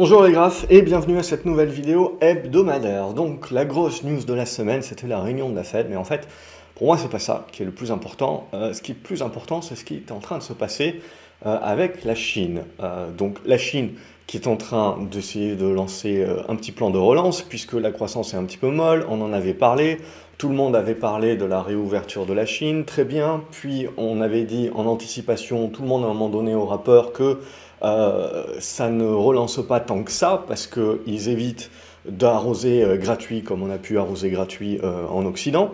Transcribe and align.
Bonjour 0.00 0.22
les 0.22 0.32
graphes 0.32 0.64
et 0.70 0.80
bienvenue 0.80 1.18
à 1.18 1.22
cette 1.22 1.44
nouvelle 1.44 1.68
vidéo 1.68 2.16
hebdomadaire. 2.22 3.12
Donc 3.12 3.50
la 3.50 3.66
grosse 3.66 4.02
news 4.02 4.24
de 4.24 4.32
la 4.32 4.46
semaine 4.46 4.80
c'était 4.80 5.06
la 5.06 5.20
réunion 5.20 5.50
de 5.50 5.54
la 5.54 5.62
Fed, 5.62 5.88
mais 5.90 5.96
en 5.96 6.04
fait 6.04 6.26
pour 6.74 6.86
moi 6.86 6.96
c'est 6.96 7.10
pas 7.10 7.18
ça 7.18 7.46
qui 7.52 7.60
est 7.60 7.66
le 7.66 7.70
plus 7.70 7.92
important. 7.92 8.48
Euh, 8.54 8.72
ce 8.72 8.80
qui 8.80 8.92
est 8.92 8.94
plus 8.94 9.20
important 9.20 9.60
c'est 9.60 9.76
ce 9.76 9.84
qui 9.84 9.96
est 9.96 10.10
en 10.10 10.18
train 10.18 10.38
de 10.38 10.42
se 10.42 10.54
passer 10.54 11.02
euh, 11.44 11.58
avec 11.60 12.02
la 12.04 12.14
Chine. 12.14 12.62
Euh, 12.82 13.10
donc 13.10 13.40
la 13.44 13.58
Chine 13.58 13.90
qui 14.26 14.38
est 14.38 14.46
en 14.46 14.56
train 14.56 14.96
d'essayer 15.10 15.54
de 15.54 15.66
lancer 15.66 16.24
un 16.48 16.56
petit 16.56 16.72
plan 16.72 16.88
de 16.88 16.98
relance 16.98 17.42
puisque 17.42 17.74
la 17.74 17.90
croissance 17.90 18.32
est 18.32 18.38
un 18.38 18.44
petit 18.44 18.56
peu 18.56 18.70
molle, 18.70 19.04
on 19.10 19.20
en 19.20 19.34
avait 19.34 19.54
parlé, 19.54 19.98
tout 20.38 20.48
le 20.48 20.54
monde 20.54 20.74
avait 20.74 20.94
parlé 20.94 21.36
de 21.36 21.44
la 21.44 21.60
réouverture 21.60 22.24
de 22.24 22.32
la 22.32 22.46
Chine, 22.46 22.84
très 22.86 23.04
bien, 23.04 23.42
puis 23.50 23.88
on 23.98 24.22
avait 24.22 24.44
dit 24.44 24.70
en 24.74 24.86
anticipation, 24.86 25.68
tout 25.68 25.82
le 25.82 25.88
monde 25.88 26.04
à 26.04 26.06
un 26.06 26.14
moment 26.14 26.28
donné 26.28 26.54
au 26.54 26.64
rapport 26.64 27.12
que 27.12 27.40
ça 27.80 28.90
ne 28.90 29.04
relance 29.04 29.66
pas 29.66 29.80
tant 29.80 30.02
que 30.02 30.12
ça 30.12 30.44
parce 30.46 30.66
qu'ils 30.66 31.28
évitent 31.28 31.70
d'arroser 32.06 32.82
euh, 32.82 32.96
gratuit 32.96 33.42
comme 33.42 33.62
on 33.62 33.70
a 33.70 33.78
pu 33.78 33.98
arroser 33.98 34.30
gratuit 34.30 34.80
euh, 34.82 35.06
en 35.08 35.24
Occident. 35.26 35.72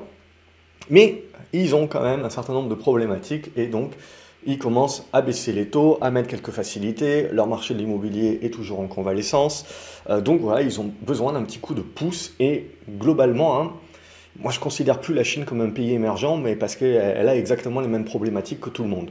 Mais 0.91 1.25
ils 1.53 1.75
ont 1.75 1.87
quand 1.87 2.03
même 2.03 2.25
un 2.25 2.31
certain 2.31 2.53
nombre 2.53 2.69
de 2.69 2.75
problématiques 2.75 3.51
et 3.57 3.67
donc 3.67 3.93
ils 4.47 4.59
commencent 4.59 5.07
à 5.13 5.23
baisser 5.23 5.53
les 5.53 5.67
taux, 5.67 5.99
à 6.01 6.11
mettre 6.13 6.29
quelques 6.29 6.51
facilités. 6.51 7.29
Leur 7.33 7.49
marché 7.49 7.75
de 7.75 7.81
l'immobilier 7.81 8.39
est 8.43 8.55
toujours 8.55 8.79
en 8.79 8.87
convalescence. 8.87 9.67
donc 10.21 10.41
voilà, 10.41 10.63
ils 10.63 10.81
ont 10.81 10.93
besoin 11.03 11.33
d'un 11.33 11.43
petit 11.43 11.59
coup 11.59 11.75
de 11.75 11.81
pouce 11.81 12.33
et 12.39 12.71
globalement, 12.89 13.61
hein, 13.61 13.73
moi 14.39 14.53
je 14.53 14.61
considère 14.61 15.01
plus 15.01 15.15
la 15.15 15.25
Chine 15.25 15.45
comme 15.45 15.61
un 15.63 15.71
pays 15.71 15.95
émergent, 15.95 16.37
mais 16.41 16.55
parce 16.55 16.77
qu'elle 16.77 17.29
a 17.29 17.35
exactement 17.35 17.81
les 17.81 17.89
mêmes 17.89 18.05
problématiques 18.05 18.61
que 18.61 18.71
tout 18.71 18.85
le 18.85 18.89
monde 18.89 19.11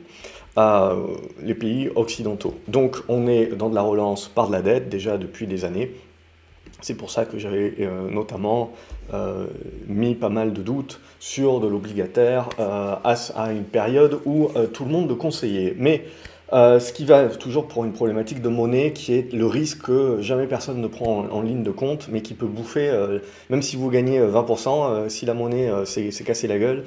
euh, 0.57 1.07
les 1.41 1.53
pays 1.53 1.89
occidentaux. 1.95 2.55
Donc 2.67 2.97
on 3.09 3.27
est 3.27 3.47
dans 3.47 3.69
de 3.69 3.75
la 3.75 3.81
relance 3.81 4.27
par 4.27 4.47
de 4.47 4.53
la 4.53 4.61
dette 4.61 4.89
déjà 4.89 5.17
depuis 5.17 5.47
des 5.47 5.65
années. 5.65 5.91
C'est 6.81 6.95
pour 6.95 7.11
ça 7.11 7.25
que 7.25 7.37
j'avais 7.37 7.73
euh, 7.79 8.09
notamment 8.09 8.71
euh, 9.13 9.47
mis 9.87 10.15
pas 10.15 10.29
mal 10.29 10.53
de 10.53 10.61
doutes 10.61 11.01
sur 11.19 11.59
de 11.59 11.67
l'obligataire 11.67 12.47
à, 12.57 13.01
à, 13.35 13.51
une 13.51 13.63
période 13.63 14.21
où 14.25 14.49
tout 14.73 14.85
le 14.85 14.91
monde 14.91 15.09
le 15.09 15.15
conseillait. 15.15 15.75
Mais 15.77 16.05
euh, 16.53 16.79
ce 16.79 16.93
qui 16.93 17.05
va 17.05 17.27
toujours 17.27 17.67
pour 17.67 17.85
une 17.85 17.93
problématique 17.93 18.41
de 18.41 18.49
monnaie 18.49 18.93
qui 18.93 19.13
est 19.13 19.33
le 19.33 19.47
risque 19.47 19.83
que 19.83 20.21
jamais 20.21 20.45
personne 20.45 20.79
ne 20.79 20.87
prend 20.87 21.25
en, 21.31 21.41
ligne 21.41 21.63
de 21.63 21.71
compte, 21.71 22.07
mais 22.11 22.21
qui 22.21 22.35
peut 22.35 22.45
bouffer, 22.45 22.87
euh, 22.87 23.19
même 23.49 23.63
si 23.63 23.75
vous 23.75 23.89
gagnez 23.89 24.19
20%, 24.19 24.89
euh, 24.89 25.09
si 25.09 25.25
la 25.25 25.33
monnaie 25.33 25.71
s'est 25.85 26.23
cassé 26.23 26.47
la 26.47 26.59
gueule, 26.59 26.85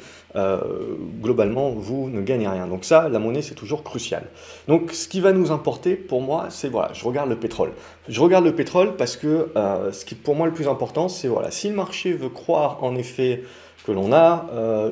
globalement, 1.21 1.71
vous 1.71 2.09
ne 2.11 2.21
gagnez 2.21 2.47
rien. 2.47 2.67
Donc 2.67 2.85
ça, 2.85 3.09
la 3.09 3.19
monnaie, 3.19 3.43
c'est 3.43 3.55
toujours 3.55 3.83
crucial. 3.83 4.25
Donc 4.69 4.93
ce 4.93 5.09
qui 5.09 5.21
va 5.21 5.33
nous 5.33 5.51
importer, 5.51 5.97
pour 5.97 6.21
moi, 6.21 6.47
c'est, 6.51 6.69
voilà, 6.69 6.93
je 6.93 7.05
regarde 7.05 7.29
le 7.29 7.37
pétrole. 7.37 7.73
Je 8.09 8.21
regarde 8.21 8.45
le 8.45 8.55
pétrole 8.55 8.95
parce 8.97 9.17
que 9.17 9.49
ce 9.93 10.05
qui 10.05 10.15
est 10.15 10.19
pour 10.19 10.37
moi 10.37 10.47
le 10.47 10.53
plus 10.53 10.69
important, 10.69 11.09
c'est, 11.09 11.29
voilà, 11.29 11.51
si 11.51 11.69
le 11.69 11.75
marché 11.75 12.13
veut 12.13 12.29
croire 12.29 12.79
en 12.83 12.95
effet 12.95 13.43
que 13.85 13.93
l'on 13.93 14.13
a 14.13 14.47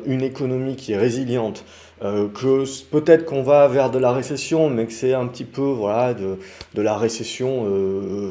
une 0.07 0.23
économie 0.23 0.77
qui 0.77 0.93
est 0.93 0.97
résiliente, 0.97 1.65
euh, 2.03 2.29
que 2.29 2.85
peut-être 2.91 3.25
qu'on 3.25 3.43
va 3.43 3.69
vers 3.69 3.91
de 3.91 3.99
la 3.99 4.13
récession, 4.13 4.69
mais 4.69 4.85
que 4.85 4.93
c'est 4.93 5.15
un 5.15 5.27
petit 5.27 5.45
peu 5.45 5.63
voilà, 5.63 6.13
de, 6.13 6.39
la 6.75 6.97
récession 6.99 7.65
euh, 7.67 8.31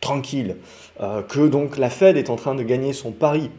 tranquille, 0.00 0.56
euh, 1.02 1.20
que 1.20 1.46
donc 1.46 1.76
la 1.76 1.90
Fed 1.90 2.16
est 2.16 2.30
en 2.30 2.36
train 2.36 2.54
de 2.54 2.62
gagner 2.62 2.94
son 2.94 3.12
pari 3.12 3.50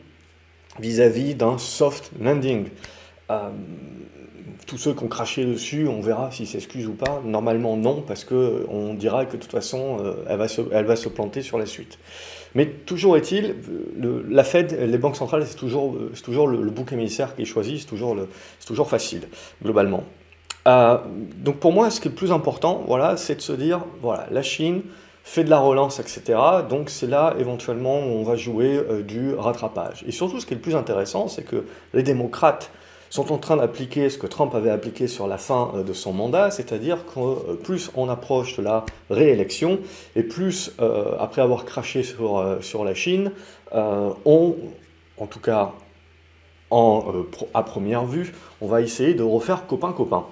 vis-à-vis 0.80 1.36
d'un 1.36 1.60
soft 1.60 2.12
landing. 2.20 2.70
tous 4.66 4.78
ceux 4.78 4.94
qui 4.94 5.04
ont 5.04 5.08
craché 5.08 5.46
dessus, 5.46 5.88
on 5.88 6.02
verra 6.02 6.32
s'ils 6.32 6.48
s'excusent 6.48 6.88
ou 6.88 6.94
pas. 6.94 7.22
Normalement 7.24 7.78
non, 7.78 8.02
parce 8.02 8.26
qu'on 8.26 8.96
dira 8.96 9.26
que 9.26 9.38
de 9.38 9.42
toute 9.42 9.52
façon, 9.52 10.16
elle, 10.28 10.38
va 10.38 10.48
elle 10.72 10.86
va 10.86 10.96
se 10.96 11.10
planter 11.10 11.42
sur 11.44 11.60
la 11.60 11.68
suite. 11.68 12.00
Mais 12.56 12.66
toujours 12.68 13.18
est-il, 13.18 13.56
la 14.30 14.44
Fed, 14.44 14.78
les 14.80 14.98
banques 14.98 15.16
centrales, 15.16 15.46
c'est 15.46 15.56
toujours, 15.56 15.98
toujours 16.24 16.48
le, 16.48 16.70
bouc 16.70 16.92
émissaire 16.92 17.36
qui 17.36 17.44
est 17.44 17.46
choisi, 17.46 17.80
c'est 17.80 17.88
toujours, 17.88 18.90
facile, 18.90 19.28
globalement. 19.64 20.04
Euh, 20.68 20.98
donc 21.38 21.58
pour 21.58 21.72
moi, 21.72 21.90
ce 21.90 22.02
qui 22.02 22.08
est 22.08 22.12
le 22.12 22.16
plus 22.16 22.32
important, 22.32 22.84
voilà, 22.88 23.18
c'est 23.18 23.36
de 23.36 23.42
se 23.42 23.54
dire, 23.54 23.82
voilà, 24.02 24.28
la 24.32 24.42
Chine 24.42 24.82
fait 25.24 25.44
de 25.44 25.50
la 25.50 25.60
relance, 25.60 26.00
etc. 26.00 26.40
Donc 26.70 26.90
c'est 26.90 27.08
là, 27.08 27.36
éventuellement, 27.38 28.00
où 28.00 28.12
on 28.12 28.24
va 28.24 28.38
jouer 28.38 28.78
euh, 28.78 29.04
du 29.04 29.34
rattrapage. 29.34 30.04
Et 30.08 30.12
surtout, 30.12 30.40
ce 30.40 30.46
qui 30.46 30.54
est 30.54 30.56
le 30.56 30.62
plus 30.62 30.76
intéressant, 30.76 31.28
c'est 31.28 31.44
que 31.44 31.66
les 31.94 32.04
démocrates 32.04 32.72
sont 33.10 33.32
en 33.32 33.38
train 33.38 33.58
d'appliquer 33.58 34.10
ce 34.10 34.18
que 34.18 34.28
Trump 34.28 34.54
avait 34.56 34.70
appliqué 34.70 35.08
sur 35.08 35.28
la 35.28 35.38
fin 35.38 35.72
euh, 35.76 35.84
de 35.84 35.94
son 35.94 36.14
mandat, 36.14 36.52
c'est-à-dire 36.52 37.06
que 37.06 37.20
euh, 37.20 37.54
plus 37.56 37.92
on 37.96 38.10
approche 38.10 38.58
de 38.58 38.64
la 38.64 38.86
réélection, 39.10 39.80
et 40.16 40.24
plus, 40.24 40.72
euh, 40.80 41.16
après 41.20 41.42
avoir 41.42 41.66
craché 41.66 42.04
sur, 42.04 42.58
sur 42.62 42.84
la 42.84 42.94
Chine, 42.94 43.32
on, 43.74 44.56
en 45.18 45.26
tout 45.28 45.40
cas 45.40 45.74
en, 46.70 47.04
à 47.54 47.64
première 47.64 48.06
vue, 48.06 48.34
on 48.62 48.68
va 48.68 48.82
essayer 48.82 49.14
de 49.14 49.24
refaire 49.24 49.68
copain-copain. 49.68 50.26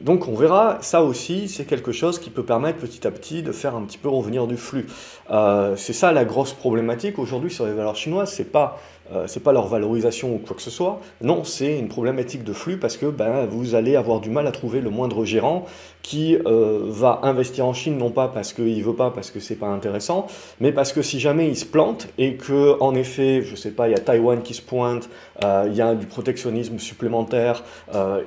donc 0.00 0.28
on 0.28 0.34
verra, 0.34 0.78
ça 0.80 1.02
aussi, 1.02 1.48
c'est 1.48 1.64
quelque 1.64 1.92
chose 1.92 2.18
qui 2.18 2.30
peut 2.30 2.42
permettre 2.42 2.78
petit 2.78 3.06
à 3.06 3.10
petit 3.10 3.42
de 3.42 3.52
faire 3.52 3.74
un 3.74 3.82
petit 3.82 3.98
peu 3.98 4.08
revenir 4.08 4.46
du 4.46 4.56
flux. 4.56 4.86
c'est 5.76 5.92
ça 5.92 6.12
la 6.12 6.24
grosse 6.24 6.52
problématique 6.52 7.18
aujourd'hui 7.18 7.50
sur 7.50 7.66
les 7.66 7.72
valeurs 7.72 7.96
chinoises, 7.96 8.32
c'est 8.32 8.50
pas 8.50 8.78
euh, 9.12 9.26
c'est 9.26 9.42
pas 9.42 9.52
leur 9.52 9.66
valorisation 9.66 10.34
ou 10.34 10.38
quoi 10.38 10.56
que 10.56 10.62
ce 10.62 10.70
soit. 10.70 11.00
Non, 11.20 11.44
c'est 11.44 11.78
une 11.78 11.88
problématique 11.88 12.42
de 12.42 12.52
flux 12.52 12.78
parce 12.78 12.96
que 12.96 13.06
ben, 13.06 13.46
vous 13.46 13.74
allez 13.74 13.96
avoir 13.96 14.20
du 14.20 14.30
mal 14.30 14.46
à 14.46 14.52
trouver 14.52 14.80
le 14.80 14.90
moindre 14.90 15.24
gérant 15.24 15.66
qui 16.02 16.36
euh, 16.46 16.80
va 16.84 17.20
investir 17.22 17.66
en 17.66 17.72
Chine, 17.72 17.96
non 17.96 18.10
pas 18.10 18.28
parce 18.28 18.52
qu'il 18.52 18.82
veut 18.82 18.94
pas, 18.94 19.10
parce 19.10 19.30
que 19.30 19.40
c'est 19.40 19.54
pas 19.54 19.68
intéressant, 19.68 20.26
mais 20.60 20.70
parce 20.70 20.92
que 20.92 21.00
si 21.00 21.18
jamais 21.18 21.48
il 21.48 21.56
se 21.56 21.64
plante 21.64 22.08
et 22.18 22.34
que, 22.34 22.78
en 22.80 22.94
effet, 22.94 23.42
je 23.42 23.56
sais 23.56 23.70
pas, 23.70 23.88
il 23.88 23.92
y 23.92 23.94
a 23.94 23.98
Taïwan 23.98 24.42
qui 24.42 24.52
se 24.52 24.60
pointe, 24.60 25.08
euh, 25.42 25.66
il 25.66 25.74
y 25.74 25.80
a 25.80 25.94
du 25.94 26.06
protectionnisme 26.06 26.78
supplémentaire 26.78 27.64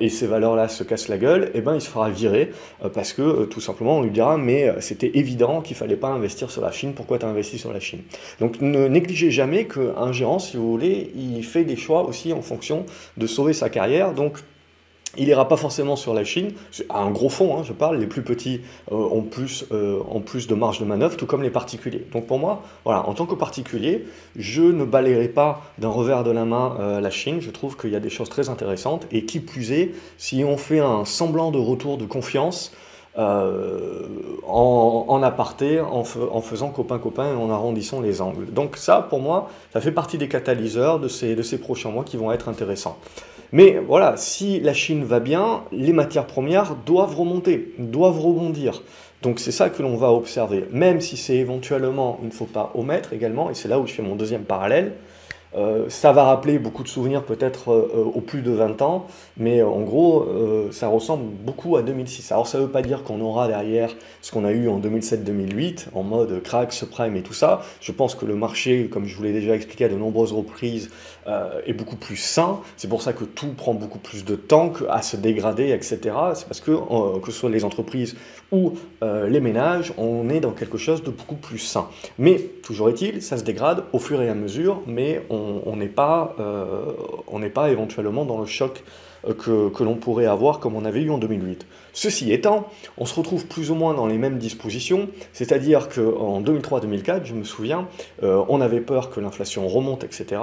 et 0.00 0.08
ces 0.08 0.26
valeurs-là 0.26 0.68
se 0.68 0.82
cassent 0.82 1.08
la 1.08 1.18
gueule, 1.18 1.44
et 1.54 1.58
eh 1.58 1.60
ben 1.60 1.74
il 1.74 1.80
se 1.80 1.88
fera 1.88 2.10
virer 2.10 2.50
parce 2.94 3.12
que 3.12 3.44
tout 3.44 3.60
simplement 3.60 3.98
on 3.98 4.02
lui 4.02 4.10
dira 4.10 4.36
mais 4.36 4.74
c'était 4.80 5.10
évident 5.14 5.60
qu'il 5.60 5.76
fallait 5.76 5.96
pas 5.96 6.08
investir 6.08 6.50
sur 6.50 6.62
la 6.62 6.72
Chine, 6.72 6.94
pourquoi 6.94 7.18
tu 7.18 7.26
as 7.26 7.28
investi 7.28 7.58
sur 7.58 7.72
la 7.72 7.80
Chine? 7.80 8.00
Donc 8.40 8.60
ne 8.60 8.88
négligez 8.88 9.30
jamais 9.30 9.66
qu'un 9.66 10.12
gérant, 10.12 10.38
si 10.38 10.56
vous 10.56 10.67
il 10.76 11.44
fait 11.44 11.64
des 11.64 11.76
choix 11.76 12.04
aussi 12.04 12.32
en 12.32 12.42
fonction 12.42 12.84
de 13.16 13.26
sauver 13.26 13.52
sa 13.52 13.70
carrière. 13.70 14.12
Donc, 14.12 14.38
il 15.16 15.26
n'ira 15.26 15.48
pas 15.48 15.56
forcément 15.56 15.96
sur 15.96 16.12
la 16.12 16.22
Chine, 16.22 16.52
à 16.90 17.00
un 17.00 17.10
gros 17.10 17.30
fond, 17.30 17.56
hein, 17.56 17.62
je 17.64 17.72
parle, 17.72 17.96
les 17.98 18.06
plus 18.06 18.22
petits 18.22 18.60
euh, 18.92 18.94
ont, 18.94 19.22
plus, 19.22 19.64
euh, 19.72 20.00
plus 20.24 20.46
de 20.46 20.54
marge 20.54 20.80
de 20.80 20.84
manœuvre, 20.84 21.16
tout 21.16 21.24
comme 21.24 21.42
les 21.42 21.50
particuliers. 21.50 22.04
Donc 22.12 22.26
pour 22.26 22.38
moi, 22.38 22.62
voilà, 22.84 23.08
en 23.08 23.14
tant 23.14 23.24
que 23.24 23.34
particulier, 23.34 24.04
je 24.36 24.62
ne 24.62 24.84
balayerai 24.84 25.28
pas 25.28 25.62
d'un 25.78 25.88
revers 25.88 26.24
de 26.24 26.30
la 26.30 26.44
main 26.44 26.76
euh, 26.78 27.00
la 27.00 27.10
Chine, 27.10 27.40
je 27.40 27.50
trouve 27.50 27.76
qu'il 27.76 27.90
y 27.90 27.96
a 27.96 28.00
des 28.00 28.10
choses 28.10 28.28
très 28.28 28.50
intéressantes, 28.50 29.06
et 29.10 29.24
qui 29.24 29.40
plus 29.40 29.72
est, 29.72 29.92
si 30.18 30.44
on 30.44 30.58
fait 30.58 30.80
un 30.80 31.06
semblant 31.06 31.50
de 31.50 31.58
retour 31.58 31.96
de 31.96 32.04
confiance, 32.04 32.72
euh, 33.18 34.06
en, 34.46 35.22
aparté, 35.22 35.80
en, 35.80 36.04
faisant 36.04 36.70
copain-copain 36.70 37.32
et 37.32 37.34
en 37.34 37.50
arrondissant 37.50 38.00
les 38.00 38.20
angles. 38.20 38.46
Donc 38.52 38.76
ça, 38.76 39.06
pour 39.08 39.20
moi, 39.20 39.50
ça 39.72 39.80
fait 39.80 39.92
partie 39.92 40.18
des 40.18 40.28
catalyseurs 40.28 41.00
de 41.00 41.08
ces, 41.08 41.34
de 41.34 41.42
ces 41.42 41.58
prochains 41.58 41.90
mois 41.90 42.04
qui 42.04 42.16
vont 42.16 42.32
être 42.32 42.48
intéressants. 42.48 42.96
Mais 43.52 43.80
voilà, 43.86 44.16
si 44.16 44.60
la 44.60 44.74
Chine 44.74 45.04
va 45.04 45.20
bien, 45.20 45.62
les 45.72 45.92
matières 45.92 46.26
premières 46.26 46.76
doivent 46.86 47.16
remonter, 47.16 47.74
doivent 47.78 48.20
rebondir. 48.20 48.82
Donc 49.22 49.40
c'est 49.40 49.52
ça 49.52 49.68
que 49.68 49.82
l'on 49.82 49.96
va 49.96 50.12
observer, 50.12 50.66
même 50.70 51.00
si 51.00 51.16
c'est 51.16 51.36
éventuellement, 51.36 52.20
il 52.22 52.28
ne 52.28 52.32
faut 52.32 52.44
pas 52.44 52.70
omettre 52.74 53.12
également, 53.12 53.50
et 53.50 53.54
c'est 53.54 53.68
là 53.68 53.80
où 53.80 53.86
je 53.86 53.92
fais 53.92 54.02
mon 54.02 54.14
deuxième 54.14 54.42
parallèle, 54.42 54.92
euh, 55.56 55.88
ça 55.88 56.12
va 56.12 56.24
rappeler 56.24 56.58
beaucoup 56.58 56.82
de 56.82 56.88
souvenirs 56.88 57.24
peut-être 57.24 57.72
euh, 57.72 57.90
euh, 57.94 58.04
au 58.04 58.20
plus 58.20 58.42
de 58.42 58.50
20 58.50 58.82
ans, 58.82 59.06
mais 59.36 59.62
en 59.62 59.80
gros, 59.80 60.26
ça 60.70 60.88
ressemble 60.88 61.24
beaucoup 61.24 61.76
à 61.76 61.82
2006. 61.82 62.32
Alors 62.32 62.46
ça 62.46 62.58
ne 62.58 62.64
veut 62.64 62.70
pas 62.70 62.82
dire 62.82 63.02
qu'on 63.02 63.20
aura 63.20 63.48
derrière 63.48 63.94
ce 64.20 64.32
qu'on 64.32 64.44
a 64.44 64.52
eu 64.52 64.68
en 64.68 64.80
2007-2008, 64.80 65.86
en 65.94 66.02
mode 66.02 66.42
crack, 66.42 66.72
subprime 66.72 67.16
et 67.16 67.22
tout 67.22 67.32
ça. 67.32 67.62
Je 67.80 67.92
pense 67.92 68.14
que 68.14 68.26
le 68.26 68.34
marché, 68.34 68.88
comme 68.88 69.06
je 69.06 69.16
vous 69.16 69.22
l'ai 69.22 69.32
déjà 69.32 69.54
expliqué 69.54 69.84
à 69.84 69.88
de 69.88 69.96
nombreuses 69.96 70.32
reprises, 70.32 70.90
est 71.66 71.72
beaucoup 71.72 71.96
plus 71.96 72.16
sain. 72.16 72.60
C'est 72.76 72.88
pour 72.88 73.02
ça 73.02 73.12
que 73.12 73.24
tout 73.24 73.52
prend 73.52 73.74
beaucoup 73.74 73.98
plus 73.98 74.24
de 74.24 74.34
temps 74.34 74.72
à 74.88 75.02
se 75.02 75.16
dégrader, 75.16 75.70
etc. 75.70 75.98
C'est 76.34 76.46
parce 76.46 76.60
que, 76.60 76.70
que 77.20 77.30
ce 77.30 77.38
soit 77.38 77.50
les 77.50 77.64
entreprises 77.64 78.16
ou 78.50 78.72
les 79.02 79.40
ménages, 79.40 79.92
on 79.98 80.28
est 80.30 80.40
dans 80.40 80.52
quelque 80.52 80.78
chose 80.78 81.02
de 81.02 81.10
beaucoup 81.10 81.34
plus 81.34 81.58
sain. 81.58 81.88
Mais 82.18 82.38
toujours 82.62 82.88
est-il, 82.88 83.22
ça 83.22 83.36
se 83.36 83.44
dégrade 83.44 83.84
au 83.92 83.98
fur 83.98 84.22
et 84.22 84.28
à 84.28 84.34
mesure, 84.34 84.82
mais 84.86 85.22
on 85.28 85.58
on 85.66 85.76
n'est 85.76 85.88
pas, 85.88 86.34
euh, 86.40 87.48
pas 87.54 87.70
éventuellement 87.70 88.24
dans 88.24 88.38
le 88.38 88.46
choc 88.46 88.82
que, 89.32 89.68
que 89.68 89.84
l'on 89.84 89.96
pourrait 89.96 90.26
avoir 90.26 90.60
comme 90.60 90.76
on 90.76 90.84
avait 90.84 91.02
eu 91.02 91.10
en 91.10 91.18
2008. 91.18 91.66
Ceci 91.92 92.32
étant, 92.32 92.68
on 92.96 93.06
se 93.06 93.14
retrouve 93.14 93.46
plus 93.46 93.72
ou 93.72 93.74
moins 93.74 93.92
dans 93.92 94.06
les 94.06 94.18
mêmes 94.18 94.38
dispositions, 94.38 95.08
c'est-à-dire 95.32 95.88
qu'en 95.88 96.40
2003-2004, 96.40 97.24
je 97.24 97.34
me 97.34 97.42
souviens, 97.42 97.88
euh, 98.22 98.44
on 98.48 98.60
avait 98.60 98.80
peur 98.80 99.10
que 99.10 99.18
l'inflation 99.18 99.66
remonte, 99.66 100.04
etc. 100.04 100.40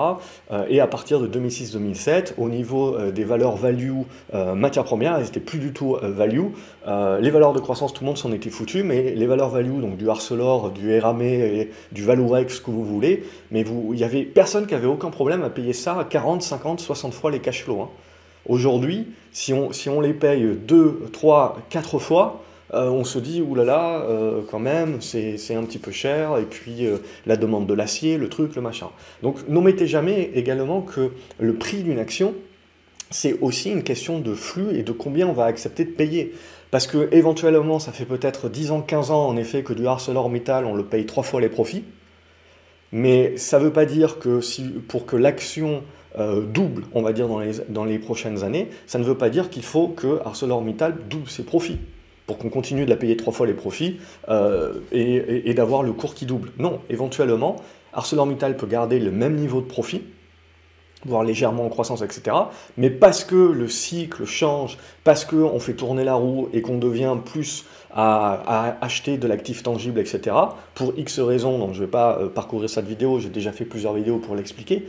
Euh, 0.52 0.66
et 0.68 0.82
à 0.82 0.88
partir 0.88 1.22
de 1.22 1.28
2006-2007, 1.28 2.34
au 2.38 2.50
niveau 2.50 2.96
euh, 2.96 3.12
des 3.12 3.24
valeurs 3.24 3.56
value 3.56 4.02
matières 4.34 4.84
premières, 4.84 5.16
elles 5.16 5.24
n'étaient 5.24 5.40
plus 5.40 5.60
du 5.60 5.72
tout 5.72 5.98
value. 6.02 6.48
les 6.86 7.30
valeurs 7.30 7.54
de 7.54 7.60
croissance, 7.60 7.94
tout 7.94 8.04
le 8.04 8.08
monde 8.08 8.18
s'en 8.18 8.34
était 8.34 8.50
foutu, 8.50 8.84
mais 8.84 9.14
les 9.16 9.26
valeurs 9.26 9.50
value, 9.50 9.80
donc 9.80 9.96
du 9.96 10.10
Arcelor, 10.10 10.72
du 10.72 10.92
et 10.92 11.70
du 11.92 12.04
Valorex, 12.04 12.56
ce 12.56 12.62
que 12.62 12.72
vous 12.72 12.84
voulez, 12.84 13.24
mais 13.52 13.62
il 13.62 13.96
n'y 13.96 14.04
avait 14.04 14.24
personne 14.24 14.68
qui 14.68 14.76
avait 14.76 14.88
aucun 14.88 15.10
problème 15.10 15.44
à 15.44 15.50
payer 15.50 15.74
ça 15.74 15.98
à 15.98 16.04
40, 16.04 16.42
50, 16.42 16.80
60 16.80 17.14
fois 17.14 17.32
les 17.32 17.40
cash 17.40 17.64
flows. 17.64 17.82
Hein. 17.82 17.90
Aujourd'hui, 18.48 19.08
si 19.32 19.54
on, 19.54 19.72
si 19.72 19.90
on 19.90 20.02
les 20.02 20.14
paye 20.14 20.46
2, 20.56 21.10
3, 21.12 21.60
4 21.70 22.00
fois, 22.00 22.44
euh, 22.74 22.90
on 22.90 23.04
se 23.04 23.20
dit, 23.20 23.42
oulala, 23.42 24.02
euh, 24.02 24.42
quand 24.50 24.60
même, 24.60 25.02
c'est 25.02 25.56
un 25.56 25.64
petit 25.64 25.78
peu 25.78 25.92
cher, 25.92 26.38
et 26.38 26.46
puis 26.46 26.86
euh, 26.86 26.98
la 27.26 27.38
demande 27.38 27.68
de 27.68 27.74
l'acier, 27.74 28.18
le 28.18 28.28
truc, 28.28 28.56
le 28.56 28.62
machin. 28.62 28.90
Donc 29.22 29.48
n'omettez 29.48 29.88
jamais 29.88 30.32
également 30.34 30.82
que 30.82 31.12
le 31.40 31.54
prix 31.56 31.84
d'une 31.84 32.00
action, 32.00 32.34
c'est 33.12 33.40
aussi 33.42 33.72
une 33.72 33.84
question 33.84 34.20
de 34.20 34.34
flux 34.34 34.76
et 34.76 34.84
de 34.84 34.92
combien 34.92 35.28
on 35.28 35.34
va 35.34 35.46
accepter 35.46 35.86
de 35.86 35.92
payer. 35.92 36.34
Parce 36.72 36.88
que 36.88 37.08
éventuellement, 37.14 37.80
ça 37.80 37.92
fait 37.92 38.06
peut-être 38.06 38.50
10 38.50 38.72
ans, 38.72 38.82
15 38.82 39.12
ans 39.12 39.28
en 39.28 39.38
effet 39.38 39.64
que 39.64 39.74
du 39.74 39.88
ArcelorMittal, 39.88 40.66
on 40.66 40.74
le 40.74 40.84
paye 40.84 41.06
trois 41.06 41.24
fois 41.24 41.40
les 41.40 41.50
profits. 41.50 41.84
Mais 42.92 43.38
ça 43.38 43.60
ne 43.60 43.66
veut 43.66 43.74
pas 43.74 43.86
dire 43.86 44.20
que 44.20 44.42
si, 44.42 44.64
pour 44.88 45.06
que 45.06 45.16
l'action 45.16 45.84
euh, 46.18 46.42
double, 46.42 46.84
on 46.94 47.02
va 47.02 47.14
dire, 47.14 47.28
dans 47.28 47.40
les, 47.40 47.54
dans 47.70 47.86
prochaines 48.00 48.44
années, 48.44 48.70
ça 48.88 49.00
ne 49.00 49.04
veut 49.04 49.18
pas 49.18 49.30
dire 49.30 49.50
qu'il 49.50 49.64
faut 49.64 49.90
que 49.90 50.20
ArcelorMittal 50.26 50.96
double 51.10 51.30
ses 51.30 51.44
profits 51.44 51.80
pour 52.28 52.38
qu'on 52.38 52.50
continue 52.50 52.86
de 52.86 52.90
la 52.90 52.96
payer 52.96 53.18
trois 53.18 53.34
fois 53.34 53.46
les 53.48 53.54
profits 53.54 54.00
euh, 54.30 54.74
et, 54.92 55.54
d'avoir 55.54 55.84
le 55.84 55.94
cours 55.94 56.16
qui 56.16 56.26
double. 56.26 56.52
Non, 56.58 56.80
éventuellement, 56.90 57.58
ArcelorMittal 57.94 58.58
peut 58.58 58.68
garder 58.68 59.00
le 59.00 59.12
même 59.12 59.36
niveau 59.36 59.62
de 59.62 59.68
profit, 59.68 60.02
voire 61.06 61.24
légèrement 61.24 61.66
en 61.66 61.70
croissance, 61.70 62.02
etc. 62.02 62.36
Mais 62.78 62.90
parce 62.90 63.24
que 63.24 63.36
le 63.36 63.68
cycle 63.68 64.26
change, 64.26 64.78
parce 65.04 65.24
qu'on 65.24 65.60
fait 65.60 65.74
tourner 65.74 66.04
la 66.04 66.16
roue 66.16 66.50
et 66.52 66.62
qu'on 66.62 66.80
devient 66.80 67.16
plus 67.24 67.66
à, 67.92 68.76
acheter 68.82 69.18
de 69.18 69.28
l'actif 69.28 69.64
tangible, 69.64 70.00
etc., 70.00 70.36
pour 70.74 70.94
X 70.98 71.20
raisons, 71.20 71.60
donc 71.60 71.74
je 71.74 71.82
ne 71.82 71.86
vais 71.86 71.92
pas 71.92 72.18
euh, 72.20 72.28
parcourir 72.28 72.70
cette 72.70 72.88
vidéo, 72.88 73.20
j'ai 73.20 73.30
déjà 73.30 73.52
fait 73.52 73.66
plusieurs 73.66 73.94
vidéos 73.94 74.18
pour 74.18 74.36
l'expliquer, 74.36 74.88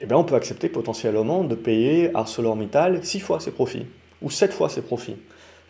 eh 0.00 0.06
bien, 0.06 0.16
on 0.16 0.24
peut 0.24 0.34
accepter 0.34 0.68
potentiellement 0.68 1.44
de 1.44 1.54
payer 1.54 2.10
ArcelorMittal 2.14 3.04
6 3.04 3.20
fois 3.20 3.40
ses 3.40 3.50
profits, 3.50 3.86
ou 4.22 4.30
7 4.30 4.52
fois 4.52 4.68
ses 4.68 4.82
profits. 4.82 5.16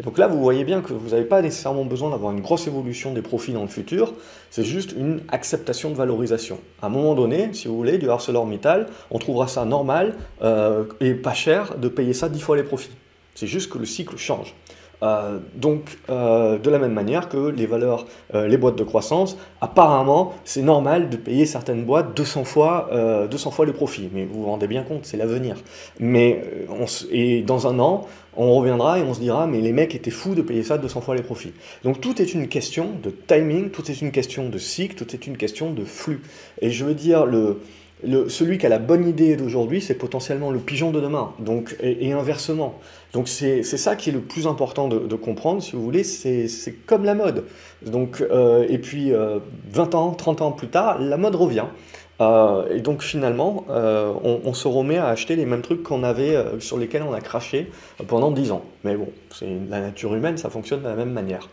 Et 0.00 0.02
donc 0.02 0.18
là, 0.18 0.26
vous 0.26 0.40
voyez 0.40 0.64
bien 0.64 0.80
que 0.80 0.92
vous 0.92 1.10
n'avez 1.10 1.24
pas 1.24 1.40
nécessairement 1.40 1.84
besoin 1.84 2.10
d'avoir 2.10 2.32
une 2.32 2.40
grosse 2.40 2.66
évolution 2.66 3.12
des 3.12 3.22
profits 3.22 3.52
dans 3.52 3.62
le 3.62 3.68
futur, 3.68 4.12
c'est 4.50 4.64
juste 4.64 4.92
une 4.92 5.20
acceptation 5.28 5.90
de 5.90 5.94
valorisation. 5.94 6.58
À 6.82 6.86
un 6.86 6.88
moment 6.88 7.14
donné, 7.14 7.52
si 7.52 7.68
vous 7.68 7.76
voulez, 7.76 7.98
du 7.98 8.10
ArcelorMittal, 8.10 8.88
on 9.10 9.18
trouvera 9.18 9.46
ça 9.46 9.64
normal 9.64 10.16
euh, 10.42 10.84
et 11.00 11.14
pas 11.14 11.34
cher 11.34 11.78
de 11.78 11.88
payer 11.88 12.12
ça 12.12 12.28
10 12.28 12.40
fois 12.40 12.56
les 12.56 12.64
profits. 12.64 12.90
C'est 13.36 13.46
juste 13.46 13.70
que 13.70 13.78
le 13.78 13.86
cycle 13.86 14.16
change. 14.16 14.54
Euh, 15.04 15.38
donc, 15.54 15.98
euh, 16.08 16.58
de 16.58 16.70
la 16.70 16.78
même 16.78 16.92
manière 16.92 17.28
que 17.28 17.48
les 17.48 17.66
valeurs, 17.66 18.06
euh, 18.34 18.48
les 18.48 18.56
boîtes 18.56 18.76
de 18.76 18.84
croissance, 18.84 19.36
apparemment, 19.60 20.32
c'est 20.44 20.62
normal 20.62 21.10
de 21.10 21.16
payer 21.16 21.44
certaines 21.44 21.84
boîtes 21.84 22.16
200 22.16 22.44
fois, 22.44 22.90
200 23.30 23.50
fois 23.50 23.66
les 23.66 23.72
profits. 23.72 24.08
Mais 24.12 24.24
vous 24.24 24.42
vous 24.42 24.46
rendez 24.46 24.66
bien 24.66 24.82
compte, 24.82 25.04
c'est 25.04 25.16
l'avenir. 25.16 25.56
Mais 26.00 26.42
et 27.10 27.42
dans 27.42 27.66
un 27.66 27.78
an, 27.78 28.06
on 28.36 28.54
reviendra 28.54 28.98
et 28.98 29.02
on 29.02 29.14
se 29.14 29.20
dira, 29.20 29.46
mais 29.46 29.60
les 29.60 29.72
mecs 29.72 29.94
étaient 29.94 30.10
fous 30.10 30.34
de 30.34 30.42
payer 30.42 30.62
ça 30.62 30.78
200 30.78 31.00
fois 31.00 31.14
les 31.14 31.22
profits. 31.22 31.52
Donc 31.84 32.00
tout 32.00 32.20
est 32.20 32.34
une 32.34 32.48
question 32.48 32.90
de 33.02 33.10
timing, 33.10 33.70
tout 33.70 33.90
est 33.90 34.00
une 34.00 34.10
question 34.10 34.48
de 34.48 34.58
cycle, 34.58 34.96
tout 34.96 35.14
est 35.14 35.26
une 35.26 35.36
question 35.36 35.72
de 35.72 35.84
flux. 35.84 36.22
Et 36.60 36.70
je 36.70 36.84
veux 36.84 36.94
dire, 36.94 37.26
le, 37.26 37.60
celui 38.28 38.58
qui 38.58 38.66
a 38.66 38.68
la 38.68 38.78
bonne 38.78 39.06
idée 39.06 39.36
d'aujourd'hui, 39.36 39.80
c'est 39.80 39.94
potentiellement 39.94 40.50
le 40.50 40.58
pigeon 40.58 40.90
de 40.90 41.00
demain, 41.00 41.32
donc, 41.38 41.76
et, 41.80 42.12
inversement. 42.12 42.78
Donc 43.12 43.28
c'est 43.28 43.62
ça 43.62 43.96
qui 43.96 44.10
est 44.10 44.12
le 44.12 44.20
plus 44.20 44.46
important 44.46 44.88
de, 44.88 45.14
comprendre, 45.16 45.62
si 45.62 45.72
vous 45.72 45.82
voulez, 45.82 46.04
c'est 46.04 46.72
comme 46.86 47.04
la 47.04 47.14
mode. 47.14 47.44
Donc, 47.86 48.20
euh, 48.20 48.66
et 48.68 48.78
puis 48.78 49.12
20 49.12 49.94
euh, 49.94 49.98
ans, 49.98 50.10
30 50.10 50.42
ans 50.42 50.52
plus 50.52 50.68
tard, 50.68 50.98
la 51.00 51.16
mode 51.16 51.34
revient. 51.34 51.66
Euh, 52.20 52.68
et 52.70 52.80
donc 52.80 53.02
finalement, 53.02 53.64
on, 53.68 54.52
se 54.52 54.68
remet 54.68 54.98
à 54.98 55.08
acheter 55.08 55.36
les 55.36 55.46
mêmes 55.46 55.62
trucs 55.62 55.82
qu'on 55.82 56.02
avait, 56.02 56.36
sur 56.58 56.78
lesquels 56.78 57.02
on 57.02 57.12
a 57.12 57.20
craché 57.20 57.70
pendant 58.08 58.30
10 58.30 58.52
ans. 58.52 58.64
Mais 58.82 58.96
bon, 58.96 59.08
c'est 59.32 59.48
la 59.70 59.80
nature 59.80 60.14
humaine, 60.14 60.36
ça 60.36 60.50
fonctionne 60.50 60.82
de 60.82 60.88
la 60.88 60.96
même 60.96 61.12
manière. 61.12 61.48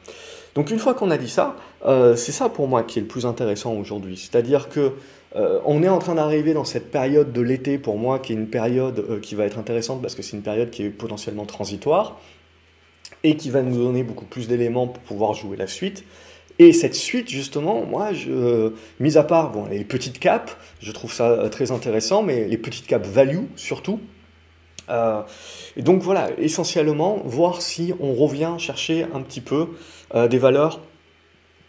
Donc 0.54 0.70
une 0.70 0.80
fois 0.80 0.94
qu'on 0.94 1.12
a 1.12 1.18
dit 1.18 1.30
ça, 1.30 1.56
c'est 1.86 2.32
ça 2.32 2.50
pour 2.50 2.68
moi 2.68 2.84
qui 2.84 3.00
est 3.00 3.04
le 3.04 3.08
plus 3.08 3.26
intéressant 3.26 3.74
aujourd'hui. 3.76 4.18
C'est-à-dire 4.18 4.68
que 4.70 4.94
euh, 5.36 5.60
on 5.66 5.82
est 5.82 5.90
en 5.90 6.00
train 6.00 6.16
d'arriver 6.16 6.54
dans 6.54 6.66
cette 6.66 6.92
période 6.92 7.32
de 7.32 7.42
l'été, 7.42 7.78
pour 7.78 7.98
moi, 7.98 8.20
qui 8.20 8.34
est 8.34 8.36
une 8.36 8.50
période 8.50 9.00
euh, 9.00 9.20
qui 9.20 9.36
va 9.36 9.46
être 9.46 9.58
intéressante 9.58 10.02
parce 10.02 10.16
que 10.16 10.22
c'est 10.22 10.36
une 10.36 10.44
période 10.44 10.70
qui 10.72 10.84
est 10.84 10.90
potentiellement 10.90 11.46
transitoire 11.46 12.20
et 13.24 13.38
qui 13.38 13.50
va 13.50 13.62
nous 13.62 13.78
donner 13.78 14.04
beaucoup 14.04 14.26
plus 14.26 14.48
d'éléments 14.48 14.88
pour 14.88 15.02
pouvoir 15.04 15.34
jouer 15.34 15.56
la 15.56 15.68
suite. 15.68 16.04
Et 16.60 16.74
cette 16.74 16.96
suite, 16.96 17.30
justement, 17.30 17.86
moi, 17.86 18.12
je, 18.12 18.74
mis 19.00 19.18
à 19.18 19.24
part 19.24 19.54
les 19.70 19.86
petites 19.86 20.20
capes, 20.20 20.52
je 20.82 20.92
trouve 20.92 21.14
ça 21.14 21.30
euh, 21.30 21.50
très 21.50 21.72
intéressant, 21.72 22.24
mais 22.24 22.46
les 22.48 22.58
petites 22.58 22.88
capes 22.88 23.06
value 23.08 23.46
surtout. 23.56 24.00
et 25.78 25.82
donc 25.82 26.02
voilà, 26.02 26.30
essentiellement, 26.38 27.22
voir 27.24 27.62
si 27.62 27.94
on 28.02 28.14
revient 28.14 28.56
chercher 28.58 29.06
un 29.14 29.22
petit 29.22 29.40
peu 29.40 29.70
des 30.14 30.38
valeurs 30.38 30.82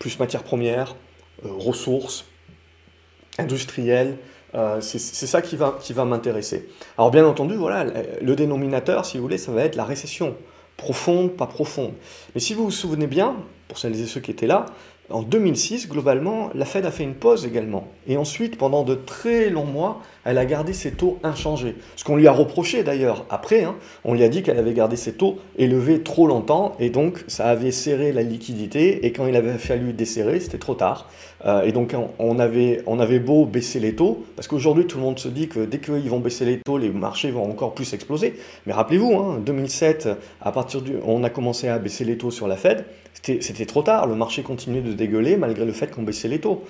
plus 0.00 0.19
matières 0.19 0.43
premières, 0.43 0.97
ressources, 1.44 2.25
industriel. 3.38 4.17
Euh, 4.55 4.81
c'est 4.81 4.99
ça 4.99 5.40
qui 5.40 5.56
va, 5.56 5.79
qui 5.81 5.93
va 5.93 6.05
m'intéresser. 6.05 6.69
Alors 6.99 7.11
bien 7.11 7.26
entendu, 7.26 7.55
voilà, 7.55 7.87
le 8.20 8.37
dénominateur, 8.37 9.06
si 9.06 9.17
vous 9.17 9.23
voulez, 9.23 9.38
ça 9.38 9.52
va 9.52 9.62
être 9.62 9.76
la 9.76 9.84
récession. 9.84 10.37
Profonde, 10.76 11.32
pas 11.32 11.46
profonde. 11.46 11.93
Mais 12.34 12.40
si 12.40 12.55
vous 12.55 12.64
vous 12.64 12.70
souvenez 12.70 13.06
bien, 13.06 13.37
pour 13.69 13.79
celles 13.79 13.99
et 13.99 14.06
ceux 14.06 14.20
qui 14.20 14.31
étaient 14.31 14.46
là, 14.46 14.67
en 15.11 15.23
2006, 15.23 15.88
globalement, 15.88 16.50
la 16.55 16.64
Fed 16.64 16.87
a 16.87 16.90
fait 16.90 17.05
une 17.05 17.14
pause 17.14 17.44
également. 17.46 17.88
Et 18.06 18.17
ensuite, 18.17 18.56
pendant 18.56 18.82
de 18.82 18.94
très 18.94 19.50
longs 19.50 19.64
mois, 19.64 20.00
elle 20.25 20.39
a 20.39 20.45
gardé 20.45 20.73
ses 20.73 20.93
taux 20.93 21.19
inchangés. 21.23 21.77
Ce 21.97 22.05
qu'on 22.05 22.17
lui 22.17 22.27
a 22.27 22.33
reproché 22.33 22.83
d'ailleurs 22.83 23.27
après, 23.31 23.65
hein, 23.65 23.77
on 24.05 24.15
lui 24.15 24.23
a 24.23 24.29
dit 24.29 24.43
qu'elle 24.43 24.59
avait 24.59 24.73
gardé 24.73 24.97
ses 24.97 25.15
taux 25.15 25.39
élevés 25.57 26.03
trop 26.03 26.27
longtemps, 26.27 26.77
et 26.79 26.91
donc 26.91 27.25
ça 27.29 27.47
avait 27.47 27.71
serré 27.71 28.13
la 28.13 28.23
liquidité, 28.23 29.07
et 29.07 29.13
quand 29.13 29.27
il 29.27 29.37
avait 29.37 29.59
fallu 29.59 29.93
desserrer, 29.93 30.41
c'était 30.41 30.59
trop 30.59 30.75
tard. 30.75 31.09
Euh, 31.45 31.63
et 31.63 31.73
donc 31.73 31.95
on 32.19 32.39
avait, 32.39 32.83
on 32.87 33.01
avait 33.01 33.19
beau 33.19 33.45
baisser 33.45 33.81
les 33.81 33.95
taux, 33.95 34.25
parce 34.37 34.49
qu'aujourd'hui 34.49 34.87
tout 34.87 34.99
le 34.99 35.05
monde 35.05 35.19
se 35.19 35.29
dit 35.29 35.49
que 35.49 35.65
dès 35.65 35.79
qu'ils 35.79 36.09
vont 36.09 36.21
baisser 36.21 36.45
les 36.45 36.59
taux, 36.59 36.79
les 36.79 36.91
marchés 36.91 37.31
vont 37.31 37.51
encore 37.51 37.75
plus 37.75 37.93
exploser. 37.95 38.35
Mais 38.67 38.73
rappelez-vous, 38.73 39.15
hein, 39.15 39.41
2007, 39.45 40.09
à 40.41 40.53
partir 40.53 40.83
du, 40.83 40.95
on 41.05 41.25
a 41.25 41.31
commencé 41.31 41.69
à 41.69 41.79
baisser 41.79 42.05
les 42.05 42.17
taux 42.17 42.31
sur 42.31 42.47
la 42.47 42.57
Fed, 42.57 42.85
c'était 43.23 43.67
trop 43.67 43.83
tard, 43.83 44.07
le 44.07 44.15
marché 44.15 44.43
continuait 44.43 44.81
de 44.81 44.93
dégueuler 44.93 45.37
malgré 45.37 45.64
le 45.64 45.73
fait 45.73 45.88
qu'on 45.88 46.02
baissait 46.02 46.29
les 46.29 46.41
taux. 46.41 46.64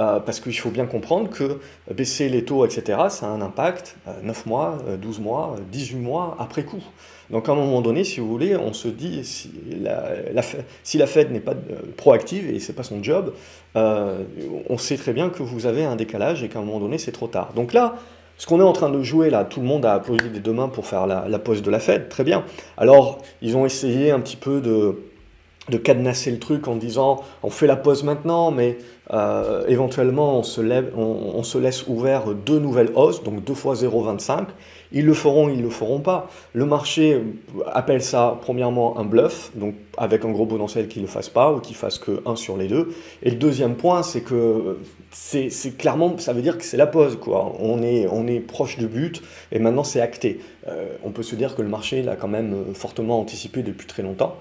Euh, 0.00 0.20
parce 0.20 0.38
qu'il 0.38 0.56
faut 0.56 0.70
bien 0.70 0.86
comprendre 0.86 1.28
que 1.28 1.58
baisser 1.92 2.28
les 2.28 2.44
taux, 2.44 2.64
etc., 2.64 3.00
ça 3.08 3.26
a 3.26 3.30
un 3.30 3.40
impact 3.40 3.96
9 4.22 4.44
euh, 4.46 4.48
mois, 4.48 4.78
12 5.02 5.18
mois, 5.18 5.56
18 5.72 5.96
mois 5.96 6.36
après 6.38 6.62
coup. 6.62 6.84
Donc 7.30 7.48
à 7.48 7.52
un 7.52 7.56
moment 7.56 7.80
donné, 7.80 8.04
si 8.04 8.20
vous 8.20 8.28
voulez, 8.28 8.56
on 8.56 8.72
se 8.72 8.86
dit, 8.86 9.24
si 9.24 9.50
la, 9.82 11.06
Fed 11.06 11.32
n'est 11.32 11.40
pas 11.40 11.54
proactive, 11.96 12.48
et 12.48 12.60
ce 12.60 12.70
n'est 12.70 12.76
pas 12.76 12.84
son 12.84 13.02
job, 13.02 13.34
euh, 13.74 14.22
on 14.68 14.78
sait 14.78 14.96
très 14.96 15.12
bien 15.12 15.30
que 15.30 15.42
vous 15.42 15.66
avez 15.66 15.84
un 15.84 15.96
décalage 15.96 16.44
et 16.44 16.48
qu'à 16.48 16.60
un 16.60 16.62
moment 16.62 16.78
donné, 16.78 16.98
c'est 16.98 17.10
trop 17.10 17.26
tard. 17.26 17.52
Donc 17.56 17.72
là, 17.72 17.96
ce 18.36 18.46
qu'on 18.46 18.60
est 18.60 18.64
en 18.64 18.72
train 18.72 18.90
de 18.90 19.02
jouer 19.02 19.30
là, 19.30 19.44
tout 19.44 19.58
le 19.58 19.66
monde 19.66 19.84
a 19.84 19.94
applaudi 19.94 20.30
des 20.30 20.38
deux 20.38 20.52
mains 20.52 20.68
pour 20.68 20.86
faire 20.86 21.08
la, 21.08 21.26
la 21.28 21.40
pause 21.40 21.60
de 21.60 21.72
la 21.72 21.80
Fed, 21.80 22.08
très 22.08 22.22
bien. 22.22 22.44
Alors, 22.76 23.18
ils 23.42 23.56
ont 23.56 23.66
essayé 23.66 24.12
un 24.12 24.20
petit 24.20 24.36
peu 24.36 24.60
de 24.60 25.08
de 25.68 25.76
cadenasser 25.76 26.30
le 26.30 26.38
truc 26.38 26.68
en 26.68 26.76
disant 26.76 27.22
on 27.42 27.50
fait 27.50 27.66
la 27.66 27.76
pause 27.76 28.02
maintenant, 28.02 28.50
mais 28.50 28.78
euh, 29.12 29.64
éventuellement 29.68 30.38
on 30.38 30.42
se, 30.42 31.58
laisse 31.58 31.86
ouvert 31.86 32.34
deux 32.34 32.58
nouvelles 32.58 32.90
hausses, 32.94 33.22
donc 33.22 33.42
deux 33.44 33.54
fois 33.54 33.74
0,25. 33.74 34.46
Ils 34.90 35.04
le 35.04 35.14
feront, 35.14 35.48
ils 35.48 35.62
le 35.62 35.70
feront 35.70 36.00
pas. 36.00 36.30
Le 36.54 36.64
marché 36.64 37.22
appelle 37.66 38.02
ça 38.02 38.38
premièrement 38.40 38.98
un 38.98 39.04
bluff, 39.04 39.50
donc 39.54 39.74
avec 39.98 40.24
un 40.24 40.30
gros 40.30 40.46
potentiel 40.46 40.88
qu'il 40.88 41.02
ne 41.02 41.06
le 41.06 41.12
fasse 41.12 41.28
pas 41.28 41.52
ou 41.52 41.60
qu'il 41.60 41.76
fasse 41.76 41.98
que 41.98 42.22
un 42.26 42.36
sur 42.36 42.56
les 42.56 42.68
deux. 42.68 42.94
Et 43.22 43.30
le 43.30 43.36
deuxième 43.36 43.74
point, 43.74 44.02
c'est 44.02 44.22
que 44.22 44.78
c'est 45.10 45.76
clairement, 45.76 46.16
ça 46.18 46.32
veut 46.32 46.42
dire 46.42 46.56
que 46.56 46.64
c'est 46.64 46.76
la 46.76 46.86
pause, 46.86 47.18
quoi. 47.20 47.52
On 47.60 47.82
est, 47.82 48.06
on 48.10 48.26
est 48.26 48.40
proche 48.40 48.78
de 48.78 48.86
but 48.86 49.22
et 49.52 49.58
maintenant 49.58 49.84
c'est 49.84 50.00
acté. 50.00 50.40
Euh, 50.68 50.96
on 51.04 51.10
peut 51.10 51.22
se 51.22 51.34
dire 51.34 51.54
que 51.54 51.62
le 51.62 51.68
marché 51.68 52.02
l'a 52.02 52.16
quand 52.16 52.28
même 52.28 52.74
fortement 52.74 53.20
anticipé 53.20 53.62
depuis 53.62 53.86
très 53.86 54.02
longtemps. 54.02 54.36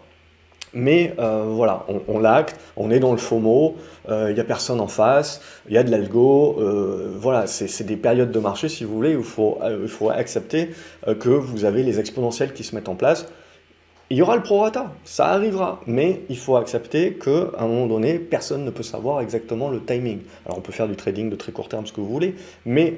Mais 0.74 1.14
euh, 1.20 1.46
voilà, 1.48 1.86
on, 2.08 2.20
l'acte, 2.20 2.60
on 2.76 2.92
est 2.92 3.00
dans 3.00 3.12
le 3.12 3.18
FOMO, 3.18 3.76
il 4.08 4.12
euh, 4.12 4.34
n'y 4.34 4.40
a 4.40 4.44
personne 4.44 4.80
en 4.80 4.88
face, 4.88 5.42
il 5.68 5.74
y 5.74 5.78
a 5.78 5.84
de 5.84 5.92
l'algo. 5.92 6.58
Euh, 6.60 7.14
voilà, 7.18 7.48
c'est 7.48 7.84
des 7.86 7.96
périodes 7.96 8.32
de 8.32 8.40
marché, 8.40 8.70
si 8.70 8.84
vous 8.84 8.94
voulez, 8.94 9.16
où 9.16 9.20
il 9.20 9.26
faut, 9.26 9.60
faut 9.88 10.10
accepter 10.10 10.72
que 11.20 11.30
vous 11.30 11.66
avez 11.66 11.84
les 11.84 12.00
exponentiels 12.00 12.54
qui 12.54 12.64
se 12.64 12.76
mettent 12.76 12.90
en 12.90 12.96
place. 12.96 13.28
Il 14.10 14.16
y 14.16 14.22
aura 14.22 14.38
le 14.38 14.42
prorata, 14.42 14.94
ça 15.04 15.28
arrivera, 15.28 15.82
mais 15.86 16.22
il 16.30 16.38
faut 16.38 16.56
accepter 16.56 17.16
qu'à 17.16 17.52
un 17.60 17.68
moment 17.68 17.88
donné, 17.88 18.20
personne 18.20 18.64
ne 18.64 18.70
peut 18.70 18.84
savoir 18.84 19.20
exactement 19.20 19.70
le 19.70 19.84
timing. 19.84 20.20
Alors 20.46 20.60
on 20.60 20.62
peut 20.62 20.72
faire 20.72 20.88
du 20.88 20.96
trading 20.96 21.30
de 21.30 21.36
très 21.36 21.52
court 21.52 21.68
terme, 21.68 21.86
ce 21.86 21.92
que 21.92 22.00
vous 22.00 22.08
voulez, 22.08 22.36
mais 22.66 22.96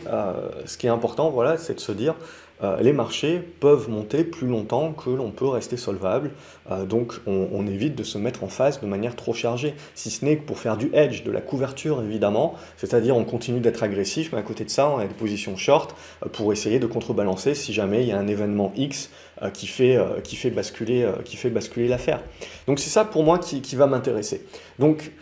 ce 0.66 0.78
qui 0.78 0.86
est 0.86 0.92
important, 0.92 1.32
voilà, 1.32 1.58
c'est 1.58 1.74
de 1.74 1.80
se 1.80 1.92
dire, 1.92 2.14
euh, 2.14 2.49
les 2.82 2.92
marchés 2.94 3.40
peuvent 3.60 3.90
monter 3.90 4.24
plus 4.24 4.48
longtemps 4.48 4.92
que 4.92 5.10
l'on 5.10 5.32
peut 5.32 5.48
rester 5.48 5.78
solvable. 5.78 6.32
Euh, 6.72 6.86
donc 6.86 7.14
on, 7.26 7.66
évite 7.68 7.96
de 7.96 8.04
se 8.04 8.18
mettre 8.18 8.44
en 8.44 8.48
phase 8.48 8.82
de 8.82 8.88
manière 8.88 9.16
trop 9.16 9.34
chargée, 9.34 9.76
si 9.94 10.10
ce 10.10 10.26
n'est 10.26 10.38
que 10.38 10.46
pour 10.46 10.58
faire 10.58 10.78
du 10.78 10.90
hedge, 10.94 11.24
de 11.24 11.32
la 11.32 11.42
couverture 11.42 12.02
évidemment, 12.02 12.56
c'est-à-dire 12.78 13.16
on 13.16 13.26
continue 13.26 13.60
d'être 13.60 13.84
agressif, 13.84 14.32
mais 14.32 14.40
à 14.40 14.42
côté 14.42 14.64
de 14.66 14.70
ça 14.70 14.90
on 14.90 14.98
a 14.98 15.06
des 15.06 15.14
positions 15.14 15.56
short 15.56 15.96
euh, 16.26 16.30
pour 16.30 16.52
essayer 16.52 16.80
de 16.80 16.88
contrebalancer 16.88 17.54
si 17.54 17.74
jamais 17.74 18.04
il 18.04 18.10
y 18.10 18.12
a 18.12 18.18
un 18.18 18.28
événement 18.28 18.72
X 18.76 19.10
qui 19.54 19.68
fait, 19.68 19.98
qui 20.26 20.36
fait 20.36 20.50
basculer, 20.50 21.10
qui 21.24 21.38
basculer 21.50 21.88
l'affaire. 21.88 22.22
Donc 22.68 22.78
c'est 22.78 22.90
ça 22.90 23.06
pour 23.06 23.24
moi 23.24 23.40
qui, 23.40 23.62
qui 23.62 23.78
va 23.78 23.88
m'intéresser. 23.88 24.46
Donc 24.80 25.14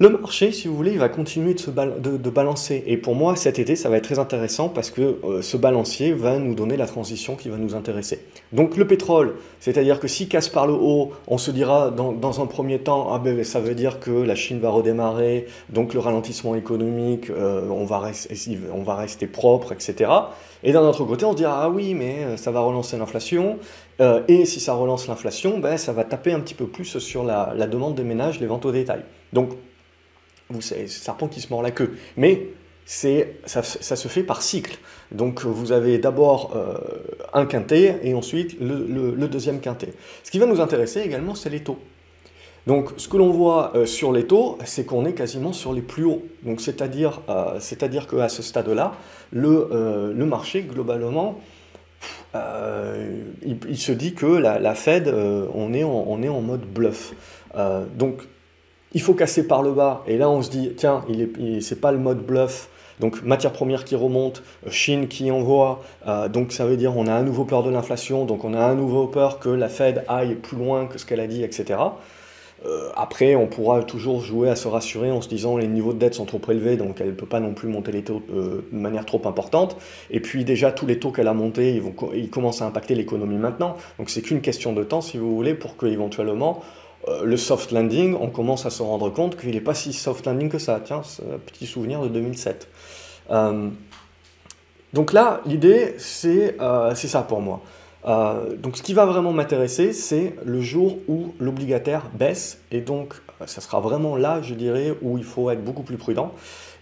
le 0.00 0.10
marché, 0.10 0.52
si 0.52 0.68
vous 0.68 0.76
voulez, 0.76 0.92
il 0.92 0.98
va 1.00 1.08
continuer 1.08 1.54
de, 1.54 1.58
se 1.58 1.70
balancer. 1.70 2.84
Et 2.86 2.96
pour 2.96 3.16
moi, 3.16 3.34
cet 3.34 3.58
été, 3.58 3.74
ça 3.74 3.88
va 3.88 3.96
être 3.96 4.04
très 4.04 4.20
intéressant 4.20 4.68
parce 4.68 4.90
que 4.90 5.18
euh, 5.24 5.42
ce 5.42 5.56
balancier 5.56 6.12
va 6.12 6.38
nous 6.38 6.54
donner 6.54 6.76
la 6.76 6.86
transition 6.86 7.34
qui 7.34 7.48
va 7.48 7.56
nous 7.56 7.74
intéresser. 7.74 8.24
Donc 8.52 8.76
le 8.76 8.86
pétrole, 8.86 9.34
c'est-à-dire 9.58 9.98
que 9.98 10.06
si 10.06 10.28
casse 10.28 10.48
par 10.48 10.68
le 10.68 10.74
haut, 10.74 11.10
on 11.26 11.36
se 11.36 11.50
dira 11.50 11.90
dans, 11.90 12.40
un 12.40 12.46
premier 12.46 12.78
temps, 12.78 13.12
ah 13.12 13.18
ben, 13.18 13.42
ça 13.42 13.58
veut 13.58 13.74
dire 13.74 13.98
que 13.98 14.12
la 14.12 14.36
Chine 14.36 14.60
va 14.60 14.70
redémarrer, 14.70 15.46
donc 15.70 15.94
le 15.94 15.98
ralentissement 15.98 16.54
économique, 16.54 17.28
euh, 17.30 17.68
on, 17.68 17.84
va 17.84 17.98
rester, 17.98 18.36
on 18.72 18.84
va 18.84 18.94
rester 18.94 19.26
propre, 19.26 19.72
etc. 19.72 20.12
Et 20.62 20.70
d'un 20.70 20.82
autre 20.82 21.04
côté, 21.04 21.24
on 21.24 21.32
se 21.32 21.38
dira, 21.38 21.64
ah 21.64 21.70
oui, 21.70 21.94
mais 21.94 22.18
euh, 22.20 22.36
ça 22.36 22.52
va 22.52 22.60
relancer 22.60 22.96
l'inflation. 22.98 23.58
et 24.28 24.44
si 24.44 24.60
ça 24.60 24.74
relance 24.74 25.08
l'inflation, 25.08 25.58
ben, 25.58 25.76
ça 25.76 25.92
va 25.92 26.04
taper 26.04 26.30
un 26.32 26.38
petit 26.38 26.54
peu 26.54 26.68
plus 26.68 26.98
sur 27.00 27.24
la, 27.24 27.52
la 27.56 27.66
demande 27.66 27.96
des 27.96 28.04
ménages, 28.04 28.38
les 28.38 28.46
ventes 28.46 28.64
au 28.64 28.70
détail. 28.70 29.02
Donc 29.32 29.50
vous 30.50 30.60
savez, 30.60 30.88
serpent 30.88 31.28
qui 31.28 31.40
se 31.40 31.48
mord 31.50 31.62
la 31.62 31.70
queue. 31.70 31.96
Mais 32.16 32.48
ça, 32.88 33.62
se 33.62 34.08
fait 34.08 34.22
par 34.22 34.42
cycle. 34.42 34.78
Donc 35.12 35.44
vous 35.44 35.72
avez 35.72 35.98
d'abord 35.98 36.52
euh, 36.56 36.74
un 37.34 37.44
quintet 37.44 38.00
et 38.02 38.14
ensuite 38.14 38.56
le, 38.60 39.28
deuxième 39.28 39.60
quintet. 39.60 39.92
Ce 40.24 40.30
qui 40.30 40.38
va 40.38 40.46
nous 40.46 40.60
intéresser 40.60 41.00
également, 41.00 41.34
c'est 41.34 41.50
les 41.50 41.60
taux. 41.60 41.78
Donc 42.66 42.90
ce 42.96 43.08
que 43.08 43.16
l'on 43.16 43.30
voit 43.30 43.72
euh, 43.74 43.86
sur 43.86 44.12
les 44.12 44.26
taux, 44.26 44.58
c'est 44.64 44.84
qu'on 44.84 45.04
est 45.04 45.12
quasiment 45.12 45.52
sur 45.52 45.72
les 45.72 45.82
plus 45.82 46.04
hauts. 46.04 46.22
Donc 46.42 46.60
c'est-à-dire, 46.60 47.20
euh, 47.28 47.58
qu'à 48.10 48.28
ce 48.28 48.42
stade-là, 48.42 48.94
le, 49.32 50.14
le, 50.14 50.26
marché 50.26 50.62
globalement, 50.62 51.40
il, 52.34 53.78
se 53.78 53.92
dit 53.92 54.14
que 54.14 54.26
la, 54.26 54.74
Fed, 54.74 55.08
on, 55.08 55.74
est 55.74 55.84
en, 55.84 56.04
on 56.08 56.22
est 56.22 56.28
en 56.28 56.40
mode 56.40 56.64
bluff. 56.64 57.12
donc 57.96 58.22
il 58.92 59.00
faut 59.00 59.14
casser 59.14 59.46
par 59.46 59.62
le 59.62 59.72
bas. 59.72 60.02
Et 60.06 60.16
là, 60.16 60.30
on 60.30 60.42
se 60.42 60.50
dit, 60.50 60.72
tiens, 60.76 61.04
il 61.08 61.20
est, 61.22 61.60
c'est 61.60 61.80
pas 61.80 61.92
le 61.92 61.98
mode 61.98 62.24
bluff. 62.24 62.68
Donc 63.00 63.22
matière 63.22 63.52
première 63.52 63.84
qui 63.84 63.94
remonte, 63.94 64.42
euh, 64.66 64.70
Chine 64.70 65.08
qui 65.08 65.30
envoie, 65.30 65.82
euh, 66.06 66.28
donc 66.28 66.52
ça 66.52 66.66
veut 66.66 66.76
dire 66.76 66.96
on 66.96 67.06
a 67.06 67.12
un 67.12 67.22
nouveau 67.22 67.44
peur 67.44 67.62
de 67.62 67.70
l'inflation, 67.70 68.24
donc 68.24 68.44
on 68.44 68.54
a 68.54 68.60
un 68.60 68.74
nouveau 68.74 69.06
peur 69.06 69.38
que 69.38 69.48
la 69.48 69.68
Fed 69.68 70.04
aille 70.08 70.34
plus 70.34 70.56
loin 70.56 70.86
que 70.86 70.98
ce 70.98 71.06
qu'elle 71.06 71.20
a 71.20 71.26
dit, 71.26 71.44
etc. 71.44 71.78
Euh, 72.66 72.88
après, 72.96 73.36
on 73.36 73.46
pourra 73.46 73.84
toujours 73.84 74.20
jouer 74.20 74.48
à 74.48 74.56
se 74.56 74.66
rassurer 74.66 75.12
en 75.12 75.20
se 75.20 75.28
disant 75.28 75.56
les 75.56 75.68
niveaux 75.68 75.92
de 75.92 75.98
dette 76.00 76.14
sont 76.14 76.24
trop 76.24 76.40
élevés, 76.50 76.76
donc 76.76 77.00
elle 77.00 77.08
ne 77.08 77.12
peut 77.12 77.24
pas 77.24 77.38
non 77.38 77.54
plus 77.54 77.68
monter 77.68 77.92
les 77.92 78.02
taux 78.02 78.20
de 78.28 78.64
manière 78.72 79.06
trop 79.06 79.22
importante. 79.26 79.76
Et 80.10 80.18
puis 80.18 80.44
déjà, 80.44 80.72
tous 80.72 80.84
les 80.84 80.98
taux 80.98 81.12
qu'elle 81.12 81.28
a 81.28 81.34
montés, 81.34 81.80
ils, 82.14 82.30
commencent 82.30 82.60
à 82.60 82.66
impacter 82.66 82.96
l'économie 82.96 83.36
maintenant. 83.36 83.76
Donc 83.98 84.10
c'est 84.10 84.22
qu'une 84.22 84.40
question 84.40 84.72
de 84.72 84.82
temps, 84.82 85.02
si 85.02 85.18
vous 85.18 85.36
voulez, 85.36 85.54
pour 85.54 85.76
qu'éventuellement 85.76 86.60
euh, 87.06 87.24
le 87.24 87.36
soft 87.36 87.70
landing, 87.70 88.16
on 88.20 88.28
commence 88.28 88.66
à 88.66 88.70
se 88.70 88.82
rendre 88.82 89.10
compte 89.10 89.36
qu'il 89.36 89.50
n'est 89.50 89.60
pas 89.60 89.74
si 89.74 89.92
soft 89.92 90.26
landing 90.26 90.48
que 90.48 90.58
ça. 90.58 90.80
Tiens, 90.84 91.02
petit 91.46 91.66
souvenir 91.66 92.00
de 92.02 92.08
2007. 92.08 92.68
Euh, 93.30 93.68
donc 94.92 95.12
là, 95.12 95.40
l'idée, 95.46 95.96
euh, 96.24 96.94
c'est 96.94 97.08
ça 97.08 97.22
pour 97.22 97.40
moi. 97.40 97.60
donc 98.56 98.76
ce 98.76 98.82
qui 98.82 98.94
va 98.94 99.04
vraiment 99.04 99.32
m'intéresser, 99.32 99.92
c'est 99.92 100.34
le 100.44 100.60
jour 100.60 100.98
où 101.08 101.34
l'obligataire 101.38 102.04
baisse, 102.14 102.60
et 102.70 102.80
donc 102.80 103.14
ça 103.46 103.60
sera 103.60 103.80
vraiment 103.80 104.16
là, 104.16 104.40
je 104.42 104.54
dirais, 104.54 104.94
où 105.02 105.18
il 105.18 105.24
faut 105.24 105.50
être 105.50 105.62
beaucoup 105.62 105.82
plus 105.82 105.98
prudent, 105.98 106.32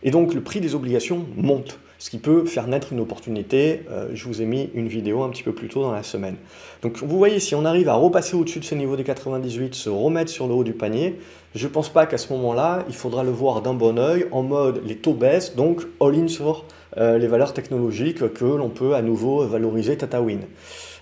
et 0.03 0.11
donc 0.11 0.35
le 0.35 0.41
prix 0.41 0.61
des 0.61 0.75
obligations 0.75 1.27
monte 1.37 1.81
ce 1.99 2.11
qui 2.11 2.19
peut 2.19 2.45
faire 2.45 2.67
naître 2.67 2.93
une 2.93 3.01
opportunité. 3.01 3.83
Euh, 3.91 4.09
je 4.13 4.27
vous 4.27 4.43
ai 4.43 4.45
mis 4.45 4.71
une 4.75 4.89
vidéo 4.89 5.23
un 5.23 5.31
petit 5.31 5.43
peu 5.43 5.53
plus 5.53 5.69
tôt 5.69 5.83
dans 5.83 5.93
la 5.93 6.03
semaine. 6.03 6.37
Donc 6.83 6.99
vous 6.99 7.19
voyez, 7.19 7.41
si 7.41 7.55
on 7.55 7.65
arrive 7.65 7.89
à 7.89 7.95
repasser 7.95 8.37
au-dessus 8.37 8.61
de 8.61 8.65
ce 8.65 8.75
niveau 8.75 8.97
des 8.97 9.05
98, 9.05 9.75
se 9.75 9.89
remettre 9.89 10.31
sur 10.31 10.47
le 10.47 10.55
haut 10.55 10.65
du 10.65 10.73
panier, 10.73 11.19
je 11.55 11.67
ne 11.67 11.73
pense 11.73 11.89
pas 11.89 12.07
qu'à 12.07 12.19
ce 12.19 12.33
moment-là, 12.35 12.85
il 12.89 12.95
faudra 12.95 13.25
le 13.25 13.31
voir 13.31 13.63
d'un 13.63 13.75
bon 13.75 13.99
oeil, 13.99 14.27
en 14.31 14.43
mode 14.43 14.83
les 14.85 14.97
taux 14.97 15.15
baissent, 15.15 15.57
donc 15.57 15.83
all-in 16.01 16.29
sur 16.29 16.65
euh, 16.99 17.19
les 17.19 17.27
valeurs 17.27 17.55
technologiques 17.55 18.33
que 18.33 18.45
l'on 18.45 18.69
peut 18.69 18.95
à 18.95 19.03
nouveau 19.03 19.47
valoriser 19.47 19.97
Tatawin. 19.97 20.41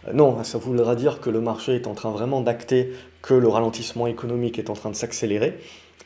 Euh, 0.08 0.12
non, 0.12 0.42
ça 0.44 0.58
voudra 0.58 0.94
dire 0.94 1.20
que 1.20 1.30
le 1.30 1.40
marché 1.40 1.74
est 1.74 1.86
en 1.86 1.94
train 1.94 2.10
vraiment 2.10 2.40
d'acter 2.40 2.92
que 3.22 3.34
le 3.34 3.48
ralentissement 3.48 4.06
économique 4.06 4.58
est 4.58 4.70
en 4.70 4.74
train 4.74 4.90
de 4.90 4.96
s'accélérer 4.96 5.58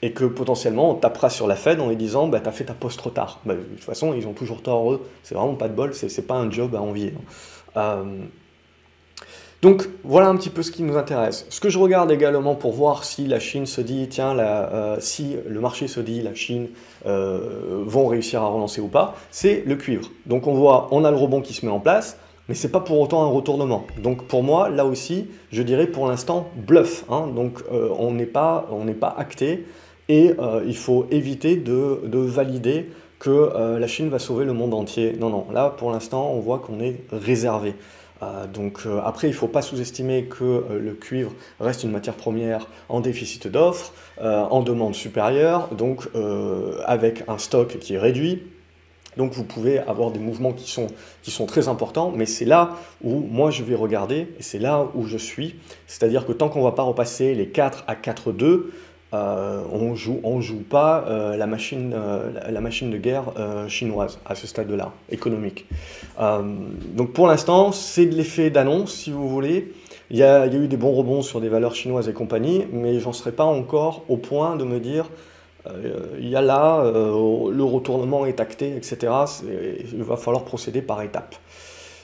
et 0.02 0.12
que 0.12 0.24
potentiellement 0.24 0.92
on 0.92 0.94
tapera 0.94 1.30
sur 1.30 1.46
la 1.46 1.56
Fed 1.56 1.80
en 1.80 1.88
lui 1.88 1.96
disant 1.96 2.28
bah, 2.28 2.40
t'as 2.40 2.52
fait 2.52 2.64
ta 2.64 2.74
poste 2.74 2.98
trop 2.98 3.10
tard. 3.10 3.40
Bah, 3.44 3.54
de 3.54 3.60
toute 3.60 3.84
façon, 3.84 4.14
ils 4.14 4.26
ont 4.26 4.32
toujours 4.32 4.62
tort 4.62 4.92
eux, 4.92 5.06
c'est 5.22 5.34
vraiment 5.34 5.54
pas 5.54 5.68
de 5.68 5.74
bol, 5.74 5.94
c'est 5.94 6.26
pas 6.26 6.36
un 6.36 6.50
job 6.50 6.74
à 6.74 6.80
envier. 6.80 7.14
Euh, 7.76 8.04
donc 9.60 9.88
voilà 10.04 10.28
un 10.28 10.36
petit 10.36 10.50
peu 10.50 10.62
ce 10.62 10.70
qui 10.70 10.84
nous 10.84 10.96
intéresse. 10.96 11.46
Ce 11.50 11.60
que 11.60 11.68
je 11.68 11.78
regarde 11.78 12.12
également 12.12 12.54
pour 12.54 12.72
voir 12.72 13.02
si 13.02 13.26
la 13.26 13.40
Chine 13.40 13.66
se 13.66 13.80
dit, 13.80 14.06
tiens, 14.08 14.38
euh, 14.38 14.96
si 15.00 15.36
le 15.46 15.60
marché 15.60 15.88
se 15.88 15.98
dit, 15.98 16.22
la 16.22 16.34
Chine 16.34 16.68
euh, 17.06 17.82
vont 17.84 18.06
réussir 18.06 18.40
à 18.42 18.46
relancer 18.46 18.80
ou 18.80 18.86
pas, 18.86 19.16
c'est 19.32 19.64
le 19.66 19.74
cuivre. 19.74 20.10
Donc 20.26 20.46
on 20.46 20.54
voit, 20.54 20.86
on 20.92 21.04
a 21.04 21.10
le 21.10 21.16
rebond 21.16 21.40
qui 21.40 21.54
se 21.54 21.66
met 21.66 21.72
en 21.72 21.80
place, 21.80 22.18
mais 22.48 22.54
c'est 22.54 22.70
pas 22.70 22.80
pour 22.80 23.00
autant 23.00 23.24
un 23.24 23.30
retournement. 23.30 23.84
Donc 24.00 24.28
pour 24.28 24.44
moi, 24.44 24.68
là 24.68 24.86
aussi, 24.86 25.26
je 25.50 25.62
dirais 25.64 25.88
pour 25.88 26.06
l'instant 26.06 26.48
bluff. 26.54 27.04
Hein. 27.10 27.26
Donc 27.34 27.64
on 27.70 28.12
n'est 28.12 28.26
pas, 28.26 28.68
on 28.70 28.84
n'est 28.84 28.94
pas 28.94 29.12
acté. 29.18 29.66
Et 30.08 30.32
euh, 30.38 30.62
il 30.66 30.76
faut 30.76 31.06
éviter 31.10 31.56
de, 31.56 32.00
valider 32.12 32.90
que 33.18 33.30
euh, 33.30 33.78
la 33.78 33.86
Chine 33.86 34.08
va 34.08 34.18
sauver 34.18 34.44
le 34.44 34.52
monde 34.52 34.72
entier. 34.72 35.14
Non, 35.18 35.28
non, 35.28 35.46
là 35.52 35.70
pour 35.70 35.90
l'instant 35.90 36.30
on 36.32 36.40
voit 36.40 36.58
qu'on 36.58 36.80
est 36.80 37.02
réservé. 37.12 37.74
Euh, 38.22 38.46
donc 38.46 38.80
après, 39.04 39.28
il 39.28 39.30
ne 39.30 39.36
faut 39.36 39.48
pas 39.48 39.62
sous-estimer 39.62 40.24
que 40.24 40.64
le 40.70 40.94
cuivre 40.94 41.32
reste 41.60 41.84
une 41.84 41.92
matière 41.92 42.14
première 42.14 42.66
en 42.88 43.00
déficit 43.00 43.46
d'offres, 43.46 43.92
en 44.20 44.62
demande 44.62 44.94
supérieure, 44.94 45.68
donc 45.72 46.08
avec 46.84 47.22
un 47.28 47.38
stock 47.38 47.78
qui 47.78 47.94
est 47.94 47.98
réduit. 47.98 48.42
Donc 49.18 49.32
vous 49.32 49.42
pouvez 49.42 49.80
avoir 49.80 50.12
des 50.12 50.20
mouvements 50.20 50.52
qui 50.52 50.70
sont, 50.70 50.86
qui 51.22 51.32
sont 51.32 51.44
très 51.44 51.66
importants, 51.66 52.12
mais 52.14 52.24
c'est 52.24 52.44
là 52.44 52.76
où 53.02 53.18
moi 53.18 53.50
je 53.50 53.64
vais 53.64 53.74
regarder, 53.74 54.28
et 54.38 54.42
c'est 54.42 54.60
là 54.60 54.86
où 54.94 55.06
je 55.06 55.18
suis. 55.18 55.56
C'est-à-dire 55.88 56.24
que 56.24 56.32
tant 56.32 56.48
qu'on 56.48 56.60
ne 56.60 56.64
va 56.64 56.72
pas 56.72 56.84
repasser 56.84 57.34
les 57.34 57.48
4 57.48 57.82
à 57.88 57.96
4,2, 57.96 58.66
euh, 59.14 59.62
on 59.72 59.94
joue, 59.94 60.20
on 60.22 60.42
joue 60.42 60.60
pas 60.60 61.06
euh, 61.08 61.36
la, 61.36 61.46
machine, 61.46 61.94
euh, 61.96 62.30
la, 62.50 62.60
machine 62.60 62.90
de 62.90 62.98
guerre 62.98 63.24
chinoise 63.68 64.18
à 64.26 64.34
ce 64.34 64.46
stade-là, 64.46 64.92
économique. 65.10 65.66
donc 66.18 67.12
pour 67.12 67.26
l'instant, 67.26 67.72
c'est 67.72 68.06
de 68.06 68.14
l'effet 68.14 68.50
d'annonce, 68.50 68.92
si 68.94 69.10
vous 69.10 69.28
voulez. 69.28 69.72
Il 70.10 70.16
y, 70.16 70.22
a, 70.22 70.46
eu 70.46 70.68
des 70.68 70.78
bons 70.78 70.94
rebonds 70.94 71.20
sur 71.20 71.38
des 71.40 71.50
valeurs 71.50 71.74
chinoises 71.74 72.08
et 72.08 72.14
compagnie, 72.14 72.66
mais 72.72 72.98
j'en 72.98 73.12
serais 73.12 73.32
pas 73.32 73.44
encore 73.44 74.04
au 74.08 74.16
point 74.16 74.56
de 74.56 74.64
me 74.64 74.80
dire 74.80 75.06
il 76.18 76.26
y 76.26 76.34
a 76.34 76.40
là, 76.40 76.82
le 76.82 77.62
retournement 77.62 78.24
est 78.24 78.40
acté, 78.40 78.74
etc. 78.74 79.12
Il 79.92 80.02
va 80.02 80.16
falloir 80.16 80.44
procéder 80.44 80.80
par 80.80 81.02
étapes. 81.02 81.34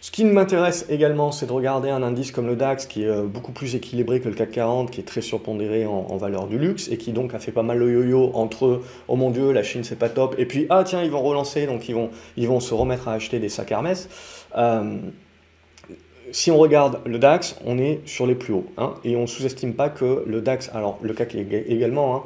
Ce 0.05 0.11
qui 0.11 0.27
m'intéresse 0.27 0.85
également, 0.91 1.33
c'est 1.33 1.47
de 1.47 1.53
regarder 1.53 1.89
un 1.89 2.03
indice 2.03 2.31
comme 2.31 2.47
le 2.47 2.57
DAX 2.57 2.85
qui 2.85 3.05
est 3.05 3.09
euh, 3.09 3.23
beaucoup 3.23 3.53
plus 3.53 3.75
équilibré 3.75 4.21
que 4.21 4.29
le 4.29 4.35
CAC 4.35 4.51
40, 4.51 4.91
qui 4.91 5.01
est 5.01 5.05
très 5.05 5.23
surpondéré 5.23 5.87
en, 5.87 6.15
valeur 6.19 6.47
du 6.47 6.59
luxe 6.59 6.91
et 6.91 6.99
qui 6.99 7.13
donc 7.13 7.33
a 7.33 7.39
fait 7.39 7.53
pas 7.53 7.63
mal 7.63 7.79
le 7.79 7.91
yo-yo 7.91 8.33
entre 8.35 8.83
oh 9.09 9.17
mon 9.17 9.31
dieu, 9.31 9.51
la 9.51 9.63
Chine 9.63 9.83
c'est 9.83 9.99
pas 9.99 10.11
top, 10.11 10.35
et 10.37 10.45
puis 10.45 10.67
ah 10.69 10.85
tiens, 10.85 11.03
ils 11.03 11.11
vont 11.11 11.23
relancer, 11.23 11.65
donc 11.65 11.89
ils 11.89 11.95
vont, 11.95 12.11
ils 12.37 12.47
vont 12.47 12.61
se 12.61 12.75
remettre 12.75 13.09
à 13.09 13.15
acheter 13.15 13.39
des 13.39 13.49
sacs 13.49 13.73
Hermès. 13.73 14.11
Euh, 14.59 14.99
si 16.33 16.51
on 16.51 16.59
regarde 16.59 17.01
le 17.07 17.19
DAX, 17.19 17.57
on 17.65 17.79
est 17.79 18.03
sur 18.05 18.27
les 18.27 18.35
plus 18.35 18.53
hauts. 18.53 18.67
Hein, 18.77 18.97
et 19.05 19.17
on 19.17 19.23
ne 19.23 19.27
sous-estime 19.27 19.73
pas 19.73 19.89
que 19.89 20.23
le 20.27 20.43
DAX, 20.43 20.71
alors 20.75 20.99
le 21.01 21.15
CAC 21.15 21.35
également, 21.35 22.15
hein, 22.15 22.23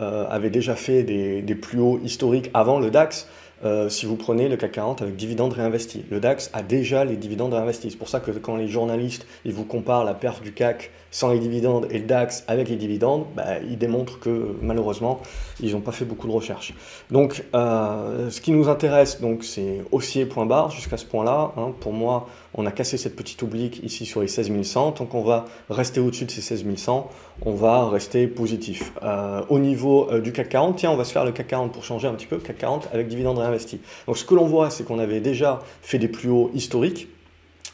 euh, 0.00 0.26
avait 0.28 0.50
déjà 0.50 0.74
fait 0.74 1.04
des, 1.04 1.42
des, 1.42 1.54
plus 1.54 1.78
hauts 1.78 2.00
historiques 2.02 2.50
avant 2.54 2.80
le 2.80 2.90
DAX. 2.90 3.28
Euh, 3.64 3.88
si 3.88 4.06
vous 4.06 4.16
prenez 4.16 4.48
le 4.48 4.56
CAC 4.56 4.72
40 4.72 5.02
avec 5.02 5.16
dividendes 5.16 5.52
réinvestis. 5.52 6.04
Le 6.10 6.20
DAX 6.20 6.50
a 6.52 6.62
déjà 6.62 7.04
les 7.04 7.16
dividendes 7.16 7.52
réinvestis. 7.52 7.90
C'est 7.90 7.98
pour 7.98 8.08
ça 8.08 8.20
que 8.20 8.30
quand 8.30 8.56
les 8.56 8.68
journalistes 8.68 9.26
ils 9.44 9.52
vous 9.52 9.64
comparent 9.64 10.04
la 10.04 10.14
perte 10.14 10.42
du 10.42 10.52
CAC 10.52 10.90
sans 11.10 11.30
les 11.30 11.38
dividendes 11.38 11.86
et 11.90 11.98
le 11.98 12.04
DAX 12.04 12.44
avec 12.46 12.68
les 12.68 12.76
dividendes, 12.76 13.26
bah, 13.34 13.58
ils 13.68 13.78
démontrent 13.78 14.18
que 14.20 14.56
malheureusement, 14.62 15.20
ils 15.60 15.72
n'ont 15.72 15.80
pas 15.80 15.92
fait 15.92 16.04
beaucoup 16.04 16.26
de 16.26 16.32
recherches. 16.32 16.74
Donc, 17.10 17.44
euh, 17.54 18.30
ce 18.30 18.40
qui 18.40 18.52
nous 18.52 18.68
intéresse, 18.68 19.20
donc, 19.20 19.44
c'est 19.44 19.82
haussier 19.90 20.26
point 20.26 20.46
barre 20.46 20.70
jusqu'à 20.70 20.96
ce 20.96 21.04
point-là. 21.04 21.52
Hein. 21.56 21.72
Pour 21.80 21.92
moi, 21.92 22.28
on 22.54 22.66
a 22.66 22.70
cassé 22.70 22.96
cette 22.96 23.16
petite 23.16 23.42
oblique 23.42 23.80
ici 23.82 24.06
sur 24.06 24.20
les 24.20 24.28
16 24.28 24.50
100. 24.62 24.92
Tant 24.92 25.06
qu'on 25.06 25.22
va 25.22 25.46
rester 25.68 26.00
au-dessus 26.00 26.24
de 26.24 26.30
ces 26.30 26.42
16 26.42 26.64
100, 26.76 27.10
on 27.42 27.54
va 27.54 27.88
rester 27.88 28.26
positif. 28.26 28.92
Euh, 29.02 29.42
au 29.48 29.58
niveau 29.58 30.08
euh, 30.10 30.20
du 30.20 30.32
CAC 30.32 30.48
40, 30.50 30.76
tiens, 30.76 30.90
on 30.90 30.96
va 30.96 31.04
se 31.04 31.12
faire 31.12 31.24
le 31.24 31.32
CAC 31.32 31.48
40 31.48 31.72
pour 31.72 31.84
changer 31.84 32.08
un 32.08 32.14
petit 32.14 32.26
peu, 32.26 32.38
CAC 32.38 32.58
40 32.58 32.88
avec 32.92 33.08
dividendes 33.08 33.38
réinvestis. 33.38 33.80
Donc 34.06 34.16
ce 34.16 34.24
que 34.24 34.34
l'on 34.34 34.46
voit, 34.46 34.70
c'est 34.70 34.84
qu'on 34.84 34.98
avait 34.98 35.20
déjà 35.20 35.60
fait 35.82 35.98
des 35.98 36.08
plus 36.08 36.30
hauts 36.30 36.50
historiques 36.54 37.08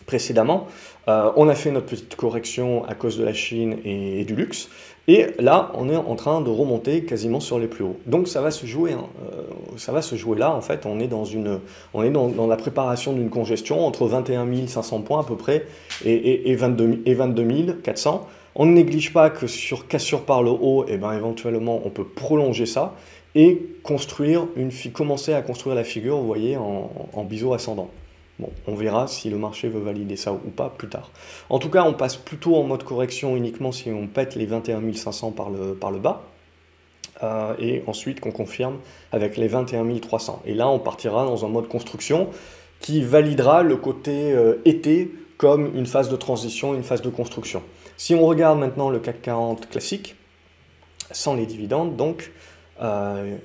précédemment. 0.06 0.68
Euh, 1.08 1.30
on 1.36 1.48
a 1.48 1.54
fait 1.54 1.70
notre 1.70 1.86
petite 1.86 2.16
correction 2.16 2.84
à 2.84 2.94
cause 2.94 3.16
de 3.16 3.24
la 3.24 3.32
Chine 3.32 3.76
et, 3.84 4.24
du 4.24 4.34
luxe. 4.34 4.68
Et 5.08 5.26
là, 5.38 5.70
on 5.74 5.88
est 5.88 5.96
en 5.96 6.16
train 6.16 6.40
de 6.40 6.50
remonter 6.50 7.04
quasiment 7.04 7.38
sur 7.38 7.60
les 7.60 7.68
plus 7.68 7.84
hauts. 7.84 7.96
Donc 8.06 8.26
ça 8.26 8.40
va 8.40 8.50
se 8.50 8.66
jouer, 8.66 8.92
hein. 8.92 9.06
euh, 9.32 9.42
ça 9.76 9.92
va 9.92 10.02
se 10.02 10.16
jouer 10.16 10.36
là. 10.36 10.52
En 10.52 10.60
fait, 10.60 10.84
on 10.84 10.98
est 10.98 11.06
dans 11.06 11.24
une, 11.24 11.60
on 11.94 12.02
est 12.02 12.10
dans, 12.10 12.46
la 12.48 12.56
préparation 12.56 13.12
d'une 13.12 13.30
congestion 13.30 13.86
entre 13.86 14.06
21 14.06 14.66
500 14.66 15.02
points 15.02 15.20
à 15.20 15.24
peu 15.24 15.36
près 15.36 15.66
et, 16.04 16.50
et, 16.50 16.56
22, 16.56 17.02
et 17.06 17.14
22 17.14 17.74
400. 17.84 18.26
On 18.56 18.66
ne 18.66 18.72
néglige 18.72 19.12
pas 19.12 19.30
que 19.30 19.46
sur 19.46 19.86
cassure 19.86 20.22
par 20.22 20.42
le 20.42 20.50
haut, 20.50 20.84
et 20.88 20.94
eh 20.94 20.96
ben 20.96 21.12
éventuellement, 21.12 21.82
on 21.84 21.90
peut 21.90 22.06
prolonger 22.06 22.64
ça 22.66 22.94
et 23.34 23.62
construire 23.82 24.46
une, 24.56 24.70
commencer 24.92 25.34
à 25.34 25.42
construire 25.42 25.76
la 25.76 25.84
figure, 25.84 26.16
vous 26.16 26.26
voyez, 26.26 26.56
en, 26.56 26.90
en 27.12 27.24
biseau 27.24 27.52
ascendant. 27.52 27.90
On 28.66 28.74
verra 28.74 29.06
si 29.06 29.30
le 29.30 29.38
marché 29.38 29.68
veut 29.68 29.80
valider 29.80 30.16
ça 30.16 30.32
ou 30.32 30.50
pas 30.50 30.68
plus 30.68 30.88
tard. 30.88 31.10
En 31.48 31.58
tout 31.58 31.70
cas, 31.70 31.84
on 31.84 31.94
passe 31.94 32.16
plutôt 32.16 32.56
en 32.56 32.64
mode 32.64 32.84
correction 32.84 33.36
uniquement 33.36 33.72
si 33.72 33.90
on 33.90 34.06
pète 34.06 34.34
les 34.34 34.46
21 34.46 34.92
500 34.92 35.32
par 35.32 35.50
le, 35.50 35.74
par 35.74 35.90
le 35.90 35.98
bas. 35.98 36.22
Euh, 37.22 37.54
et 37.58 37.82
ensuite 37.86 38.20
qu'on 38.20 38.30
confirme 38.30 38.76
avec 39.10 39.38
les 39.38 39.48
21 39.48 39.98
300. 40.00 40.42
Et 40.44 40.52
là, 40.52 40.68
on 40.68 40.78
partira 40.78 41.24
dans 41.24 41.46
un 41.46 41.48
mode 41.48 41.66
construction 41.66 42.28
qui 42.80 43.02
validera 43.02 43.62
le 43.62 43.76
côté 43.76 44.32
euh, 44.32 44.60
été 44.66 45.10
comme 45.38 45.74
une 45.74 45.86
phase 45.86 46.10
de 46.10 46.16
transition, 46.16 46.74
une 46.74 46.82
phase 46.82 47.00
de 47.00 47.08
construction. 47.08 47.62
Si 47.96 48.14
on 48.14 48.26
regarde 48.26 48.58
maintenant 48.58 48.90
le 48.90 48.98
CAC 48.98 49.22
40 49.22 49.68
classique, 49.70 50.16
sans 51.10 51.34
les 51.34 51.46
dividendes, 51.46 51.96
donc, 51.96 52.32
euh, 52.82 53.36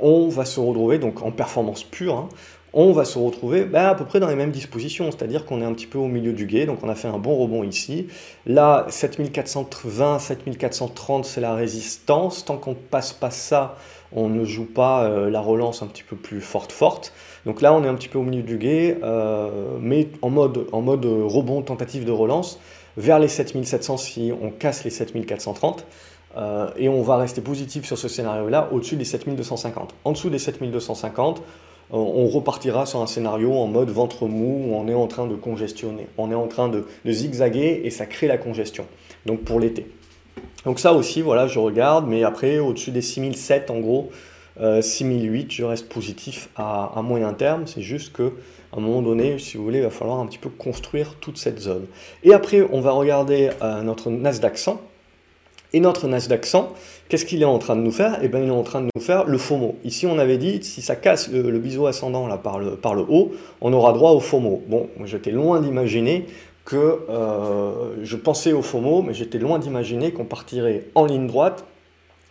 on 0.00 0.28
va 0.28 0.44
se 0.44 0.60
retrouver 0.60 0.98
donc 0.98 1.22
en 1.22 1.30
performance 1.30 1.84
pure. 1.84 2.16
Hein, 2.16 2.28
on 2.72 2.92
va 2.92 3.04
se 3.04 3.18
retrouver 3.18 3.64
ben, 3.64 3.86
à 3.86 3.94
peu 3.94 4.04
près 4.04 4.20
dans 4.20 4.28
les 4.28 4.34
mêmes 4.34 4.50
dispositions, 4.50 5.10
c'est-à-dire 5.10 5.46
qu'on 5.46 5.62
est 5.62 5.64
un 5.64 5.72
petit 5.72 5.86
peu 5.86 5.98
au 5.98 6.06
milieu 6.06 6.32
du 6.32 6.46
guet, 6.46 6.66
donc 6.66 6.78
on 6.82 6.88
a 6.88 6.94
fait 6.94 7.08
un 7.08 7.18
bon 7.18 7.36
rebond 7.36 7.64
ici. 7.64 8.08
Là, 8.46 8.86
7420, 8.88 10.18
7430, 10.18 11.24
c'est 11.24 11.40
la 11.40 11.54
résistance. 11.54 12.44
Tant 12.44 12.56
qu'on 12.56 12.70
ne 12.70 12.76
passe 12.76 13.12
pas 13.12 13.30
ça, 13.30 13.76
on 14.12 14.28
ne 14.28 14.44
joue 14.44 14.66
pas 14.66 15.04
euh, 15.04 15.30
la 15.30 15.40
relance 15.40 15.82
un 15.82 15.86
petit 15.86 16.02
peu 16.02 16.16
plus 16.16 16.40
forte, 16.40 16.72
forte. 16.72 17.12
Donc 17.46 17.62
là, 17.62 17.72
on 17.72 17.82
est 17.84 17.88
un 17.88 17.94
petit 17.94 18.08
peu 18.08 18.18
au 18.18 18.22
milieu 18.22 18.42
du 18.42 18.58
guet, 18.58 18.98
euh, 19.02 19.78
mais 19.80 20.08
en 20.22 20.30
mode, 20.30 20.66
en 20.72 20.80
mode 20.80 21.04
rebond, 21.04 21.62
tentative 21.62 22.04
de 22.04 22.12
relance, 22.12 22.60
vers 22.96 23.18
les 23.18 23.28
7700 23.28 23.96
si 23.96 24.32
on 24.42 24.50
casse 24.50 24.84
les 24.84 24.90
7430. 24.90 25.86
Euh, 26.36 26.70
et 26.76 26.88
on 26.88 27.02
va 27.02 27.16
rester 27.16 27.40
positif 27.40 27.86
sur 27.86 27.96
ce 27.96 28.06
scénario-là 28.06 28.68
au-dessus 28.70 28.96
des 28.96 29.04
7250. 29.04 29.94
En 30.04 30.12
dessous 30.12 30.30
des 30.30 30.38
7250, 30.38 31.42
on 31.90 32.26
repartira 32.26 32.84
sur 32.86 33.00
un 33.00 33.06
scénario 33.06 33.54
en 33.54 33.66
mode 33.66 33.90
ventre 33.90 34.26
mou 34.26 34.66
où 34.68 34.74
on 34.74 34.88
est 34.88 34.94
en 34.94 35.06
train 35.06 35.26
de 35.26 35.34
congestionner, 35.34 36.06
on 36.18 36.30
est 36.30 36.34
en 36.34 36.46
train 36.46 36.68
de, 36.68 36.84
zigzaguer 37.06 37.82
et 37.84 37.90
ça 37.90 38.06
crée 38.06 38.26
la 38.26 38.38
congestion. 38.38 38.86
Donc 39.26 39.40
pour 39.40 39.60
l'été. 39.60 39.86
Donc 40.64 40.80
ça 40.80 40.92
aussi, 40.92 41.22
voilà, 41.22 41.46
je 41.46 41.58
regarde, 41.58 42.06
mais 42.06 42.24
après 42.24 42.58
au-dessus 42.58 42.90
des 42.90 43.02
6007 43.02 43.70
en 43.70 43.80
gros, 43.80 44.10
6008, 44.58 45.44
euh, 45.44 45.46
je 45.48 45.64
reste 45.64 45.88
positif 45.88 46.48
à, 46.56 47.00
moyen 47.02 47.32
terme. 47.32 47.66
C'est 47.66 47.82
juste 47.82 48.12
que 48.12 48.32
à 48.72 48.78
un 48.78 48.80
moment 48.80 49.00
donné, 49.00 49.38
si 49.38 49.56
vous 49.56 49.64
voulez, 49.64 49.78
il 49.78 49.84
va 49.84 49.90
falloir 49.90 50.18
un 50.18 50.26
petit 50.26 50.38
peu 50.38 50.50
construire 50.50 51.14
toute 51.20 51.38
cette 51.38 51.58
zone. 51.58 51.86
Et 52.22 52.34
après, 52.34 52.66
on 52.70 52.80
va 52.80 52.90
regarder 52.90 53.50
euh, 53.62 53.82
notre 53.82 54.10
Nasdaq 54.10 54.58
100. 54.58 54.80
Et 55.74 55.80
notre 55.80 56.08
Nasdaq 56.08 56.46
100, 56.46 56.72
qu'est-ce 57.08 57.26
qu'il 57.26 57.42
est 57.42 57.46
en 57.46 57.58
train 57.58 57.76
de 57.76 57.82
nous 57.82 57.92
faire? 57.92 58.18
Eh 58.22 58.28
bien, 58.28 58.40
il 58.40 58.48
est 58.48 58.50
en 58.50 58.62
train 58.62 58.80
de 58.80 58.88
nous 58.94 59.02
faire 59.02 59.24
le 59.24 59.36
FOMO. 59.36 59.76
Ici, 59.84 60.06
on 60.06 60.18
avait 60.18 60.38
dit, 60.38 60.62
si 60.62 60.80
ça 60.80 60.96
casse 60.96 61.30
le, 61.30 61.58
biseau 61.58 61.86
ascendant 61.86 62.26
là, 62.26 62.38
par, 62.38 62.58
le, 62.58 62.76
par 62.76 62.94
le 62.94 63.02
haut, 63.02 63.32
on 63.60 63.72
aura 63.74 63.92
droit 63.92 64.12
au 64.12 64.20
FOMO. 64.20 64.62
Bon, 64.66 64.88
j'étais 65.04 65.30
loin 65.30 65.60
d'imaginer 65.60 66.26
que 66.64 67.00
euh, 67.10 67.96
je 68.02 68.16
pensais 68.16 68.52
au 68.52 68.62
FOMO, 68.62 69.02
mais 69.02 69.12
j'étais 69.12 69.38
loin 69.38 69.58
d'imaginer 69.58 70.12
qu'on 70.12 70.24
partirait 70.24 70.84
en 70.94 71.04
ligne 71.04 71.26
droite 71.26 71.64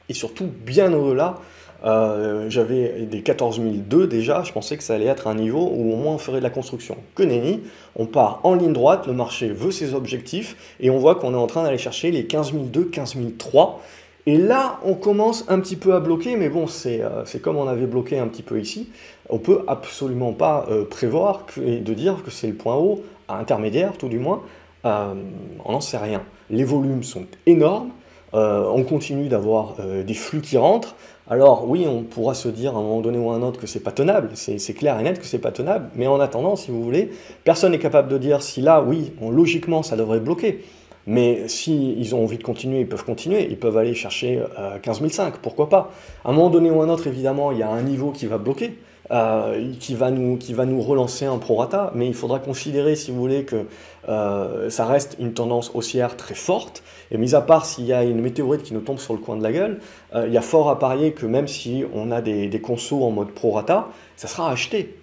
et 0.09 0.13
surtout 0.13 0.47
bien 0.65 0.93
au-delà 0.93 1.37
euh, 1.85 2.49
j'avais 2.49 3.03
des 3.03 3.21
14002 3.21 4.07
déjà, 4.07 4.43
je 4.43 4.51
pensais 4.51 4.77
que 4.77 4.83
ça 4.83 4.95
allait 4.95 5.05
être 5.05 5.27
un 5.27 5.35
niveau 5.35 5.69
où 5.71 5.93
au 5.93 5.95
moins 5.95 6.13
on 6.13 6.17
ferait 6.17 6.39
de 6.39 6.43
la 6.43 6.49
construction. 6.49 6.97
Que 7.15 7.23
nenni, 7.23 7.61
on 7.95 8.05
part 8.05 8.39
en 8.43 8.55
ligne 8.55 8.73
droite, 8.73 9.07
le 9.07 9.13
marché 9.13 9.49
veut 9.49 9.71
ses 9.71 9.93
objectifs, 9.93 10.75
et 10.79 10.89
on 10.89 10.97
voit 10.97 11.15
qu'on 11.15 11.33
est 11.33 11.37
en 11.37 11.47
train 11.47 11.63
d'aller 11.63 11.77
chercher 11.77 12.11
les 12.11 12.23
15002, 12.23 12.89
15003. 12.91 13.81
Et 14.25 14.37
là, 14.37 14.79
on 14.83 14.93
commence 14.93 15.45
un 15.47 15.59
petit 15.59 15.77
peu 15.77 15.93
à 15.93 15.99
bloquer, 15.99 16.35
mais 16.35 16.49
bon, 16.49 16.67
c'est 16.67 17.01
euh, 17.01 17.23
comme 17.41 17.57
on 17.57 17.67
avait 17.67 17.85
bloqué 17.85 18.17
un 18.17 18.27
petit 18.27 18.43
peu 18.43 18.59
ici. 18.59 18.89
On 19.29 19.37
peut 19.37 19.61
absolument 19.67 20.33
pas 20.33 20.65
euh, 20.69 20.83
prévoir 20.83 21.45
et 21.63 21.77
de 21.77 21.93
dire 21.93 22.23
que 22.23 22.31
c'est 22.31 22.47
le 22.47 22.55
point 22.55 22.75
haut, 22.75 23.03
à 23.27 23.37
intermédiaire 23.37 23.93
tout 23.97 24.09
du 24.09 24.19
moins. 24.19 24.41
on 24.83 25.71
n'en 25.71 25.81
sait 25.81 25.97
rien. 25.97 26.23
Les 26.49 26.63
volumes 26.63 27.03
sont 27.03 27.25
énormes. 27.45 27.91
on 28.31 28.83
continue 28.83 29.27
d'avoir 29.27 29.75
des 30.05 30.13
flux 30.13 30.39
qui 30.39 30.57
rentrent. 30.57 30.95
Alors 31.29 31.67
oui, 31.67 31.85
on 31.89 32.03
pourra 32.03 32.33
se 32.33 32.47
dire 32.47 32.75
à 32.75 32.79
un 32.79 32.81
moment 32.81 33.01
donné 33.01 33.17
ou 33.17 33.29
à 33.31 33.35
un 33.35 33.41
autre 33.41 33.59
que 33.59 33.67
c'est 33.67 33.81
pas 33.81 33.91
tenable, 33.91 34.29
c'est 34.35 34.73
clair 34.73 34.97
et 34.97 35.03
net 35.03 35.19
que 35.19 35.25
c'est 35.25 35.39
pas 35.39 35.51
tenable, 35.51 35.89
mais 35.95 36.07
en 36.07 36.21
attendant, 36.21 36.55
si 36.55 36.71
vous 36.71 36.81
voulez, 36.81 37.11
personne 37.43 37.73
n'est 37.73 37.79
capable 37.79 38.07
de 38.07 38.17
dire 38.17 38.41
si 38.41 38.61
là, 38.61 38.81
oui, 38.81 39.11
logiquement, 39.21 39.83
ça 39.83 39.97
devrait 39.97 40.21
bloquer. 40.21 40.63
Mais 41.05 41.47
s'ils 41.47 41.99
ils 41.99 42.15
ont 42.15 42.23
envie 42.23 42.37
de 42.37 42.43
continuer, 42.43 42.81
ils 42.81 42.87
peuvent 42.87 43.05
continuer, 43.05 43.47
ils 43.49 43.57
peuvent 43.57 43.77
aller 43.77 43.93
chercher 43.93 44.41
15 44.81 45.01
005, 45.09 45.37
pourquoi 45.37 45.67
pas. 45.67 45.91
À 46.23 46.29
un 46.29 46.33
moment 46.33 46.49
donné 46.49 46.69
ou 46.69 46.81
à 46.81 46.85
un 46.85 46.89
autre, 46.89 47.07
évidemment, 47.07 47.51
il 47.51 47.59
y 47.59 47.63
a 47.63 47.69
un 47.69 47.81
niveau 47.81 48.11
qui 48.11 48.25
va 48.25 48.37
bloquer. 48.37 48.77
Euh, 49.09 49.71
qui, 49.79 49.95
va 49.95 50.11
nous, 50.11 50.35
qui 50.35 50.53
va 50.53 50.65
nous 50.65 50.81
relancer 50.81 51.23
un 51.23 51.37
prorata, 51.37 51.91
mais 51.95 52.07
il 52.07 52.13
faudra 52.13 52.39
considérer, 52.39 52.97
si 52.97 53.11
vous 53.11 53.17
voulez, 53.17 53.45
que 53.45 53.65
euh, 54.09 54.69
ça 54.69 54.85
reste 54.85 55.15
une 55.17 55.31
tendance 55.31 55.71
haussière 55.73 56.17
très 56.17 56.35
forte, 56.35 56.83
et 57.09 57.17
mis 57.17 57.33
à 57.33 57.39
part 57.39 57.65
s'il 57.65 57.85
y 57.85 57.93
a 57.93 58.03
une 58.03 58.19
météorite 58.19 58.63
qui 58.63 58.73
nous 58.73 58.81
tombe 58.81 58.99
sur 58.99 59.13
le 59.13 59.19
coin 59.19 59.37
de 59.37 59.43
la 59.43 59.53
gueule, 59.53 59.79
euh, 60.13 60.25
il 60.27 60.33
y 60.33 60.37
a 60.37 60.41
fort 60.41 60.69
à 60.69 60.77
parier 60.77 61.13
que 61.13 61.25
même 61.25 61.47
si 61.47 61.85
on 61.93 62.11
a 62.11 62.19
des, 62.19 62.49
des 62.49 62.59
consos 62.59 63.01
en 63.01 63.11
mode 63.11 63.31
prorata, 63.31 63.87
ça 64.17 64.27
sera 64.27 64.51
acheté. 64.51 64.95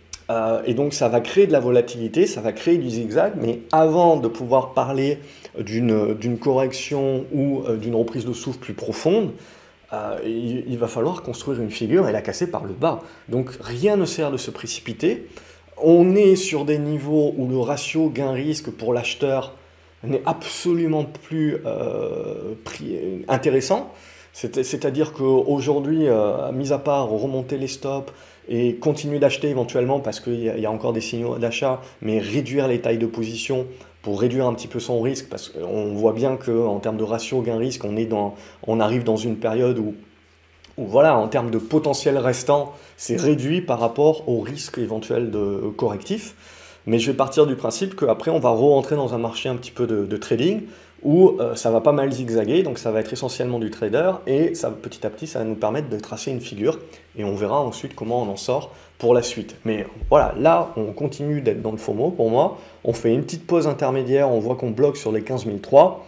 et 0.67 0.75
donc 0.75 0.93
ça 0.93 1.09
va 1.09 1.21
créer 1.21 1.47
de 1.47 1.53
la 1.53 1.61
volatilité, 1.61 2.27
ça 2.27 2.43
va 2.43 2.53
créer 2.53 2.77
du 2.77 2.91
zigzag, 2.91 3.35
mais 3.41 3.61
avant 3.73 4.19
de 4.19 4.29
pouvoir 4.29 4.75
parler 4.75 5.19
d'une 5.59 6.39
correction 6.39 7.25
ou 7.33 7.63
d'une 7.81 7.95
reprise 7.95 8.27
de 8.27 8.33
souffle 8.35 8.59
plus 8.59 8.75
profonde, 8.75 9.31
euh, 9.95 10.65
il, 10.67 10.79
va 10.79 10.87
falloir 10.89 11.23
construire 11.23 11.61
une 11.61 11.71
figure 11.71 12.09
et 12.09 12.13
la 12.13 12.23
casser 12.23 12.51
par 12.51 12.65
le 12.65 12.73
bas. 12.73 13.01
Donc 13.29 13.51
rien 13.61 13.97
ne 13.97 14.05
sert 14.05 14.31
de 14.31 14.37
se 14.37 14.51
précipiter. 14.51 15.29
On 15.77 16.15
est 16.15 16.37
sur 16.37 16.65
des 16.65 16.79
niveaux 16.79 17.35
où 17.37 17.49
le 17.49 17.59
ratio 17.59 18.09
gain-risque 18.09 18.71
pour 18.71 18.93
l'acheteur 18.93 19.55
n'est 20.03 20.23
absolument 20.27 21.05
plus 21.05 21.59
euh, 21.67 22.55
intéressant. 23.29 23.93
C'est-à-dire 24.33 25.13
qu'aujourd'hui, 25.13 26.09
euh, 26.09 26.51
mis 26.51 26.73
à 26.73 26.79
part 26.79 27.09
remonter 27.09 27.57
les 27.57 27.69
stops 27.69 28.13
et 28.49 28.75
continuer 28.75 29.21
d'acheter 29.21 29.49
éventuellement 29.49 30.01
parce 30.01 30.19
qu'il 30.19 30.43
y, 30.43 30.67
a 30.67 30.71
encore 30.71 30.93
des 30.93 31.01
signaux 31.01 31.39
d'achat, 31.39 31.81
mais 32.03 32.19
réduire 32.19 32.67
les 32.67 32.81
tailles 32.81 32.99
de 32.99 33.07
position 33.07 33.67
pour 34.05 34.21
réduire 34.21 34.47
un 34.47 34.53
petit 34.53 34.69
peu 34.69 34.81
son 34.81 35.01
risque, 35.01 35.31
parce 35.31 35.49
qu'on 35.49 35.95
voit 35.95 36.13
bien 36.13 36.37
qu'en 36.37 36.79
termes 36.79 36.99
de 36.99 37.05
ratio 37.05 37.41
gain-risque, 37.41 37.85
on, 38.67 38.81
arrive 38.81 39.03
dans 39.03 39.17
une 39.17 39.37
période 39.37 39.79
où, 39.79 39.95
voilà, 40.77 41.17
en 41.17 41.27
termes 41.27 41.51
de 41.51 41.57
potentiel 41.57 42.19
restant, 42.19 42.75
c'est 42.99 43.17
réduit 43.17 43.63
par 43.63 43.81
rapport 43.81 44.29
au 44.29 44.41
risque 44.41 44.77
éventuel 44.77 45.31
de 45.31 45.73
correctif. 45.75 46.35
Mais 46.87 46.99
je 46.99 47.11
vais 47.11 47.17
partir 47.17 47.47
du 47.47 47.57
principe 47.57 47.97
qu'après, 47.97 48.31
on 48.31 48.41
va 48.41 48.51
re-rentrer 48.51 48.95
dans 48.95 49.15
un 49.15 49.19
marché 49.19 49.49
un 49.49 49.57
petit 49.57 49.71
peu 49.71 49.87
de, 49.87 50.17
trading 50.19 50.61
où 51.05 51.37
euh, 51.39 51.55
ça 51.55 51.71
va 51.71 51.83
pas 51.83 51.93
mal 51.93 52.11
zigzaguer, 52.11 52.63
donc 52.63 52.79
ça 52.79 52.91
va 52.91 53.01
être 53.01 53.13
essentiellement 53.13 53.59
du 53.59 53.71
trader, 53.71 54.13
et 54.27 54.55
ça, 54.55 54.71
petit 54.71 55.07
à 55.07 55.11
petit, 55.11 55.27
ça 55.27 55.41
va 55.41 55.45
nous 55.45 55.55
permettre 55.55 55.91
de 55.91 55.99
tracer 55.99 56.31
une 56.31 56.41
figure, 56.41 56.79
et 57.17 57.25
on 57.25 57.35
verra 57.35 57.61
ensuite 57.61 57.95
comment 57.95 58.23
on 58.23 58.29
en 58.29 58.37
sort 58.37 58.73
pour 58.99 59.13
la 59.13 59.23
suite. 59.23 59.57
Mais 59.67 59.87
voilà, 60.09 60.35
là, 60.39 60.73
on 60.77 60.93
continue 60.93 61.43
d'être 61.43 61.61
dans 61.61 61.73
le 61.73 61.77
FOMO 61.77 62.11
pour 62.11 62.31
moi. 62.31 62.59
On 62.85 62.95
fait 62.95 63.13
une 63.13 63.23
petite 63.23 63.47
pause 63.47 63.67
intermédiaire, 63.67 64.31
on 64.31 64.39
voit 64.39 64.57
qu'on 64.57 64.71
bloque 64.71 64.97
sur 64.97 65.13
les 65.13 65.23
15003. 65.23 66.07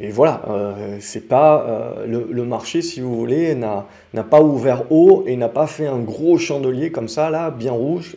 et 0.00 0.10
voilà, 0.10 0.42
euh, 0.48 0.96
c'est 1.00 1.28
pas 1.28 1.64
euh, 1.68 2.06
le, 2.06 2.44
marché, 2.44 2.82
si 2.82 3.00
vous 3.00 3.14
voulez, 3.16 3.54
n'a 3.54 3.86
pas 4.28 4.42
ouvert 4.42 4.90
haut 4.90 5.22
et 5.28 5.36
n'a 5.36 5.48
pas 5.48 5.68
fait 5.68 5.86
un 5.86 6.00
gros 6.00 6.38
chandelier 6.38 6.90
comme 6.90 7.08
ça, 7.08 7.30
là, 7.30 7.52
bien 7.52 7.72
rouge. 7.72 8.16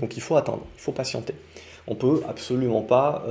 Donc 0.00 0.16
il 0.16 0.20
faut 0.20 0.36
attendre, 0.36 0.62
il 0.76 0.80
faut 0.80 0.92
patienter. 0.92 1.34
On 1.86 1.94
peut 1.94 2.22
absolument 2.28 2.80
pas 2.80 3.26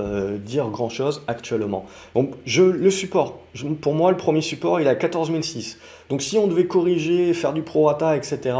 dire 0.45 0.69
grand 0.69 0.89
chose 0.89 1.23
actuellement. 1.27 1.85
Donc 2.13 2.33
je, 2.45 2.61
le 2.61 2.91
support, 2.91 3.39
pour 3.81 3.95
moi, 3.95 4.11
le 4.11 4.17
premier 4.17 4.41
support, 4.41 4.79
il 4.79 4.85
est 4.85 4.91
à 4.91 4.95
14006. 4.95 5.79
Donc 6.09 6.21
si 6.21 6.37
on 6.37 6.45
devait 6.45 6.67
corriger, 6.67 7.33
faire 7.33 7.53
du 7.53 7.63
prorata, 7.63 8.15
etc., 8.15 8.55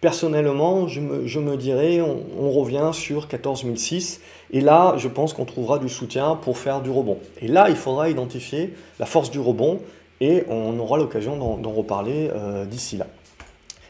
personnellement, 0.00 0.88
je 0.88 1.00
me, 1.00 1.56
dirais, 1.56 2.00
on, 2.00 2.50
revient 2.50 2.90
sur 2.92 3.28
14006. 3.28 4.20
Et 4.52 4.60
là, 4.60 4.94
je 4.96 5.08
pense 5.08 5.32
qu'on 5.32 5.44
trouvera 5.44 5.78
du 5.78 5.88
soutien 5.88 6.36
pour 6.36 6.58
faire 6.58 6.80
du 6.80 6.90
rebond. 6.90 7.18
Et 7.40 7.48
là, 7.48 7.68
il 7.70 7.76
faudra 7.76 8.08
identifier 8.08 8.72
la 9.00 9.06
force 9.06 9.30
du 9.30 9.40
rebond 9.40 9.80
et 10.20 10.44
on 10.48 10.78
aura 10.78 10.96
l'occasion 10.96 11.36
d'en 11.36 11.72
reparler 11.72 12.30
euh, 12.32 12.64
d'ici 12.64 12.96
là. 12.96 13.06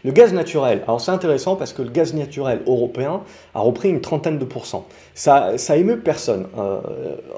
Le 0.05 0.13
gaz 0.13 0.33
naturel, 0.33 0.83
alors 0.85 1.01
c'est 1.01 1.11
intéressant 1.11 1.57
parce 1.57 1.73
que 1.73 1.83
le 1.83 1.91
gaz 1.91 2.15
naturel 2.15 2.61
européen 2.67 3.23
a 3.55 3.61
repris 3.61 3.89
une 3.89 4.01
trentaine 4.01 4.39
de 4.39 4.45
pourcents. 4.45 4.87
Ça, 5.15 5.57
émeut 5.77 6.01
personne. 6.01 6.47
Euh, 6.59 6.81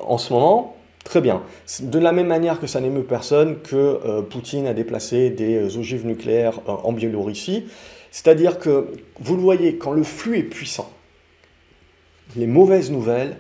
en 0.06 0.18
ce 0.18 0.32
moment, 0.32 0.76
très 1.04 1.20
bien. 1.20 1.42
De 1.80 1.98
la 1.98 2.12
même 2.12 2.26
manière 2.26 2.60
que 2.60 2.66
ça 2.66 2.80
n'émeut 2.80 3.04
personne 3.04 3.58
que 3.60 3.76
euh, 3.76 4.22
Poutine 4.22 4.66
a 4.66 4.74
déplacé 4.74 5.30
des 5.30 5.76
ogives 5.76 6.06
nucléaires 6.06 6.60
en 6.66 6.92
Biélorussie, 6.92 7.66
c'est-à-dire 8.10 8.58
que, 8.58 8.88
vous 9.20 9.36
le 9.36 9.42
voyez, 9.42 9.76
quand 9.76 9.92
le 9.92 10.02
flux 10.02 10.38
est 10.38 10.42
puissant, 10.42 10.90
les 12.36 12.46
mauvaises 12.46 12.90
nouvelles 12.90 13.36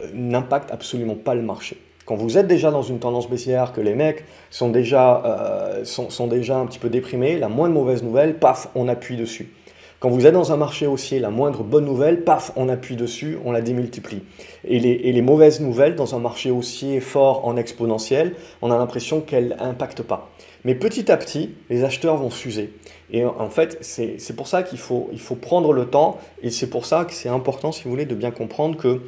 euh, 0.00 0.08
n'impactent 0.14 0.70
absolument 0.70 1.14
pas 1.16 1.34
le 1.34 1.42
marché. 1.42 1.81
Quand 2.04 2.16
vous 2.16 2.36
êtes 2.36 2.48
déjà 2.48 2.70
dans 2.70 2.82
une 2.82 2.98
tendance 2.98 3.30
baissière, 3.30 3.72
que 3.72 3.80
les 3.80 3.94
mecs 3.94 4.24
sont 4.50 4.70
déjà, 4.70 5.22
euh, 5.24 5.84
sont, 5.84 6.26
déjà 6.26 6.56
un 6.58 6.66
petit 6.66 6.80
peu 6.80 6.88
déprimés, 6.88 7.38
la 7.38 7.48
moindre 7.48 7.74
mauvaise 7.74 8.02
nouvelle, 8.02 8.38
paf, 8.38 8.68
on 8.74 8.88
appuie 8.88 9.16
dessus. 9.16 9.52
Quand 10.00 10.10
vous 10.10 10.26
êtes 10.26 10.34
dans 10.34 10.50
un 10.50 10.56
marché 10.56 10.88
haussier, 10.88 11.20
la 11.20 11.30
moindre 11.30 11.62
bonne 11.62 11.84
nouvelle, 11.84 12.24
paf, 12.24 12.50
on 12.56 12.68
appuie 12.68 12.96
dessus, 12.96 13.38
on 13.44 13.52
la 13.52 13.60
démultiplie. 13.60 14.22
Et 14.64 14.80
les, 14.80 14.90
et 14.90 15.12
les 15.12 15.22
mauvaises 15.22 15.60
nouvelles 15.60 15.94
dans 15.94 16.16
un 16.16 16.18
marché 16.18 16.50
haussier 16.50 16.98
fort 16.98 17.46
en 17.46 17.56
exponentiel, 17.56 18.34
on 18.62 18.72
a 18.72 18.78
l'impression 18.78 19.20
qu'elles 19.20 19.56
n'impactent 19.60 20.02
pas. 20.02 20.32
Mais 20.64 20.74
petit 20.74 21.10
à 21.10 21.16
petit, 21.16 21.54
les 21.70 21.84
acheteurs 21.84 22.16
vont 22.16 22.30
s'user. 22.30 22.72
Et 23.12 23.24
en 23.24 23.50
fait, 23.50 23.78
c'est 23.80 24.34
pour 24.34 24.48
ça 24.48 24.64
qu'il 24.64 24.78
faut, 24.78 25.08
il 25.12 25.20
faut 25.20 25.36
prendre 25.36 25.72
le 25.72 25.86
temps, 25.86 26.18
et 26.42 26.50
c'est 26.50 26.68
pour 26.68 26.84
ça 26.84 27.04
que 27.04 27.12
c'est 27.12 27.28
important, 27.28 27.70
si 27.70 27.84
vous 27.84 27.90
voulez, 27.90 28.06
de 28.06 28.14
bien 28.16 28.32
comprendre 28.32 28.76
que 28.76 29.02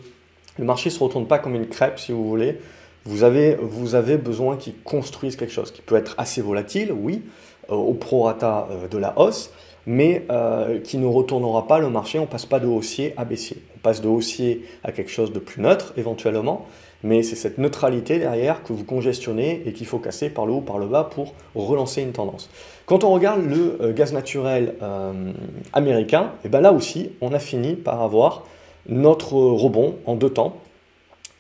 le 0.59 0.64
marché 0.64 0.90
ne 0.90 0.94
se 0.94 1.02
retourne 1.02 1.26
pas 1.26 1.38
comme 1.40 1.57
une 1.57 1.66
crêpe, 1.66 1.98
si 1.98 2.12
vous 2.12 2.28
voulez. 2.28 2.59
Vous 3.04 3.22
avez, 3.22 3.56
vous 3.56 3.94
avez 3.94 4.16
besoin 4.16 4.56
qu'il 4.56 4.74
construise 4.82 5.36
quelque 5.36 5.52
chose 5.52 5.70
qui 5.70 5.82
peut 5.82 5.96
être 5.96 6.14
assez 6.18 6.40
volatile, 6.40 6.92
oui, 6.92 7.22
euh, 7.70 7.74
au 7.74 7.94
prorata 7.94 8.68
euh, 8.70 8.88
de 8.88 8.98
la 8.98 9.18
hausse, 9.18 9.50
mais 9.86 10.24
euh, 10.30 10.80
qui 10.80 10.96
ne 10.98 11.06
retournera 11.06 11.66
pas 11.66 11.78
le 11.78 11.90
marché. 11.90 12.18
On 12.18 12.26
passe 12.26 12.46
pas 12.46 12.60
de 12.60 12.66
haussier 12.66 13.12
à 13.16 13.24
baissier. 13.24 13.62
On 13.76 13.78
passe 13.80 14.00
de 14.00 14.08
haussier 14.08 14.64
à 14.82 14.92
quelque 14.92 15.10
chose 15.10 15.32
de 15.32 15.38
plus 15.38 15.60
neutre, 15.60 15.92
éventuellement, 15.96 16.66
mais 17.02 17.22
c'est 17.22 17.36
cette 17.36 17.58
neutralité 17.58 18.18
derrière 18.18 18.62
que 18.62 18.72
vous 18.72 18.84
congestionnez 18.84 19.62
et 19.66 19.72
qu'il 19.72 19.86
faut 19.86 19.98
casser 19.98 20.30
par 20.30 20.46
le 20.46 20.54
haut, 20.54 20.62
par 20.62 20.78
le 20.78 20.86
bas 20.86 21.04
pour 21.04 21.34
relancer 21.54 22.00
une 22.00 22.12
tendance. 22.12 22.48
Quand 22.86 23.04
on 23.04 23.12
regarde 23.12 23.44
le 23.44 23.78
euh, 23.80 23.92
gaz 23.92 24.12
naturel 24.12 24.74
euh, 24.82 25.32
américain, 25.72 26.32
et 26.42 26.46
eh 26.46 26.48
ben 26.48 26.60
là 26.60 26.72
aussi, 26.72 27.10
on 27.20 27.32
a 27.32 27.38
fini 27.38 27.74
par 27.74 28.02
avoir 28.02 28.44
notre 28.88 29.34
rebond 29.34 29.96
en 30.06 30.16
deux 30.16 30.30
temps. 30.30 30.56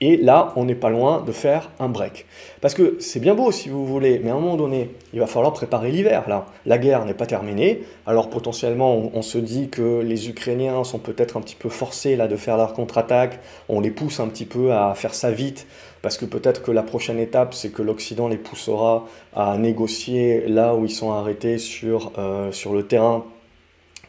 Et 0.00 0.16
là, 0.16 0.52
on 0.56 0.64
n'est 0.64 0.74
pas 0.74 0.90
loin 0.90 1.22
de 1.22 1.30
faire 1.30 1.70
un 1.78 1.88
break. 1.88 2.26
Parce 2.60 2.74
que 2.74 2.96
c'est 2.98 3.20
bien 3.20 3.34
beau 3.34 3.52
si 3.52 3.68
vous 3.68 3.86
voulez, 3.86 4.20
mais 4.22 4.30
à 4.30 4.34
un 4.34 4.40
moment 4.40 4.56
donné, 4.56 4.90
il 5.12 5.20
va 5.20 5.26
falloir 5.26 5.52
préparer 5.52 5.92
l'hiver. 5.92 6.28
Là, 6.28 6.46
la 6.66 6.78
guerre 6.78 7.04
n'est 7.04 7.14
pas 7.14 7.26
terminée. 7.26 7.82
Alors 8.04 8.28
potentiellement, 8.28 9.10
on, 9.14 9.22
se 9.22 9.38
dit 9.38 9.68
que 9.68 10.00
les 10.00 10.28
Ukrainiens 10.28 10.82
sont 10.82 10.98
peut-être 10.98 11.36
un 11.36 11.40
petit 11.40 11.54
peu 11.54 11.68
forcés 11.68 12.16
là 12.16 12.26
de 12.26 12.36
faire 12.36 12.56
leur 12.56 12.74
contre-attaque. 12.74 13.38
On 13.68 13.80
les 13.80 13.92
pousse 13.92 14.18
un 14.18 14.26
petit 14.28 14.46
peu 14.46 14.72
à 14.72 14.94
faire 14.94 15.14
ça 15.14 15.30
vite, 15.30 15.66
parce 16.02 16.18
que 16.18 16.24
peut-être 16.24 16.62
que 16.62 16.72
la 16.72 16.82
prochaine 16.82 17.20
étape, 17.20 17.54
c'est 17.54 17.70
que 17.70 17.82
l'Occident 17.82 18.26
les 18.26 18.36
poussera 18.36 19.06
à 19.34 19.56
négocier 19.58 20.48
là 20.48 20.74
où 20.74 20.84
ils 20.84 20.90
sont 20.90 21.12
arrêtés 21.12 21.58
sur, 21.58 22.12
euh, 22.18 22.50
sur 22.50 22.74
le 22.74 22.82
terrain 22.86 23.24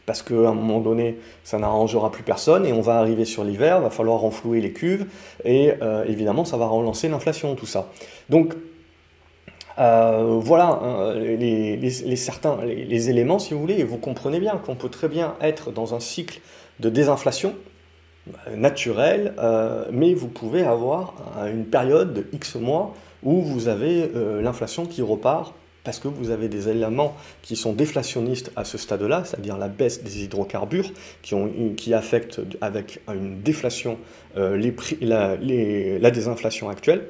parce 0.05 0.21
qu'à 0.21 0.35
un 0.35 0.53
moment 0.53 0.79
donné, 0.79 1.17
ça 1.43 1.57
n'arrangera 1.57 2.11
plus 2.11 2.23
personne 2.23 2.65
et 2.65 2.73
on 2.73 2.81
va 2.81 2.97
arriver 2.97 3.25
sur 3.25 3.43
l'hiver, 3.43 3.81
va 3.81 3.89
falloir 3.89 4.19
renflouer 4.19 4.61
les 4.61 4.71
cuves 4.71 5.07
et 5.43 5.73
euh, 5.81 6.05
évidemment, 6.05 6.45
ça 6.45 6.57
va 6.57 6.67
relancer 6.67 7.07
l'inflation, 7.07 7.55
tout 7.55 7.65
ça. 7.65 7.89
Donc, 8.29 8.53
euh, 9.77 10.39
voilà 10.41 10.79
hein, 10.83 11.13
les, 11.15 12.15
certains, 12.15 12.57
les, 12.63 13.09
éléments, 13.09 13.39
si 13.39 13.53
vous 13.53 13.59
voulez, 13.59 13.79
et 13.79 13.83
vous 13.83 13.97
comprenez 13.97 14.39
bien 14.39 14.57
qu'on 14.57 14.75
peut 14.75 14.89
très 14.89 15.09
bien 15.09 15.35
être 15.41 15.71
dans 15.71 15.95
un 15.95 15.99
cycle 15.99 16.39
de 16.79 16.89
désinflation 16.89 17.55
euh, 18.47 18.55
naturelle, 18.55 19.33
mais 19.91 20.13
vous 20.13 20.27
pouvez 20.27 20.63
avoir 20.63 21.15
une 21.51 21.65
période 21.65 22.13
de 22.13 22.27
X 22.31 22.55
mois 22.55 22.93
où 23.23 23.41
vous 23.41 23.67
avez 23.67 24.11
l'inflation 24.41 24.85
qui 24.85 25.01
repart 25.01 25.55
parce 25.85 25.99
que 25.99 26.07
vous 26.09 26.31
avez 26.31 26.49
des 26.49 26.67
éléments 26.67 27.15
qui 27.43 27.55
sont 27.55 27.71
déflationnistes 27.71 28.51
à 28.55 28.65
ce 28.65 28.77
stade-là, 28.77 29.23
c'est-à-dire 29.23 29.57
la 29.57 29.69
baisse 29.69 30.03
des 30.03 30.23
hydrocarbures 30.23 30.91
qui, 31.21 31.93
affectent 31.93 32.41
avec 32.59 32.99
une 33.07 33.41
déflation 33.41 33.97
euh, 34.35 34.59
la, 35.01 36.11
désinflation 36.11 36.69
actuelle. 36.69 37.07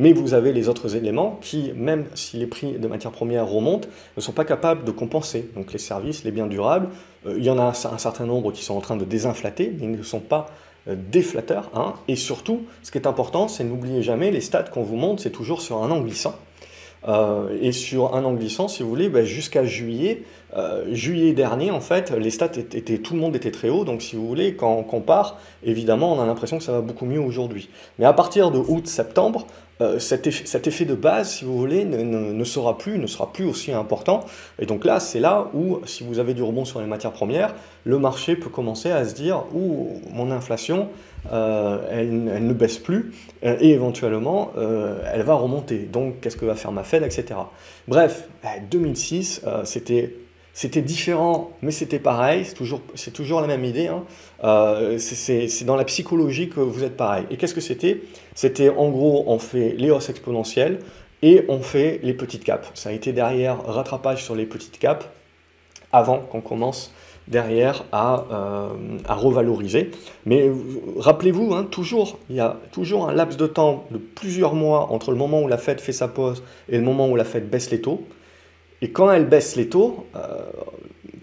Mais 0.00 0.12
vous 0.12 0.32
avez 0.32 0.52
les 0.52 0.68
autres 0.68 0.94
éléments 0.94 1.40
qui, 1.42 1.72
même 1.74 2.04
si 2.14 2.36
les 2.36 2.46
prix 2.46 2.74
de 2.74 2.86
matières 2.86 3.10
premières 3.10 3.48
remontent, 3.48 3.88
ne 4.16 4.22
sont 4.22 4.30
pas 4.30 4.44
capables 4.44 4.84
de 4.84 4.92
compenser. 4.92 5.50
Donc 5.56 5.72
les 5.72 5.80
services, 5.80 6.22
les 6.22 6.30
biens 6.30 6.46
durables, 6.46 6.88
euh, 7.26 7.34
il 7.36 7.44
y 7.44 7.50
en 7.50 7.58
a 7.58 7.64
un, 7.64 7.98
certain 7.98 8.26
nombre 8.26 8.52
qui 8.52 8.62
sont 8.62 8.76
en 8.76 8.80
train 8.80 8.96
de 8.96 9.04
désinflater, 9.04 9.74
mais 9.76 9.86
ils 9.86 9.98
ne 9.98 10.02
sont 10.04 10.20
pas 10.20 10.50
euh, 10.86 10.94
déflateurs. 11.10 11.70
Hein. 11.74 11.94
Et 12.06 12.14
surtout, 12.14 12.66
ce 12.82 12.92
qui 12.92 12.98
est 12.98 13.08
important, 13.08 13.48
c'est 13.48 13.64
n'oubliez 13.64 14.02
jamais, 14.02 14.30
les 14.30 14.40
stats 14.40 14.64
qu'on 14.64 14.82
vous 14.82 14.96
montre, 14.96 15.22
c'est 15.22 15.30
toujours 15.30 15.62
sur 15.62 15.82
un 15.82 15.90
an 15.90 16.00
glissant. 16.00 16.36
Euh, 17.06 17.56
et 17.60 17.72
sur 17.72 18.14
un 18.14 18.24
an 18.24 18.32
glissant, 18.32 18.66
si 18.66 18.82
vous 18.82 18.88
voulez, 18.88 19.08
bah, 19.08 19.24
jusqu'à 19.24 19.64
juillet, 19.64 20.22
euh, 20.56 20.92
juillet 20.92 21.32
dernier, 21.32 21.70
en 21.70 21.80
fait, 21.80 22.10
les 22.10 22.30
stats 22.30 22.50
étaient, 22.56 22.98
tout 22.98 23.14
le 23.14 23.20
monde 23.20 23.36
était 23.36 23.50
très 23.50 23.68
haut. 23.68 23.84
Donc, 23.84 24.02
si 24.02 24.16
vous 24.16 24.26
voulez, 24.26 24.54
quand 24.54 24.74
on 24.74 24.82
compare, 24.82 25.38
évidemment, 25.62 26.12
on 26.12 26.20
a 26.20 26.26
l'impression 26.26 26.58
que 26.58 26.64
ça 26.64 26.72
va 26.72 26.80
beaucoup 26.80 27.06
mieux 27.06 27.20
aujourd'hui. 27.20 27.68
Mais 27.98 28.06
à 28.06 28.12
partir 28.12 28.50
de 28.50 28.58
août-septembre, 28.58 29.46
euh, 29.80 29.98
cet, 30.00 30.26
effet, 30.26 30.84
de 30.84 30.94
base, 30.94 31.30
si 31.30 31.44
vous 31.44 31.56
voulez, 31.56 31.84
ne, 31.84 32.44
sera 32.44 32.76
plus, 32.78 32.98
ne 32.98 33.06
sera 33.06 33.32
plus 33.32 33.44
aussi 33.44 33.72
important. 33.72 34.24
Et 34.58 34.66
donc 34.66 34.84
là, 34.84 34.98
c'est 34.98 35.20
là 35.20 35.48
où, 35.54 35.80
si 35.86 36.02
vous 36.02 36.18
avez 36.18 36.34
du 36.34 36.42
rebond 36.42 36.64
sur 36.64 36.80
les 36.80 36.86
matières 36.86 37.12
premières, 37.12 37.54
le 37.84 37.98
marché 37.98 38.34
peut 38.34 38.50
commencer 38.50 38.90
à 38.90 39.04
se 39.06 39.14
dire, 39.14 39.44
ou 39.54 40.00
mon 40.12 40.32
inflation, 40.32 40.88
euh, 41.32 41.78
elle, 41.92 42.46
ne 42.46 42.52
baisse 42.52 42.78
plus, 42.78 43.12
euh, 43.44 43.56
et 43.60 43.70
éventuellement, 43.70 44.52
elle 44.56 45.22
va 45.22 45.34
remonter. 45.34 45.78
Donc, 45.78 46.20
qu'est-ce 46.20 46.36
que 46.36 46.44
va 46.44 46.56
faire 46.56 46.72
ma 46.72 46.82
Fed, 46.82 47.04
etc. 47.04 47.40
Bref, 47.86 48.28
2006, 48.70 49.42
c'était 49.64 50.14
c'était 50.54 50.82
différent, 50.82 51.52
mais 51.62 51.70
c'était 51.70 52.00
pareil, 52.00 52.44
c'est 52.44 53.12
toujours, 53.12 53.40
la 53.40 53.46
même 53.46 53.64
idée. 53.64 53.86
Hein. 53.86 54.02
C'est 54.98 55.64
dans 55.64 55.76
la 55.76 55.84
psychologie 55.84 56.48
que 56.48 56.58
vous 56.58 56.82
êtes 56.82 56.96
pareil. 56.96 57.26
Et 57.30 57.36
qu'est-ce 57.36 57.54
que 57.54 57.60
c'était? 57.60 58.02
C'était 58.38 58.68
en 58.68 58.88
gros, 58.90 59.24
on 59.26 59.40
fait 59.40 59.74
les 59.76 59.90
hausses 59.90 60.10
exponentielles 60.10 60.78
et 61.22 61.44
on 61.48 61.58
fait 61.58 61.98
les 62.04 62.14
petites 62.14 62.44
capes. 62.44 62.68
Ça 62.74 62.90
a 62.90 62.92
été 62.92 63.12
derrière 63.12 63.60
rattrapage 63.66 64.22
sur 64.22 64.36
les 64.36 64.46
petites 64.46 64.78
capes 64.78 65.12
avant 65.90 66.20
qu'on 66.20 66.40
commence 66.40 66.92
derrière 67.26 67.84
à, 67.90 68.26
euh, 68.30 68.68
revaloriser. 69.08 69.90
Mais 70.24 70.52
rappelez-vous, 70.98 71.52
hein, 71.52 71.66
toujours, 71.68 72.20
il 72.30 72.36
y 72.36 72.40
a 72.40 72.58
toujours 72.70 73.08
un 73.08 73.12
laps 73.12 73.36
de 73.36 73.48
temps 73.48 73.86
de 73.90 73.98
plusieurs 73.98 74.54
mois 74.54 74.92
entre 74.92 75.10
le 75.10 75.16
moment 75.16 75.42
où 75.42 75.48
la 75.48 75.58
Fed 75.58 75.80
fait 75.80 75.90
sa 75.90 76.06
pause 76.06 76.44
et 76.68 76.76
le 76.76 76.84
moment 76.84 77.08
où 77.08 77.16
la 77.16 77.24
Fed 77.24 77.50
baisse 77.50 77.72
les 77.72 77.80
taux. 77.80 78.04
Et 78.82 78.92
quand 78.92 79.10
elle 79.10 79.26
baisse 79.26 79.56
les 79.56 79.68
taux, 79.68 80.06
euh, 80.14 80.42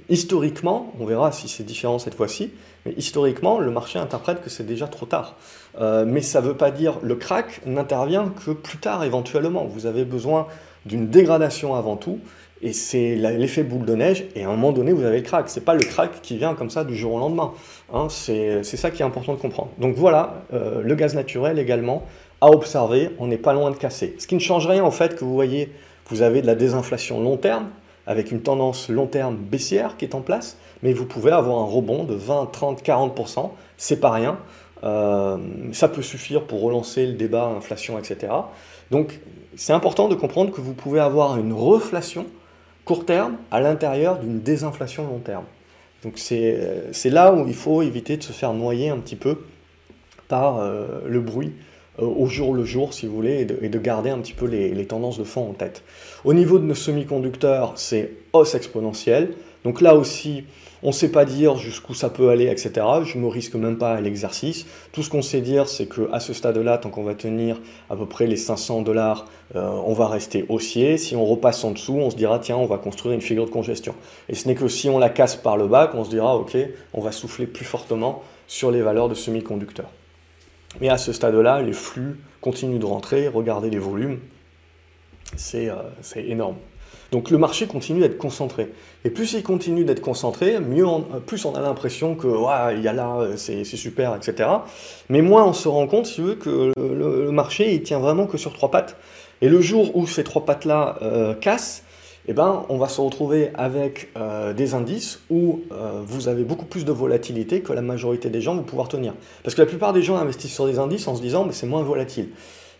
historiquement, 0.10 0.94
on 1.00 1.06
verra 1.06 1.32
si 1.32 1.48
c'est 1.48 1.64
différent 1.64 2.00
cette 2.00 2.16
fois-ci, 2.16 2.52
mais 2.86 2.94
historiquement, 2.98 3.60
le 3.60 3.72
marché 3.72 4.00
interprète 4.00 4.42
que 4.42 4.50
c'est 4.50 4.66
déjà 4.66 4.88
trop 4.88 5.06
tard. 5.06 5.36
Euh, 5.80 6.06
mais 6.08 6.22
ça 6.22 6.42
ne 6.42 6.48
veut 6.48 6.56
pas 6.56 6.72
dire 6.72 7.00
le 7.02 7.16
crack 7.16 7.62
n'intervient 7.66 8.32
que 8.46 8.52
plus 8.52 8.78
tard 8.78 9.04
éventuellement. 9.04 9.66
Vous 9.66 9.86
avez 9.86 10.06
besoin 10.06 10.48
d'une 10.86 11.08
dégradation 11.08 11.76
avant 11.76 11.96
tout, 11.96 12.20
et 12.62 12.74
c'est 12.74 13.16
l'effet 13.16 13.64
boule 13.64 13.86
de 13.86 13.96
neige, 13.96 14.26
et 14.36 14.44
à 14.44 14.48
un 14.48 14.52
moment 14.52 14.72
donné, 14.72 14.92
vous 14.92 15.04
avez 15.04 15.18
le 15.18 15.24
crack. 15.24 15.50
Ce 15.50 15.60
n'est 15.60 15.66
pas 15.66 15.74
le 15.74 15.84
crack 15.84 16.22
qui 16.22 16.38
vient 16.38 16.54
comme 16.54 16.70
ça 16.70 16.84
du 16.84 16.96
jour 16.96 17.14
au 17.14 17.20
lendemain. 17.20 17.54
Hein, 17.94 18.08
c'est 18.10 18.64
ça 18.64 18.92
qui 18.92 19.02
est 19.02 19.06
important 19.06 19.34
de 19.34 19.40
comprendre. 19.40 19.72
Donc 19.80 19.96
voilà, 19.96 20.42
euh, 20.54 20.82
le 20.82 20.96
gaz 20.96 21.16
naturel 21.16 21.60
également, 21.60 22.04
à 22.42 22.50
observer, 22.50 23.10
on 23.20 23.28
n'est 23.28 23.38
pas 23.38 23.54
loin 23.54 23.72
de 23.72 23.76
casser. 23.76 24.16
Ce 24.20 24.28
qui 24.28 24.36
ne 24.36 24.40
change 24.40 24.68
rien 24.68 24.84
en 24.84 24.92
fait 24.92 25.16
que 25.16 25.26
vous 25.26 25.34
voyez 25.34 25.72
vous 26.10 26.22
avez 26.22 26.42
de 26.42 26.48
la 26.48 26.56
désinflation 26.56 27.22
long 27.22 27.38
terme, 27.38 27.68
avec 28.08 28.32
une 28.32 28.42
tendance 28.42 28.90
long 28.90 29.08
terme 29.08 29.36
baissière 29.36 29.98
qui 29.98 30.06
est 30.06 30.16
en 30.16 30.22
place, 30.22 30.58
mais 30.84 30.94
vous 30.94 31.06
pouvez 31.06 31.32
avoir 31.32 31.60
un 31.60 31.66
rebond 31.66 32.04
de 32.04 32.14
20, 32.14 32.50
30, 32.52 32.84
40%, 32.84 33.52
c'est 33.78 34.00
pas 34.00 34.12
rien. 34.12 34.38
Euh, 34.84 35.38
ça 35.72 35.88
peut 35.88 36.02
suffire 36.02 36.44
pour 36.44 36.62
relancer 36.62 37.06
le 37.08 37.14
débat 37.14 37.46
inflation, 37.46 37.98
etc. 37.98 38.34
Donc 38.92 39.20
c'est 39.56 39.74
important 39.74 40.08
de 40.08 40.16
comprendre 40.16 40.52
que 40.52 40.62
vous 40.62 40.74
pouvez 40.74 41.00
avoir 41.00 41.38
une 41.38 41.54
reflation 41.54 42.28
court 42.84 43.06
terme 43.06 43.38
à 43.52 43.62
l'intérieur 43.62 44.20
d'une 44.20 44.42
désinflation 44.42 45.08
long 45.08 45.20
terme. 45.20 45.46
Donc 46.04 46.14
c'est 46.18 46.86
là 47.06 47.34
où 47.34 47.48
il 47.48 47.56
faut 47.56 47.82
éviter 47.82 48.18
de 48.18 48.24
se 48.24 48.32
faire 48.32 48.54
noyer 48.54 48.90
un 48.90 48.98
petit 48.98 49.16
peu 49.16 49.40
par 50.28 50.64
le 51.06 51.20
bruit 51.20 51.54
euh, 51.54 51.75
au 51.98 52.26
jour 52.28 52.54
le 52.54 52.66
jour, 52.66 52.94
si 52.94 53.08
vous 53.08 53.16
voulez, 53.16 53.48
et 53.62 53.70
de, 53.70 53.80
garder 53.80 54.10
un 54.10 54.20
petit 54.20 54.34
peu 54.34 54.46
les, 54.46 54.86
tendances 54.86 55.18
de 55.18 55.24
fond 55.24 55.50
en 55.50 55.54
tête. 55.54 55.84
Au 56.24 56.34
niveau 56.34 56.60
de 56.60 56.66
nos 56.66 56.76
semi-conducteurs, 56.76 57.74
c'est 57.76 58.12
hausse 58.34 58.56
exponentielle. 58.56 59.34
Donc 59.64 59.82
là 59.82 59.96
aussi, 59.96 60.44
on 60.84 60.90
ne 60.90 60.94
sait 60.94 61.10
pas 61.10 61.26
dire 61.26 61.58
jusqu'où 61.58 61.94
ça 61.94 62.10
peut 62.10 62.30
aller, 62.30 62.46
etc. 62.46 62.86
Je 63.04 63.18
ne 63.18 63.24
me 63.24 63.28
risque 63.28 63.56
même 63.56 63.78
pas 63.78 63.94
à 63.94 64.02
l'exercice. 64.02 64.66
Tout 64.92 65.02
ce 65.02 65.10
qu'on 65.10 65.24
sait 65.24 65.42
dire, 65.42 65.68
c'est 65.68 65.88
qu'à 65.88 66.20
ce 66.20 66.34
stade-là, 66.34 66.78
tant 66.78 66.90
qu'on 66.90 67.04
va 67.04 67.16
tenir 67.16 67.60
à 67.90 67.96
peu 67.96 68.06
près 68.06 68.28
les 68.28 68.36
500 68.36 68.82
dollars, 68.82 69.26
euh, 69.56 69.68
on 69.86 69.94
va 69.94 70.08
rester 70.08 70.46
haussier. 70.50 70.98
Si 70.98 71.16
on 71.16 71.26
repasse 71.26 71.64
en 71.64 71.72
dessous, 71.72 71.96
on 71.96 72.12
se 72.12 72.16
dira, 72.16 72.38
tiens, 72.40 72.58
on 72.58 72.68
va 72.68 72.78
construire 72.78 73.16
une 73.16 73.22
figure 73.22 73.46
de 73.46 73.52
congestion. 73.52 73.96
Et 74.30 74.36
ce 74.36 74.48
n'est 74.48 74.56
que 74.56 74.68
si 74.68 74.90
on 74.90 75.00
la 75.00 75.10
casse 75.10 75.36
par 75.36 75.58
le 75.58 75.68
bas 75.68 75.88
qu'on 75.88 76.04
se 76.04 76.10
dira, 76.10 76.36
ok, 76.36 76.58
on 76.94 77.02
va 77.02 77.12
souffler 77.12 77.48
plus 77.48 77.66
fortement 77.66 78.22
sur 78.48 78.70
les 78.70 78.82
valeurs 78.82 79.10
de 79.10 79.16
semi-conducteurs. 79.16 79.90
Mais 80.82 80.90
à 80.90 80.98
ce 80.98 81.14
stade-là, 81.14 81.62
les 81.62 81.74
flux 81.74 82.20
continuent 82.42 82.80
de 82.80 82.86
rentrer, 82.86 83.28
regardez 83.28 83.70
les 83.70 83.80
volumes, 83.80 84.20
c'est 85.36 85.70
euh, 85.70 85.76
énorme. 86.16 86.58
Donc 87.12 87.30
le 87.30 87.38
marché 87.38 87.66
continue 87.66 88.02
d'être 88.02 88.18
concentré. 88.18 88.74
Et 89.06 89.10
plus 89.10 89.34
il 89.34 89.44
continue 89.44 89.86
d'être 89.86 90.02
concentré, 90.02 90.60
mieux 90.60 90.86
plus 91.26 91.46
on 91.46 91.56
a 91.56 91.62
l'impression 91.62 92.16
que 92.16 92.28
il 92.76 92.82
y 92.82 92.88
a 92.88 92.94
là, 92.94 93.26
c'est 93.38 93.64
super, 93.64 94.16
etc. 94.16 94.50
Mais 95.08 95.22
moins 95.22 95.46
on 95.46 95.54
se 95.54 95.70
rend 95.70 95.88
compte, 95.88 96.08
si 96.08 96.22
vous 96.22 96.36
que 96.36 96.74
le, 96.76 97.32
marché 97.32 97.74
il 97.74 97.84
tient 97.84 98.00
vraiment 98.00 98.26
que 98.26 98.38
sur 98.38 98.52
trois 98.52 98.70
pattes. 98.70 98.98
Et 99.42 99.48
le 99.50 99.62
jour 99.62 99.96
où 99.96 100.08
ces 100.08 100.24
trois 100.24 100.44
pattes-là 100.44 100.98
euh, 101.02 101.34
cassent, 101.36 101.85
eh 102.28 102.34
ben, 102.34 102.66
on 102.70 102.78
va 102.78 102.88
se 102.88 103.00
retrouver 103.02 103.52
avec 103.54 104.10
euh, 104.18 104.54
des 104.54 104.74
indices 104.74 105.20
où 105.30 105.62
euh, 105.72 106.02
vous 106.04 106.28
avez 106.28 106.44
beaucoup 106.44 106.66
plus 106.66 106.84
de 106.84 106.92
volatilité 106.92 107.62
que 107.62 107.72
la 107.72 107.84
majorité 107.84 108.30
des 108.30 108.42
gens 108.42 108.56
vont 108.56 108.64
pouvoir 108.64 108.88
tenir. 108.88 109.14
Parce 109.44 109.56
que 109.56 109.62
la 109.62 109.68
plupart 109.68 109.94
des 109.94 110.02
gens 110.02 110.18
investissent 110.18 110.54
sur 110.54 110.66
des 110.66 110.80
indices 110.80 111.08
en 111.08 111.16
se 111.16 111.22
disant, 111.22 111.48
c'est 111.52 111.68
moins 111.68 111.84
volatile. 111.84 112.30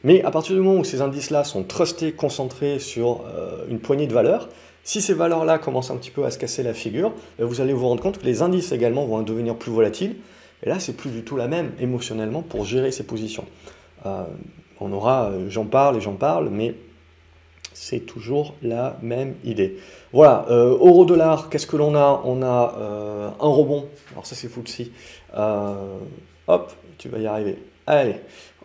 Mais 0.04 0.24
à 0.24 0.32
partir 0.32 0.56
du 0.56 0.62
moment 0.62 0.80
où 0.80 0.84
ces 0.84 1.02
indices-là 1.02 1.44
sont 1.44 1.64
trustés, 1.64 2.12
concentrés 2.12 2.80
sur 2.80 3.22
euh, 3.28 3.66
une 3.70 3.80
poignée 3.80 4.08
de 4.08 4.14
valeurs, 4.14 4.50
si 4.84 5.00
ces 5.02 5.14
valeurs-là 5.14 5.60
commencent 5.60 5.92
un 5.92 5.98
petit 5.98 6.12
peu 6.12 6.26
à 6.26 6.32
se 6.32 6.40
casser 6.40 6.64
la 6.64 6.74
figure, 6.74 7.14
ben, 7.38 7.46
vous 7.46 7.62
allez 7.62 7.74
vous 7.74 7.88
rendre 7.88 8.02
compte 8.02 8.18
que 8.18 8.26
les 8.26 8.42
indices 8.42 8.72
également 8.72 9.06
vont 9.06 9.22
devenir 9.22 9.56
plus 9.56 9.72
volatiles. 9.72 10.16
Et 10.64 10.70
là, 10.70 10.80
c'est 10.80 10.94
plus 10.94 11.12
du 11.12 11.24
tout 11.24 11.38
la 11.38 11.48
même 11.48 11.72
émotionnellement 11.80 12.42
pour 12.42 12.66
gérer 12.66 12.92
ces 12.92 13.04
positions. 13.04 13.46
on 14.80 14.92
aura, 14.92 15.32
j'en 15.50 15.66
parle 15.66 15.98
et 15.98 16.02
j'en 16.02 16.14
parle, 16.14 16.50
mais 16.50 16.74
c'est 17.76 18.00
toujours 18.00 18.56
la 18.64 18.98
même 19.02 19.36
idée. 19.44 19.78
Voilà, 20.14 20.46
euh, 20.50 20.72
euro-dollar, 20.72 21.50
qu'est-ce 21.50 21.68
que 21.68 21.76
l'on 21.76 21.94
a? 21.96 22.22
On 22.24 22.42
a 22.42 22.76
euh, 22.80 23.30
un 23.40 23.48
rebond, 23.48 23.86
alors 24.14 24.26
ça 24.26 24.34
c'est 24.34 24.48
FTSE, 24.48 24.90
euh, 25.38 25.98
hop, 26.48 26.72
tu 26.98 27.10
vas 27.10 27.20
y 27.20 27.28
arriver. 27.28 27.60
Allez, 27.86 28.16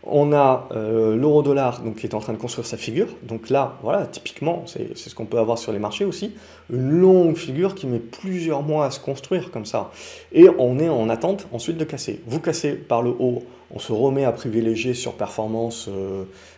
on 0.04 0.32
a 0.32 0.68
l'euro-dollar 0.72 1.82
qui 1.98 2.06
est 2.06 2.14
en 2.14 2.20
train 2.20 2.32
de 2.32 2.38
construire 2.38 2.66
sa 2.66 2.78
figure. 2.78 3.08
Donc 3.22 3.50
là, 3.50 3.76
voilà, 3.82 4.06
typiquement, 4.06 4.62
c'est 4.64 4.96
ce 4.96 5.14
qu'on 5.14 5.26
peut 5.26 5.38
avoir 5.38 5.58
sur 5.58 5.72
les 5.72 5.78
marchés 5.78 6.06
aussi. 6.06 6.32
Une 6.72 6.88
longue 6.88 7.36
figure 7.36 7.74
qui 7.74 7.86
met 7.86 7.98
plusieurs 7.98 8.62
mois 8.62 8.86
à 8.86 8.90
se 8.90 8.98
construire 8.98 9.50
comme 9.50 9.66
ça. 9.66 9.90
Et 10.32 10.48
on 10.58 10.78
est 10.78 10.88
en 10.88 11.10
attente 11.10 11.48
ensuite 11.52 11.76
de 11.76 11.84
casser. 11.84 12.22
Vous 12.26 12.40
cassez 12.40 12.72
par 12.72 13.02
le 13.02 13.10
haut, 13.10 13.42
on 13.70 13.78
se 13.78 13.92
remet 13.92 14.24
à 14.24 14.32
privilégier 14.32 14.94
sur 14.94 15.14
performance 15.14 15.90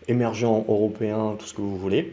émergent 0.07 0.65
européen, 0.69 1.35
tout 1.37 1.47
ce 1.47 1.55
que 1.55 1.63
vous 1.63 1.77
voulez 1.77 2.13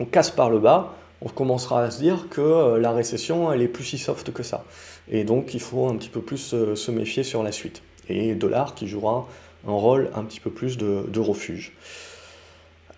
on 0.00 0.06
casse 0.06 0.30
par 0.30 0.50
le 0.50 0.58
bas, 0.58 0.94
on 1.22 1.28
commencera 1.28 1.82
à 1.82 1.90
se 1.90 2.00
dire 2.00 2.28
que 2.30 2.40
euh, 2.40 2.80
la 2.80 2.92
récession, 2.92 3.52
elle 3.52 3.62
est 3.62 3.68
plus 3.68 3.84
si 3.84 3.98
soft 3.98 4.32
que 4.32 4.42
ça. 4.42 4.64
Et 5.10 5.24
donc, 5.24 5.54
il 5.54 5.60
faut 5.60 5.86
un 5.86 5.96
petit 5.96 6.08
peu 6.08 6.20
plus 6.20 6.54
euh, 6.54 6.74
se 6.74 6.90
méfier 6.90 7.22
sur 7.22 7.42
la 7.42 7.52
suite. 7.52 7.82
Et 8.08 8.34
dollar 8.34 8.74
qui 8.74 8.88
jouera 8.88 9.28
un 9.68 9.72
rôle 9.72 10.10
un 10.14 10.24
petit 10.24 10.40
peu 10.40 10.50
plus 10.50 10.78
de, 10.78 11.20
refuge. 11.20 11.76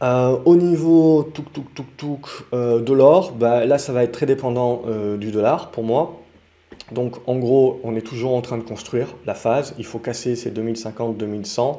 Euh, 0.03 0.37
au 0.45 0.57
niveau 0.57 1.25
touk 1.35 1.53
touk 1.53 1.75
touk 1.75 1.97
touk 1.97 2.29
de 2.53 2.93
l'or, 2.93 3.33
bah, 3.33 3.67
là 3.67 3.79
ça 3.79 3.93
va 3.93 4.05
être 4.05 4.13
très 4.13 4.27
dépendant 4.27 4.83
du 5.19 5.31
dollar 5.33 5.71
pour 5.71 5.85
moi. 5.85 6.21
Donc 6.93 7.17
en 7.29 7.37
gros, 7.37 7.81
on 7.85 7.95
est 7.95 8.01
toujours 8.01 8.35
en 8.35 8.41
train 8.41 8.57
de 8.57 8.63
construire 8.63 9.09
la 9.27 9.35
phase. 9.35 9.75
Il 9.79 9.85
faut 9.85 9.99
casser 9.99 10.35
ces 10.35 10.51
2050-2100 10.51 11.79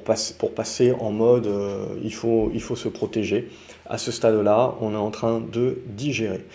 pour, 0.00 0.14
pour 0.38 0.54
passer 0.54 0.94
en 0.98 1.10
mode 1.10 1.48
il, 2.02 2.14
faut, 2.14 2.50
il 2.54 2.62
faut 2.62 2.76
se 2.76 2.88
protéger 2.88 3.50
à 3.86 3.98
ce 3.98 4.10
stade-là, 4.10 4.74
on 4.80 4.94
est 4.94 4.96
en 4.96 5.10
train 5.10 5.40
de 5.40 5.78
digérer. 5.86 6.46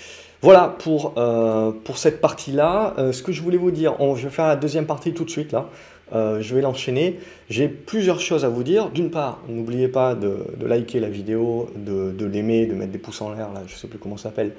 Voilà 0.41 0.75
pour, 0.79 1.13
euh, 1.17 1.71
pour 1.83 1.97
cette 1.97 2.21
partie-là. 2.21 2.93
Euh, 2.97 3.11
ce 3.11 3.21
que 3.21 3.31
je 3.31 3.41
voulais 3.41 3.57
vous 3.57 3.71
dire, 3.71 3.95
je 4.15 4.23
vais 4.23 4.33
faire 4.33 4.47
la 4.47 4.55
deuxième 4.55 4.85
partie 4.85 5.13
tout 5.13 5.23
de 5.23 5.29
suite 5.29 5.51
là. 5.51 5.69
Euh, 6.13 6.41
je 6.41 6.55
vais 6.55 6.61
l'enchaîner. 6.61 7.19
J'ai 7.49 7.67
plusieurs 7.67 8.19
choses 8.19 8.45
à 8.45 8.49
vous 8.49 8.63
dire. 8.63 8.89
D'une 8.89 9.09
part, 9.09 9.39
n'oubliez 9.49 9.89
pas 9.89 10.15
de, 10.15 10.45
liker 10.65 10.99
la 10.99 11.09
vidéo, 11.09 11.69
de, 11.75 12.25
l'aimer, 12.25 12.65
de 12.65 12.75
mettre 12.75 12.91
des 12.91 12.97
pouces 12.97 13.21
en 13.21 13.33
l'air, 13.33 13.51
là, 13.53 13.61
je 13.67 13.73
ne 13.73 13.77
sais 13.77 13.87
plus 13.87 13.99
comment 13.99 14.15
ça 14.15 14.29
s'appelle, 14.29 14.53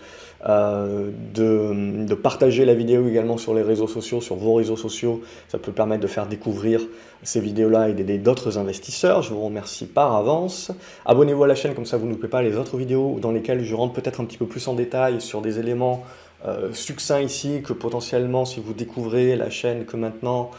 euh, 0.46 1.10
de, 1.34 2.14
partager 2.14 2.64
la 2.64 2.74
vidéo 2.74 3.08
également 3.08 3.38
sur 3.38 3.54
les 3.54 3.62
réseaux 3.62 3.88
sociaux, 3.88 4.20
sur 4.20 4.36
vos 4.36 4.54
réseaux 4.54 4.76
sociaux. 4.76 5.22
Ça 5.48 5.58
peut 5.58 5.72
permettre 5.72 6.02
de 6.02 6.06
faire 6.06 6.26
découvrir 6.26 6.80
ces 7.22 7.40
vidéos-là 7.40 7.88
et 7.88 7.94
d'aider 7.94 8.18
d'autres 8.18 8.58
investisseurs. 8.58 9.22
Je 9.22 9.32
vous 9.32 9.44
remercie 9.44 9.86
par 9.86 10.14
avance. 10.14 10.70
Abonnez-vous 11.06 11.44
à 11.44 11.46
la 11.46 11.54
chaîne, 11.54 11.74
comme 11.74 11.86
ça 11.86 11.96
vous 11.96 12.06
ne 12.06 12.12
loupez 12.12 12.28
pas 12.28 12.42
les 12.42 12.56
autres 12.56 12.76
vidéos 12.76 13.18
dans 13.20 13.32
lesquelles 13.32 13.64
je 13.64 13.74
rentre 13.74 13.94
peut-être 13.94 14.20
un 14.20 14.24
petit 14.24 14.38
peu 14.38 14.46
plus 14.46 14.68
en 14.68 14.74
détail 14.74 15.20
sur 15.20 15.40
des 15.40 15.58
éléments 15.58 16.04
euh, 16.46 16.72
succincts 16.72 17.22
ici 17.22 17.62
que 17.64 17.72
potentiellement 17.72 18.44
si 18.44 18.60
vous 18.60 18.72
découvrez 18.72 19.34
la 19.34 19.50
chaîne 19.50 19.84
que 19.84 19.96
maintenant 19.96 20.52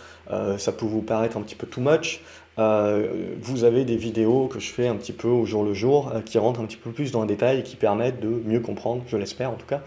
ça 0.57 0.71
peut 0.71 0.85
vous 0.85 1.01
paraître 1.01 1.37
un 1.37 1.41
petit 1.41 1.55
peu 1.55 1.67
too 1.67 1.81
much. 1.81 2.21
Euh, 2.59 3.35
vous 3.41 3.63
avez 3.63 3.85
des 3.85 3.95
vidéos 3.95 4.47
que 4.47 4.59
je 4.59 4.69
fais 4.69 4.87
un 4.87 4.95
petit 4.95 5.13
peu 5.13 5.29
au 5.29 5.45
jour 5.45 5.63
le 5.63 5.73
jour 5.73 6.11
euh, 6.13 6.21
qui 6.21 6.37
rentrent 6.37 6.59
un 6.59 6.65
petit 6.65 6.77
peu 6.77 6.91
plus 6.91 7.11
dans 7.11 7.21
le 7.21 7.27
détail 7.27 7.59
et 7.59 7.63
qui 7.63 7.77
permettent 7.77 8.19
de 8.19 8.27
mieux 8.27 8.59
comprendre, 8.59 9.03
je 9.07 9.15
l'espère 9.15 9.51
en 9.51 9.55
tout 9.55 9.65
cas, 9.65 9.81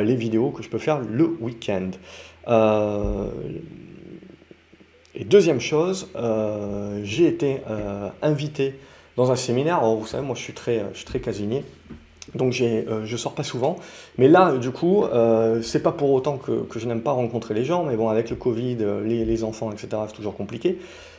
les 0.00 0.16
vidéos 0.16 0.50
que 0.50 0.62
je 0.64 0.68
peux 0.68 0.78
faire 0.78 0.98
le 0.98 1.36
week-end. 1.40 1.90
et 5.14 5.24
deuxième 5.24 5.60
chose, 5.60 6.10
j'ai 7.04 7.26
été 7.28 7.60
invité 8.22 8.78
dans 9.16 9.30
un 9.30 9.36
séminaire. 9.36 9.78
Alors, 9.78 9.96
vous 9.96 10.06
savez, 10.06 10.26
moi 10.26 10.34
je 10.34 10.42
suis 10.42 10.54
très, 10.54 10.84
je 10.92 10.96
suis 10.96 11.06
très 11.06 11.20
casinier. 11.20 11.62
Donc 12.34 12.52
j'ai, 12.52 12.86
euh, 12.88 13.04
je 13.04 13.16
sors 13.16 13.32
pas 13.32 13.42
souvent. 13.42 13.76
Mais 14.18 14.28
là, 14.28 14.56
du 14.56 14.70
coup, 14.70 15.04
euh, 15.04 15.62
c'est 15.62 15.82
pas 15.82 15.92
pour 15.92 16.10
autant 16.10 16.38
que, 16.38 16.62
que 16.64 16.78
je 16.78 16.86
n'aime 16.86 17.02
pas 17.02 17.12
rencontrer 17.12 17.54
les 17.54 17.64
gens, 17.64 17.84
mais 17.84 17.96
bon, 17.96 18.08
avec 18.08 18.30
le 18.30 18.36
Covid, 18.36 18.78
euh, 18.80 19.04
les, 19.04 19.24
les 19.24 19.44
enfants, 19.44 19.70
etc., 19.70 19.88
c'est 20.08 20.14
toujours 20.14 20.36
compliqué. 20.36 20.78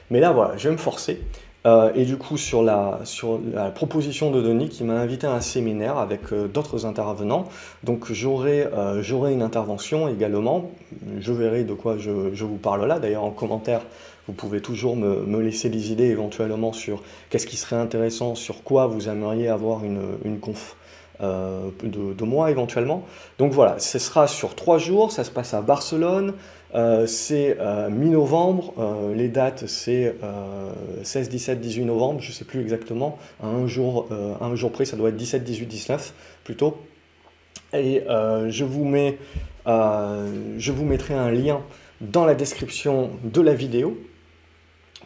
Mais 0.10 0.20
là, 0.20 0.32
voilà, 0.32 0.58
je 0.58 0.68
vais 0.68 0.74
me 0.74 0.80
forcer. 0.80 1.22
Euh, 1.66 1.92
et 1.96 2.06
du 2.06 2.18
coup, 2.18 2.38
sur 2.38 2.62
la, 2.64 3.00
sur 3.04 3.40
la 3.54 3.72
proposition 3.72 4.32
de 4.32 4.42
Denis 4.42 4.70
qui 4.70 4.84
m'a 4.84 4.94
invité 4.94 5.28
à 5.28 5.34
un 5.34 5.42
séminaire 5.42 5.98
avec 5.98 6.34
d'autres 6.54 6.86
intervenants, 6.86 7.50
donc 7.84 8.12
j'aurai, 8.12 8.68
j'aurai 9.02 9.34
une 9.34 9.42
intervention 9.42 10.08
également. 10.08 10.72
Je 11.20 11.34
verrai 11.34 11.64
de 11.64 11.74
quoi 11.74 11.98
je, 11.98 12.34
je 12.34 12.46
vous 12.46 12.56
parle 12.56 12.86
là. 12.86 13.00
D'ailleurs, 13.00 13.26
en 13.26 13.32
commentaire, 13.32 13.82
vous 14.28 14.34
pouvez 14.34 14.62
toujours 14.62 14.96
me, 14.96 15.26
me, 15.26 15.42
laisser 15.42 15.70
des 15.70 15.92
idées 15.92 16.06
éventuellement 16.06 16.72
sur 16.72 17.02
qu'est-ce 17.30 17.48
qui 17.48 17.58
serait 17.58 17.76
intéressant, 17.76 18.36
sur 18.36 18.64
quoi 18.64 18.88
vous 18.88 19.10
aimeriez 19.10 19.50
avoir 19.50 19.84
une, 19.84 20.02
une 20.24 20.40
conf 20.40 20.78
euh, 21.22 21.70
de, 21.82 22.24
mois 22.24 22.52
éventuellement. 22.52 23.04
Donc 23.40 23.52
voilà, 23.52 23.80
ce 23.80 23.98
sera 23.98 24.28
sur 24.28 24.54
trois 24.54 24.78
jours, 24.78 25.12
ça 25.12 25.24
se 25.24 25.32
passe 25.32 25.56
à 25.56 25.62
Barcelone, 25.62 26.34
euh, 26.76 27.08
c'est 27.08 27.58
euh, 27.60 27.90
mi-novembre, 27.90 28.74
les 29.16 29.28
dates 29.28 29.66
c'est 29.66 30.14
16, 31.02 31.30
17, 31.30 31.60
18 31.60 31.86
novembre, 31.86 32.22
je 32.22 32.32
sais 32.32 32.46
plus 32.46 32.62
exactement, 32.62 33.18
un 33.42 33.66
jour, 33.66 34.10
un 34.40 34.56
jour 34.56 34.72
près, 34.72 34.86
ça 34.86 34.96
doit 34.96 35.10
être 35.10 35.16
17, 35.16 35.44
18, 35.44 35.66
19 35.66 36.14
plutôt. 36.44 36.78
Et 37.74 38.04
je, 38.08 38.64
vous 38.64 38.86
mets, 38.86 39.18
je 39.66 40.72
vous 40.72 40.86
mettrai 40.86 41.16
un 41.16 41.32
lien 41.32 41.62
dans 42.00 42.26
la 42.26 42.36
description 42.36 43.10
de 43.24 43.42
la 43.42 43.56
vidéo. 43.56 43.98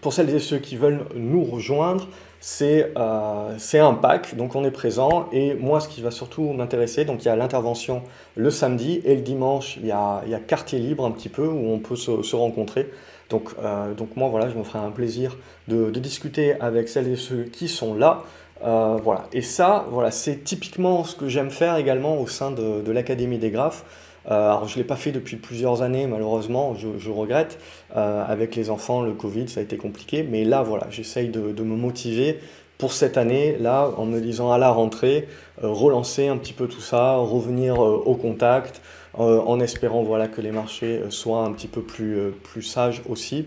Pour 0.02 0.14
celles 0.14 0.30
et 0.32 0.40
ceux 0.40 0.58
qui 0.58 0.76
veulent 0.76 1.06
nous 1.16 1.44
rejoindre, 1.44 2.08
euh, 2.44 3.56
c'est 3.58 3.80
un 3.80 3.94
pack, 3.94 4.36
donc 4.36 4.56
on 4.56 4.64
est 4.64 4.72
présent. 4.72 5.28
Et 5.32 5.54
moi, 5.54 5.80
ce 5.80 5.88
qui 5.88 6.02
va 6.02 6.12
surtout 6.12 6.54
m'intéresser, 6.54 7.06
donc 7.06 7.24
il 7.24 7.28
y 7.28 7.30
a 7.30 7.36
l'intervention 7.36 8.04
le 8.36 8.50
samedi 8.50 9.02
et 9.06 9.16
le 9.16 9.22
dimanche, 9.22 9.78
il 9.78 9.86
y 9.86 9.92
a, 9.92 10.22
il 10.26 10.32
y 10.32 10.36
a 10.36 10.40
quartier 10.40 10.80
libre 10.80 11.06
un 11.06 11.12
petit 11.12 11.30
peu 11.30 11.46
où 11.46 11.72
on 11.72 11.80
peut 11.80 11.96
se, 11.96 12.36
rencontrer. 12.36 12.90
Donc, 13.30 13.52
euh, 13.64 13.94
donc 13.94 14.16
moi, 14.16 14.30
voilà, 14.30 14.50
je 14.50 14.58
me 14.58 14.64
ferai 14.64 14.80
un 14.80 14.92
plaisir 14.92 15.38
de, 15.68 15.90
discuter 15.92 16.60
avec 16.60 16.90
celles 16.90 17.08
et 17.08 17.16
ceux 17.16 17.44
qui 17.44 17.68
sont 17.68 17.94
là. 17.94 18.24
Euh, 18.64 18.98
voilà. 19.04 19.24
Et 19.34 19.42
ça, 19.42 19.86
voilà, 19.90 20.12
c'est 20.12 20.44
typiquement 20.44 21.04
ce 21.04 21.16
que 21.16 21.28
j'aime 21.28 21.52
faire 21.52 21.78
également 21.78 22.20
au 22.20 22.28
sein 22.28 22.52
de, 22.52 22.82
de 22.82 22.92
l'Académie 22.92 23.38
des 23.38 23.52
graphes. 23.52 23.86
Euh, 24.30 24.50
alors 24.50 24.68
je 24.68 24.76
ne 24.76 24.84
l'ai 24.84 24.88
pas 24.88 24.96
fait 24.96 25.12
depuis 25.12 25.36
plusieurs 25.36 25.82
années, 25.82 26.08
malheureusement, 26.08 26.76
je, 26.76 27.10
regrette. 27.10 27.60
Euh, 27.96 28.24
avec 28.26 28.56
les 28.56 28.70
enfants, 28.70 29.02
le 29.02 29.14
Covid, 29.14 29.48
ça 29.50 29.60
a 29.60 29.64
été 29.64 29.78
compliqué. 29.78 30.24
Mais 30.24 30.44
là, 30.44 30.64
voilà, 30.64 30.88
j'essaye 30.90 31.30
de, 31.30 31.64
me 31.64 31.76
motiver 31.76 32.40
pour 32.78 32.94
cette 32.94 33.18
année, 33.18 33.58
là, 33.60 33.92
en 33.98 34.06
me 34.06 34.20
disant 34.20 34.52
à 34.52 34.58
la 34.58 34.72
rentrée, 34.72 35.28
relancer 35.62 36.28
un 36.28 36.38
petit 36.38 36.54
peu 36.54 36.68
tout 36.68 36.82
ça, 36.82 37.16
revenir 37.16 37.80
au 37.80 38.16
contact, 38.16 38.82
en 39.14 39.60
espérant 39.60 40.02
voilà, 40.02 40.28
que 40.28 40.42
les 40.42 40.52
marchés 40.52 41.02
soient 41.10 41.44
un 41.44 41.52
petit 41.52 41.68
peu 41.68 41.84
plus, 41.84 42.32
plus 42.44 42.64
sages 42.64 43.04
aussi. 43.08 43.46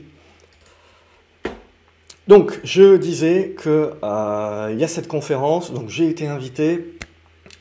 Donc, 2.26 2.58
je 2.64 2.96
disais 2.96 3.54
qu'il 3.60 3.70
euh, 3.70 4.74
y 4.78 4.82
a 4.82 4.88
cette 4.88 5.08
conférence, 5.08 5.72
donc 5.72 5.90
j'ai 5.90 6.08
été 6.08 6.26
invité. 6.26 6.96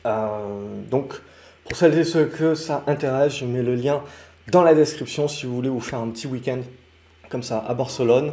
Euh, 0.06 0.80
donc, 0.90 1.20
pour 1.64 1.76
celles 1.76 1.98
et 1.98 2.04
ceux 2.04 2.26
que 2.26 2.54
ça 2.54 2.84
intéresse, 2.86 3.36
je 3.38 3.44
mets 3.44 3.62
le 3.62 3.74
lien 3.74 4.02
dans 4.50 4.62
la 4.62 4.74
description 4.74 5.28
si 5.28 5.46
vous 5.46 5.54
voulez 5.54 5.68
vous 5.68 5.80
faire 5.80 5.98
un 5.98 6.08
petit 6.08 6.26
week-end 6.26 6.60
comme 7.30 7.42
ça 7.42 7.64
à 7.66 7.74
Barcelone. 7.74 8.32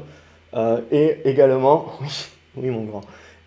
Euh, 0.54 0.82
et 0.92 1.18
également, 1.26 1.94
oui, 2.56 2.70
mon 2.70 2.84
grand, 2.84 3.02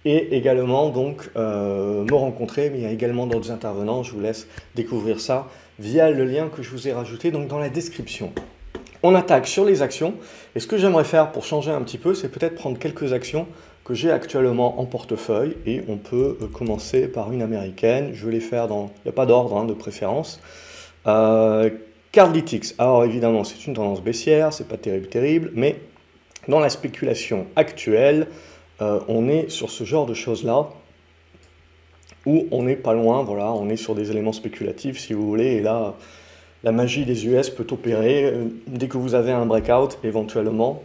et 0.05 0.37
également 0.37 0.91
donc 0.91 1.31
me 1.37 2.15
rencontrer, 2.15 2.71
mais 2.71 2.79
il 2.79 2.83
y 2.83 2.87
a 2.87 2.91
également 2.91 3.27
d'autres 3.27 3.51
intervenants, 3.51 4.03
je 4.03 4.13
vous 4.13 4.21
laisse 4.21 4.47
découvrir 4.75 5.21
ça 5.21 5.49
via 5.79 6.11
le 6.11 6.25
lien 6.25 6.49
que 6.49 6.63
je 6.63 6.71
vous 6.71 6.89
ai 6.89 6.93
rajouté 6.93 7.31
donc 7.31 7.49
dans 7.49 7.59
la 7.59 7.69
description 7.69 8.33
on 9.05 9.15
attaque 9.15 9.47
sur 9.47 9.65
les 9.65 9.83
actions. 9.83 10.15
Et 10.57 10.61
ce 10.61 10.67
que 10.67 10.79
j'aimerais 10.79 11.05
faire 11.05 11.31
pour 11.31 11.45
changer 11.45 11.71
un 11.71 11.83
petit 11.83 11.99
peu, 11.99 12.15
c'est 12.15 12.31
peut-être 12.31 12.55
prendre 12.55 12.79
quelques 12.79 13.13
actions 13.13 13.47
que 13.85 13.95
j'ai 13.95 14.11
actuellement 14.11 14.81
en 14.81 14.87
portefeuille 14.87 15.57
et 15.67 15.83
on 15.89 15.97
peut 15.97 16.39
euh, 16.41 16.47
commencer 16.47 17.07
par 17.07 17.33
une 17.33 17.43
américaine. 17.43 18.11
Je 18.15 18.27
vais 18.27 18.33
les 18.33 18.41
faire 18.41 18.67
dans, 18.67 18.91
il 18.99 19.07
n'y 19.07 19.11
a 19.11 19.13
pas 19.13 19.27
d'ordre 19.27 19.57
hein, 19.57 19.65
de 19.65 19.75
préférence. 19.75 20.41
Euh, 21.07 21.71
alors 22.79 23.05
évidemment 23.05 23.43
c'est 23.43 23.67
une 23.67 23.75
tendance 23.75 24.01
baissière, 24.01 24.53
c'est 24.53 24.69
pas 24.69 24.77
terrible 24.77 25.09
terrible, 25.09 25.51
mais 25.55 25.81
dans 26.47 26.61
la 26.61 26.69
spéculation 26.69 27.47
actuelle, 27.57 28.29
euh, 28.81 29.01
on 29.09 29.29
est 29.29 29.51
sur 29.51 29.69
ce 29.69 29.83
genre 29.83 30.07
de 30.07 30.15
choses 30.15 30.45
là 30.45 30.69
où 32.25 32.47
on 32.53 32.63
n'est 32.63 32.77
pas 32.77 32.95
loin, 32.95 33.25
voilà, 33.25 33.53
on 33.53 33.69
est 33.69 33.77
sur 33.77 33.97
des 33.97 34.13
éléments 34.13 34.33
spéculatifs 34.33 34.99
si 34.99 35.13
vous 35.13 35.27
voulez, 35.27 35.57
et 35.57 35.61
là 35.61 35.97
la 36.63 36.73
magie 36.73 37.05
des 37.05 37.27
US 37.27 37.51
peut 37.51 37.67
opérer 37.71 38.25
euh, 38.25 38.45
dès 38.67 38.89
que 38.89 38.97
vous 38.97 39.15
avez 39.15 39.33
un 39.33 39.45
breakout 39.45 39.99
éventuellement, 40.03 40.83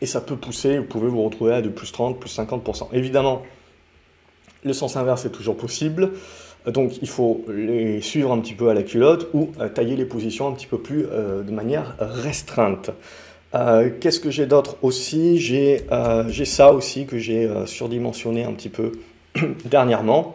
et 0.00 0.06
ça 0.06 0.20
peut 0.20 0.36
pousser, 0.36 0.78
vous 0.78 0.84
pouvez 0.84 1.08
vous 1.08 1.22
retrouver 1.22 1.54
à 1.54 1.62
de 1.62 1.68
plus 1.68 1.90
30, 1.92 2.18
plus 2.18 2.36
50%. 2.36 2.88
Évidemment, 2.92 3.42
le 4.64 4.72
sens 4.72 4.96
inverse 4.96 5.24
est 5.24 5.30
toujours 5.30 5.56
possible, 5.56 6.12
donc 6.66 7.00
il 7.02 7.08
faut 7.08 7.44
les 7.48 8.00
suivre 8.00 8.32
un 8.32 8.38
petit 8.40 8.54
peu 8.54 8.68
à 8.68 8.74
la 8.74 8.82
culotte 8.82 9.28
ou 9.32 9.50
euh, 9.60 9.68
tailler 9.68 9.96
les 9.96 10.04
positions 10.04 10.48
un 10.48 10.52
petit 10.52 10.66
peu 10.66 10.78
plus 10.78 11.06
euh, 11.10 11.42
de 11.42 11.52
manière 11.52 11.96
restreinte. 11.98 12.90
Qu'est-ce 14.00 14.20
que 14.20 14.30
j'ai 14.30 14.44
d'autre 14.44 14.76
aussi? 14.82 15.38
J'ai 15.38 15.86
ça 16.44 16.70
aussi 16.74 17.06
que 17.06 17.16
j'ai 17.16 17.48
surdimensionné 17.64 18.44
un 18.44 18.52
petit 18.52 18.68
peu 18.68 18.92
dernièrement. 19.64 20.34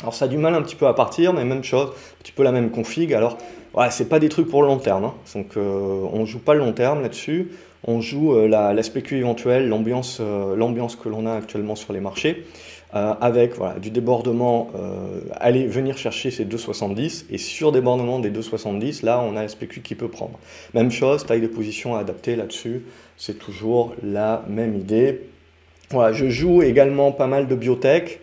Alors 0.00 0.14
ça 0.14 0.24
a 0.24 0.28
du 0.28 0.36
mal 0.36 0.54
un 0.54 0.62
petit 0.62 0.76
peu 0.76 0.86
à 0.86 0.94
partir, 0.94 1.32
mais 1.32 1.44
même 1.44 1.64
chose, 1.64 1.88
un 1.88 2.22
petit 2.22 2.32
peu 2.32 2.42
la 2.42 2.52
même 2.52 2.70
config. 2.70 3.14
Alors 3.14 3.38
ouais, 3.74 3.90
c'est 3.90 4.08
pas 4.08 4.18
des 4.18 4.28
trucs 4.28 4.48
pour 4.48 4.62
le 4.62 4.68
long 4.68 4.78
terme. 4.78 5.04
Hein. 5.04 5.14
Donc 5.34 5.56
euh, 5.56 6.06
on 6.12 6.24
joue 6.26 6.40
pas 6.40 6.54
le 6.54 6.60
long 6.60 6.72
terme 6.72 7.02
là-dessus. 7.02 7.52
On 7.86 8.00
joue 8.00 8.34
euh, 8.34 8.48
la, 8.48 8.72
la 8.72 8.82
spécu 8.82 9.20
l'ambiance, 9.20 10.18
euh, 10.20 10.56
l'ambiance 10.56 10.96
que 10.96 11.08
l'on 11.08 11.26
a 11.26 11.34
actuellement 11.34 11.76
sur 11.76 11.92
les 11.92 12.00
marchés, 12.00 12.44
avec 12.92 13.56
voilà, 13.56 13.80
du 13.80 13.90
débordement, 13.90 14.70
aller 15.32 15.66
venir 15.66 15.98
chercher 15.98 16.30
ces 16.30 16.44
2,70 16.44 17.24
et 17.28 17.38
sur 17.38 17.72
débordement 17.72 18.20
des 18.20 18.30
2,70, 18.30 19.04
là 19.04 19.20
on 19.20 19.36
a 19.36 19.48
spécu 19.48 19.80
qui 19.80 19.96
peut 19.96 20.06
prendre. 20.06 20.38
Même 20.74 20.92
chose, 20.92 21.26
taille 21.26 21.40
de 21.40 21.48
position 21.48 21.96
adaptée 21.96 22.36
là-dessus, 22.36 22.84
c'est 23.16 23.36
toujours 23.36 23.96
la 24.04 24.44
même 24.48 24.76
idée. 24.76 25.22
Voilà, 25.90 26.12
je 26.12 26.28
joue 26.28 26.62
également 26.62 27.10
pas 27.10 27.26
mal 27.26 27.48
de 27.48 27.54
biotech. 27.56 28.20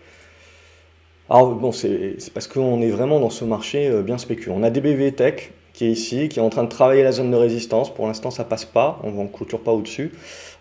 Bon, 1.30 1.72
c'est 1.72 2.18
parce 2.34 2.48
qu'on 2.48 2.82
est 2.82 2.90
vraiment 2.90 3.22
dans 3.22 3.30
ce 3.30 3.46
marché 3.46 3.88
euh, 3.88 4.02
bien 4.02 4.18
spéculé. 4.18 4.54
On 4.54 4.64
a 4.64 4.70
DBV 4.70 5.14
Tech 5.14 5.52
qui 5.82 5.88
est 5.88 5.92
ici, 5.92 6.30
qui 6.30 6.38
est 6.38 6.44
en 6.44 6.50
train 6.52 6.64
de 6.64 6.70
travailler 6.70 7.02
la 7.02 7.12
zone 7.12 7.32
de 7.32 7.36
résistance. 7.36 7.92
Pour 7.92 8.06
l'instant, 8.06 8.30
ça 8.30 8.44
passe 8.44 8.66
pas, 8.66 9.00
on 9.04 9.24
ne 9.24 9.28
clôture 9.28 9.62
pas 9.62 9.72
au-dessus, 9.72 10.12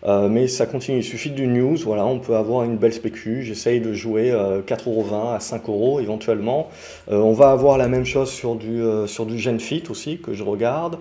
euh, 0.03 0.27
mais 0.27 0.47
ça 0.47 0.65
continue. 0.65 0.97
Il 0.97 1.03
suffit 1.03 1.29
d'une 1.29 1.53
news, 1.53 1.77
voilà, 1.77 2.07
on 2.07 2.17
peut 2.17 2.35
avoir 2.35 2.63
une 2.63 2.77
belle 2.77 2.93
spécu. 2.93 3.43
J'essaye 3.43 3.81
de 3.81 3.93
jouer 3.93 4.31
4,20€ 4.31 5.13
euh, 5.13 5.35
à 5.35 5.37
5€ 5.37 6.01
éventuellement. 6.01 6.69
on 7.07 7.33
va 7.33 7.51
avoir 7.51 7.77
la 7.77 7.87
même 7.87 8.05
chose 8.05 8.31
sur 8.31 8.55
du, 8.55 8.81
sur 9.05 9.27
du 9.27 9.37
Genfit 9.37 9.83
aussi, 9.91 10.17
que 10.17 10.33
je 10.33 10.41
regarde. 10.41 10.97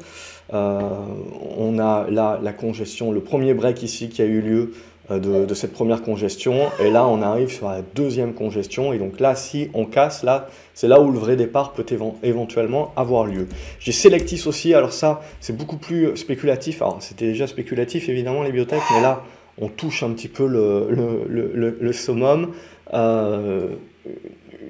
on 0.52 1.78
a 1.78 2.06
là 2.10 2.38
la 2.42 2.52
congestion, 2.52 3.12
le 3.12 3.20
premier 3.20 3.54
break 3.54 3.82
ici 3.82 4.10
qui 4.10 4.20
a 4.20 4.26
eu 4.26 4.42
lieu 4.42 4.72
euh, 5.10 5.46
de, 5.46 5.54
cette 5.54 5.72
première 5.72 6.02
congestion. 6.02 6.68
Et 6.78 6.90
là, 6.90 7.06
on 7.06 7.22
arrive 7.22 7.50
sur 7.50 7.68
la 7.68 7.82
deuxième 7.82 8.34
congestion. 8.34 8.92
Et 8.92 8.98
donc 8.98 9.20
là, 9.20 9.34
si 9.34 9.68
on 9.74 9.84
casse, 9.84 10.22
là, 10.22 10.48
c'est 10.74 10.88
là 10.88 11.00
où 11.00 11.10
le 11.10 11.18
vrai 11.18 11.36
départ 11.36 11.72
peut 11.72 11.84
éventuellement 12.22 12.92
avoir 12.96 13.26
lieu. 13.26 13.46
J'ai 13.78 13.92
Selectis 13.92 14.42
aussi. 14.46 14.74
Alors 14.74 14.92
ça, 14.92 15.20
c'est 15.40 15.56
beaucoup 15.56 15.76
plus 15.76 16.16
spéculatif. 16.16 16.82
Alors 16.82 17.02
c'était 17.02 17.26
déjà 17.26 17.46
spéculatif, 17.46 18.08
évidemment, 18.08 18.42
les 18.42 18.52
biotech. 18.52 18.80
Mais 18.94 19.02
là, 19.02 19.22
on 19.60 19.68
touche 19.68 20.02
un 20.02 20.10
petit 20.12 20.28
peu 20.28 20.46
le, 20.46 20.88
le, 21.28 21.76
le, 21.78 21.92
summum. 21.92 22.52
Euh, 22.94 23.68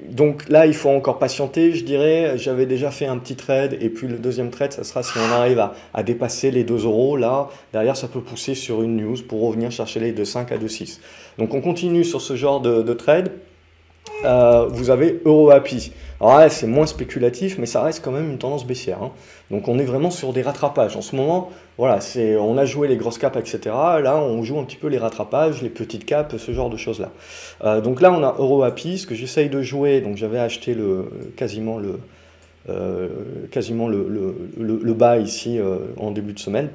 donc 0.09 0.49
là, 0.49 0.67
il 0.67 0.75
faut 0.75 0.91
encore 0.91 1.19
patienter, 1.19 1.73
je 1.73 1.85
dirais. 1.85 2.37
J'avais 2.37 2.67
déjà 2.67 2.91
fait 2.91 3.07
un 3.07 3.19
petit 3.19 3.37
trade, 3.37 3.77
et 3.81 3.89
puis 3.89 4.07
le 4.07 4.19
deuxième 4.19 4.51
trade, 4.51 4.73
ça 4.73 4.85
sera 4.85 5.03
si 5.03 5.13
on 5.19 5.33
arrive 5.33 5.61
à, 5.93 6.03
dépasser 6.03 6.51
les 6.51 6.65
2 6.65 6.85
euros. 6.85 7.17
Là, 7.17 7.49
derrière, 7.73 7.97
ça 7.97 8.09
peut 8.09 8.21
pousser 8.21 8.55
sur 8.55 8.83
une 8.83 8.97
news 8.97 9.17
pour 9.29 9.43
revenir 9.43 9.71
chercher 9.71 10.01
les 10.01 10.13
2,5 10.13 10.53
à 10.53 10.59
2,6. 10.59 10.99
Donc 11.39 11.55
on 11.55 11.61
continue 11.61 12.05
sur 12.05 12.21
ce 12.21 12.37
genre 12.37 12.61
de 12.61 12.93
trade. 12.93 13.33
Euh, 14.25 14.67
vous 14.69 14.91
avez 14.91 15.21
EuroAPI. 15.25 15.93
Alors 16.21 16.39
là, 16.39 16.51
c'est 16.51 16.67
moins 16.67 16.87
spéculatif, 16.87 17.59
mais 17.59 17.67
ça 17.67 17.83
reste 17.83 18.05
quand 18.05 18.13
même 18.13 18.31
une 18.31 18.39
tendance 18.39 18.67
baissière. 18.67 19.03
Hein. 19.03 19.13
Donc 19.51 19.69
on 19.69 19.79
est 19.79 19.85
vraiment 19.85 20.11
sur 20.11 20.33
des 20.33 20.43
rattrapages. 20.43 20.97
En 20.97 21.01
ce 21.01 21.17
moment, 21.17 21.51
voilà, 21.79 22.01
c'est, 22.01 22.37
on 22.37 22.59
a 22.59 22.67
joué 22.67 22.89
les 22.89 22.97
grosses 22.97 23.17
caps, 23.17 23.39
etc. 23.39 23.75
Là, 24.03 24.19
on 24.19 24.43
joue 24.43 24.59
un 24.59 24.65
petit 24.65 24.77
peu 24.77 24.89
les 24.89 24.99
rattrapages, 24.99 25.63
les 25.63 25.71
petites 25.71 26.05
caps, 26.05 26.37
ce 26.37 26.53
genre 26.53 26.69
de 26.69 26.77
choses-là. 26.77 27.11
Euh, 27.65 27.81
donc 27.81 28.03
là, 28.03 28.13
on 28.13 28.23
a 28.23 28.37
EuroAPI, 28.39 28.99
ce 28.99 29.07
que 29.07 29.15
j'essaye 29.15 29.49
de 29.49 29.63
jouer. 29.63 30.03
Donc 30.03 30.17
j'avais 30.17 30.39
acheté 30.39 30.75
le, 30.75 31.11
quasiment 31.37 31.79
le, 31.79 32.01
euh, 32.69 33.09
quasiment 33.51 33.89
le, 33.89 34.07
le, 34.59 34.95
bas 34.95 35.19
ici 35.19 35.59
en 35.97 36.11
début 36.11 36.35
de 36.35 36.39
semaine 36.39 36.69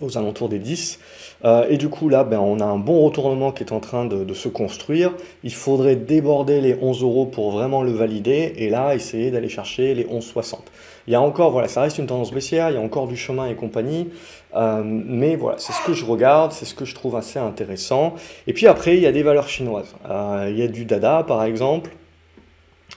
aux 0.00 0.18
alentours 0.18 0.48
des 0.48 0.58
10. 0.58 0.98
Euh, 1.44 1.66
et 1.68 1.76
du 1.76 1.88
coup, 1.88 2.08
là, 2.08 2.24
ben, 2.24 2.38
on 2.38 2.60
a 2.60 2.64
un 2.64 2.78
bon 2.78 3.04
retournement 3.04 3.52
qui 3.52 3.64
est 3.64 3.72
en 3.72 3.80
train 3.80 4.04
de, 4.04 4.34
se 4.34 4.48
construire. 4.48 5.12
Il 5.42 5.52
faudrait 5.52 5.96
déborder 5.96 6.60
les 6.60 6.76
11 6.80 7.02
euros 7.02 7.26
pour 7.26 7.50
vraiment 7.50 7.82
le 7.82 7.92
valider. 7.92 8.52
Et 8.56 8.70
là, 8.70 8.94
essayer 8.94 9.30
d'aller 9.30 9.48
chercher 9.48 9.94
les 9.94 10.04
11,60. 10.04 10.58
Il 11.06 11.12
y 11.12 11.16
a 11.16 11.20
encore, 11.20 11.50
voilà, 11.50 11.68
ça 11.68 11.80
reste 11.82 11.98
une 11.98 12.06
tendance 12.06 12.32
baissière, 12.32 12.70
il 12.70 12.74
y 12.74 12.76
a 12.76 12.80
encore 12.80 13.08
du 13.08 13.16
chemin 13.16 13.46
et 13.48 13.54
compagnie. 13.54 14.10
Euh, 14.54 14.82
mais 14.84 15.36
voilà, 15.36 15.58
c'est 15.58 15.72
ce 15.72 15.84
que 15.84 15.92
je 15.92 16.04
regarde, 16.04 16.52
c'est 16.52 16.64
ce 16.64 16.74
que 16.74 16.84
je 16.84 16.94
trouve 16.94 17.16
assez 17.16 17.38
intéressant. 17.38 18.14
Et 18.46 18.52
puis 18.52 18.66
après, 18.66 18.96
il 18.96 19.02
y 19.02 19.06
a 19.06 19.12
des 19.12 19.22
valeurs 19.22 19.48
chinoises. 19.48 19.94
Euh, 20.08 20.48
il 20.50 20.58
y 20.58 20.62
a 20.62 20.68
du 20.68 20.84
Dada, 20.84 21.24
par 21.26 21.44
exemple, 21.44 21.90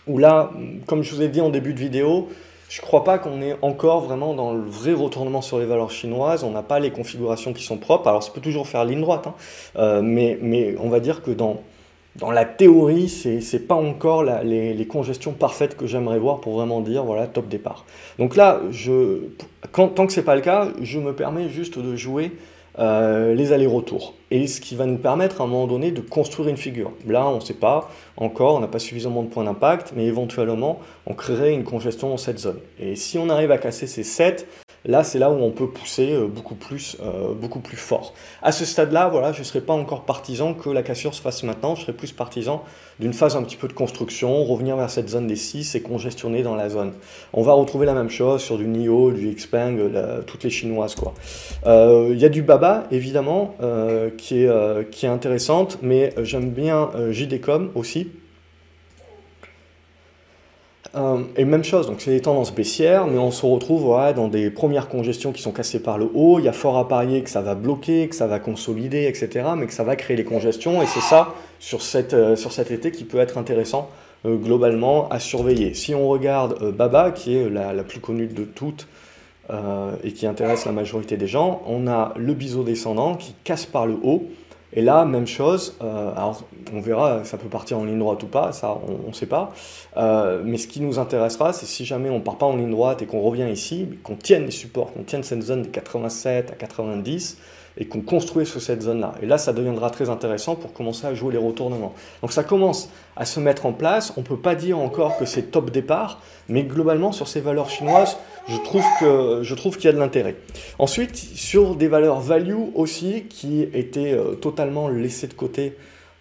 où 0.08 0.18
là, 0.18 0.52
comme 0.86 1.02
je 1.02 1.16
vous 1.16 1.22
ai 1.22 1.30
dit 1.30 1.42
en 1.42 1.50
début 1.50 1.74
de 1.74 1.80
vidéo, 1.80 2.30
je 2.74 2.82
ne 2.82 2.88
crois 2.88 3.04
pas 3.04 3.20
qu'on 3.20 3.40
est 3.44 3.56
encore 3.62 4.02
vraiment 4.02 4.34
dans 4.34 4.52
le 4.52 4.64
vrai 4.64 4.94
retournement 4.94 5.44
sur 5.44 5.60
les 5.60 5.66
valeurs 5.66 5.92
chinoises. 5.92 6.44
On 6.44 6.50
n'a 6.50 6.64
pas 6.64 6.80
les 6.80 6.90
configurations 6.90 7.54
qui 7.54 7.64
sont 7.64 7.78
propres. 7.78 8.08
Alors, 8.08 8.24
ça 8.24 8.32
peut 8.32 8.42
toujours 8.42 8.68
faire 8.68 8.84
ligne 8.84 9.02
droite, 9.02 9.28
hein. 9.28 9.36
euh, 9.76 10.02
mais, 10.02 10.76
on 10.80 10.90
va 10.90 11.00
dire 11.00 11.22
que 11.22 11.30
dans, 11.30 11.62
la 12.32 12.46
théorie, 12.46 13.10
ce 13.10 13.30
n'est 13.30 13.64
pas 13.64 13.76
encore 13.76 14.24
les, 14.24 14.88
congestions 14.88 15.34
parfaites 15.34 15.78
que 15.78 15.86
j'aimerais 15.86 16.18
voir 16.18 16.42
pour 16.42 16.58
vraiment 16.58 16.82
dire 16.82 17.04
voilà 17.04 17.28
top 17.28 17.48
départ. 17.48 17.86
Donc 18.18 18.36
là, 18.36 18.60
tant 19.72 20.08
que 20.08 20.12
ce 20.12 20.20
n'est 20.20 20.26
pas 20.26 20.36
le 20.36 20.42
cas, 20.42 20.70
je 20.82 20.98
me 20.98 21.14
permets 21.14 21.50
juste 21.50 21.78
de 21.78 21.96
jouer 21.96 22.32
euh, 22.80 23.34
les 23.36 23.54
allers-retours. 23.54 24.16
Et 24.32 24.48
ce 24.48 24.60
qui 24.60 24.76
va 24.76 24.86
nous 24.86 24.98
permettre 24.98 25.42
à 25.42 25.44
un 25.44 25.48
moment 25.48 25.68
donné 25.68 25.92
de 25.92 26.02
construire 26.02 26.50
une 26.50 26.58
figure. 26.58 26.92
Là, 27.08 27.28
on 27.28 27.36
ne 27.36 27.40
sait 27.40 27.54
pas 27.54 27.92
encore, 28.18 28.56
on 28.56 28.60
n'a 28.60 28.68
pas 28.68 28.80
suffisamment 28.80 29.24
de 29.24 29.28
points 29.28 29.44
d'impact, 29.44 29.94
mais 29.96 30.06
éventuellement, 30.06 30.80
on 31.06 31.14
créerait 31.14 31.54
une 31.54 31.64
congestion 31.64 32.10
dans 32.10 32.18
cette 32.18 32.40
zone. 32.40 32.60
Et 32.80 32.96
si 32.96 33.18
on 33.18 33.30
arrive 33.30 33.52
à 33.52 33.58
casser 33.58 33.86
ces 33.86 34.04
7, 34.04 34.48
Là, 34.86 35.06
c'est 35.06 35.18
là 35.18 35.32
où 35.32 35.36
on 35.36 35.52
peut 35.52 35.70
pousser 35.70 36.12
euh, 36.12 36.28
beaucoup 36.28 36.56
plus, 36.56 36.98
euh, 37.02 37.34
beaucoup 37.34 37.62
plus 37.62 37.78
fort. 37.78 38.14
À 38.42 38.52
ce 38.52 38.66
stade-là, 38.66 39.08
voilà, 39.08 39.32
je 39.32 39.40
ne 39.40 39.44
serais 39.46 39.62
pas 39.62 39.74
encore 39.74 40.04
partisan 40.04 40.54
que 40.54 40.70
la 40.70 40.84
cassure 40.84 41.14
se 41.14 41.22
fasse 41.22 41.44
maintenant. 41.44 41.76
Je 41.76 41.84
serais 41.84 41.94
plus 41.94 42.12
partisan 42.12 42.64
d'une 43.00 43.14
phase 43.14 43.38
un 43.38 43.44
petit 43.44 43.56
peu 43.56 43.70
de 43.70 43.74
construction, 43.74 44.44
revenir 44.44 44.76
vers 44.76 44.90
cette 44.90 45.08
zone 45.08 45.26
des 45.26 45.38
6 45.38 45.76
et 45.76 45.82
congestionner 45.82 46.44
dans 46.44 46.56
la 46.56 46.70
zone. 46.70 46.92
On 47.32 47.44
va 47.44 47.54
retrouver 47.54 47.86
la 47.86 47.94
même 47.94 48.10
chose 48.10 48.42
sur 48.42 48.58
du 48.58 48.68
NIO, 48.68 49.12
du 49.12 49.34
Xpeng, 49.34 49.78
toutes 50.28 50.44
les 50.44 50.50
chinoises. 50.50 50.96
Euh, 51.66 52.10
il 52.12 52.20
y 52.20 52.26
a 52.26 52.30
du 52.30 52.44
Baba, 52.44 52.84
évidemment, 52.92 53.56
qui, 54.18 54.44
est, 54.44 54.90
qui 54.92 55.06
est 55.06 55.10
intéressante, 55.10 55.80
mais 55.82 56.14
j'aime 56.22 56.52
bien 56.52 56.92
JDCom 57.12 57.72
aussi. 57.74 58.12
Euh, 60.96 61.24
et 61.36 61.46
même 61.46 61.64
chose, 61.64 61.88
donc 61.88 62.02
c'est 62.02 62.12
des 62.12 62.22
tendances 62.22 62.54
baissières, 62.54 63.08
mais 63.08 63.18
on 63.18 63.32
se 63.32 63.46
retrouve 63.46 63.96
dans 64.16 64.28
des 64.28 64.52
premières 64.52 64.90
congestions 64.90 65.32
qui 65.32 65.42
sont 65.42 65.52
cassées 65.52 65.82
par 65.82 65.98
le 65.98 66.08
haut. 66.14 66.38
Il 66.38 66.46
y 66.46 66.48
a 66.48 66.54
fort 66.54 66.78
à 66.78 66.88
parier 66.88 67.24
que 67.24 67.32
ça 67.32 67.42
va 67.42 67.56
bloquer, 67.56 68.08
que 68.08 68.16
ça 68.16 68.28
va 68.28 68.40
consolider, 68.40 69.06
etc., 69.06 69.48
mais 69.58 69.66
que 69.66 69.74
ça 69.74 69.84
va 69.84 69.96
créer 69.96 70.16
les 70.16 70.24
congestions. 70.24 70.84
Et 70.84 70.86
c'est 70.86 71.02
ça, 71.02 71.34
sur, 71.60 71.80
euh, 71.96 72.36
cet 72.36 72.72
été, 72.72 72.92
qui 72.92 73.06
peut 73.06 73.18
être 73.18 73.40
intéressant 73.40 73.90
euh, 74.26 74.36
globalement 74.36 75.10
à 75.10 75.20
surveiller. 75.20 75.74
Si 75.74 75.96
on 75.96 76.08
regarde 76.08 76.72
Baba, 76.72 77.12
qui 77.12 77.38
est 77.38 77.50
la, 77.50 77.74
plus 77.84 78.00
connue 78.00 78.28
de 78.28 78.44
toutes 78.44 78.88
et 80.04 80.14
qui 80.14 80.26
intéresse 80.26 80.66
la 80.66 80.72
majorité 80.72 81.18
des 81.18 81.28
gens, 81.28 81.62
on 81.68 81.86
a 81.86 82.14
le 82.16 82.34
biseau 82.34 82.64
descendant 82.64 83.16
qui 83.16 83.36
casse 83.44 83.66
par 83.66 83.86
le 83.86 83.98
haut. 84.02 84.24
Et 84.72 84.82
là, 84.82 85.04
même 85.04 85.28
chose, 85.28 85.78
on 86.74 86.82
verra, 86.82 87.24
ça 87.24 87.38
peut 87.38 87.50
partir 87.50 87.80
en 87.80 87.86
ligne 87.86 88.00
droite 88.00 88.22
ou 88.24 88.28
pas, 88.28 88.52
ça 88.52 88.78
on 88.88 89.10
ne 89.10 89.14
sait 89.14 89.26
pas. 89.26 89.54
Euh, 89.98 90.42
mais 90.46 90.58
ce 90.58 90.68
qui 90.68 90.82
nous 90.82 91.00
intéressera, 91.00 91.54
c'est 91.54 91.66
si 91.66 91.86
jamais 91.86 92.10
on 92.10 92.20
ne 92.20 92.24
part 92.24 92.38
pas 92.38 92.46
en 92.46 92.56
ligne 92.56 92.72
droite 92.72 93.02
et 93.02 93.06
qu'on 93.06 93.22
revient 93.22 93.50
ici, 93.52 93.88
qu'on 94.04 94.16
tienne 94.16 94.46
les 94.46 94.52
supports, 94.52 94.94
qu'on 94.94 95.04
tienne 95.04 95.24
cette 95.24 95.42
zone 95.42 95.64
des 95.64 95.70
87 95.70 96.52
à 96.52 96.56
90, 96.56 97.38
et 97.78 97.86
qu'on 97.86 98.02
construise 98.02 98.48
sur 98.48 98.62
cette 98.62 98.84
zone-là. 98.84 99.14
Et 99.22 99.26
là, 99.26 99.38
ça 99.38 99.54
deviendra 99.54 99.90
très 99.90 100.10
intéressant 100.10 100.56
pour 100.56 100.74
commencer 100.74 101.08
à 101.08 101.14
jouer 101.14 101.34
les 101.34 101.40
retournements. 101.40 101.94
Donc 102.22 102.32
ça 102.32 102.44
commence 102.44 102.90
à 103.16 103.26
se 103.26 103.40
mettre 103.40 103.66
en 103.66 103.74
place. 103.74 104.14
On 104.16 104.22
ne 104.22 104.26
peut 104.26 104.38
pas 104.38 104.56
dire 104.56 104.78
encore 104.78 105.18
que 105.18 105.26
c'est 105.26 105.52
top 105.52 105.72
départ, 105.72 106.22
mais 106.50 106.64
globalement, 106.64 107.12
sur 107.12 107.28
ces 107.28 107.42
valeurs 107.42 107.70
chinoises, 107.70 108.18
je 108.48 108.58
trouve 108.58 108.84
je 109.02 109.56
trouve 109.56 109.78
qu'il 109.78 109.86
y 109.86 109.90
a 109.90 109.94
de 109.94 110.00
l'intérêt. 110.00 110.36
Ensuite, 110.78 111.16
sur 111.16 111.76
des 111.76 111.88
valeurs 111.88 112.20
value 112.20 112.58
aussi, 112.76 113.24
qui 113.30 113.62
étaient 113.62 114.14
euh, 114.14 114.36
totalement 114.36 114.88
laissées 114.88 115.28
de 115.28 115.34
côté 115.34 115.76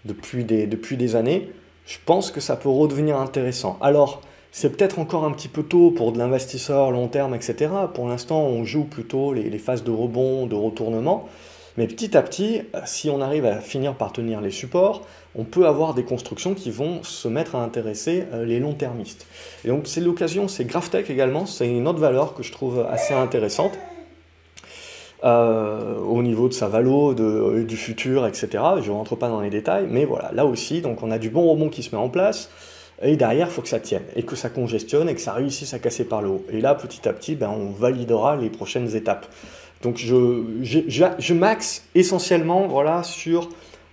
depuis 0.04 0.44
des, 0.44 0.66
depuis 0.66 0.96
des 0.96 1.16
années, 1.16 1.50
je 1.86 1.98
pense 2.04 2.30
que 2.30 2.40
ça 2.40 2.56
peut 2.56 2.68
redevenir 2.68 3.18
intéressant. 3.18 3.78
Alors, 3.80 4.22
c'est 4.50 4.76
peut-être 4.76 4.98
encore 4.98 5.24
un 5.24 5.32
petit 5.32 5.48
peu 5.48 5.62
tôt 5.62 5.90
pour 5.90 6.12
de 6.12 6.18
l'investisseur 6.18 6.90
long 6.90 7.08
terme, 7.08 7.34
etc. 7.34 7.70
Pour 7.94 8.06
l'instant, 8.08 8.40
on 8.40 8.64
joue 8.64 8.84
plutôt 8.84 9.32
les, 9.32 9.58
phases 9.58 9.82
de 9.82 9.90
rebond, 9.90 10.46
de 10.46 10.54
retournement. 10.54 11.26
Mais 11.78 11.86
petit 11.86 12.18
à 12.18 12.22
petit, 12.22 12.60
si 12.84 13.08
on 13.08 13.22
arrive 13.22 13.46
à 13.46 13.60
finir 13.60 13.94
par 13.94 14.12
tenir 14.12 14.42
les 14.42 14.50
supports, 14.50 15.06
on 15.34 15.44
peut 15.44 15.66
avoir 15.66 15.94
des 15.94 16.04
constructions 16.04 16.52
qui 16.52 16.70
vont 16.70 17.02
se 17.02 17.28
mettre 17.28 17.54
à 17.56 17.64
intéresser 17.64 18.24
euh, 18.34 18.44
les 18.44 18.60
long-termistes. 18.60 19.26
Et 19.64 19.68
donc 19.68 19.86
c'est 19.86 20.02
l'occasion, 20.02 20.48
c'est 20.48 20.66
GraphTech 20.66 21.08
également, 21.08 21.46
c'est 21.46 21.66
une 21.66 21.88
autre 21.88 21.98
valeur 21.98 22.34
que 22.34 22.42
je 22.42 22.52
trouve 22.52 22.86
assez 22.90 23.14
intéressante. 23.14 23.72
Euh, 25.24 26.00
au 26.00 26.20
niveau 26.20 26.48
de 26.48 26.52
sa 26.52 26.66
valo, 26.66 27.14
de, 27.14 27.62
du 27.62 27.76
futur, 27.76 28.26
etc. 28.26 28.48
Je 28.82 28.90
ne 28.90 28.96
rentre 28.96 29.14
pas 29.14 29.28
dans 29.28 29.40
les 29.40 29.50
détails, 29.50 29.86
mais 29.88 30.04
voilà, 30.04 30.32
là 30.32 30.44
aussi, 30.44 30.80
donc 30.80 31.00
on 31.04 31.12
a 31.12 31.18
du 31.18 31.30
bon 31.30 31.48
rebond 31.48 31.68
qui 31.68 31.84
se 31.84 31.94
met 31.94 32.00
en 32.00 32.08
place. 32.08 32.50
Et 33.02 33.16
derrière, 33.16 33.46
il 33.46 33.52
faut 33.52 33.62
que 33.62 33.68
ça 33.68 33.78
tienne, 33.78 34.02
et 34.16 34.24
que 34.24 34.34
ça 34.34 34.48
congestionne, 34.48 35.08
et 35.08 35.14
que 35.14 35.20
ça 35.20 35.32
réussisse 35.32 35.74
à 35.74 35.78
casser 35.78 36.04
par 36.04 36.22
le 36.22 36.28
haut. 36.28 36.44
Et 36.50 36.60
là, 36.60 36.74
petit 36.74 37.08
à 37.08 37.12
petit, 37.12 37.36
ben, 37.36 37.50
on 37.50 37.70
validera 37.70 38.36
les 38.36 38.50
prochaines 38.50 38.96
étapes. 38.96 39.26
Donc 39.82 39.96
je, 39.96 40.42
je, 40.62 40.80
je, 41.18 41.34
max 41.34 41.84
essentiellement 41.94 42.66
voilà, 42.66 43.02
sur 43.02 43.48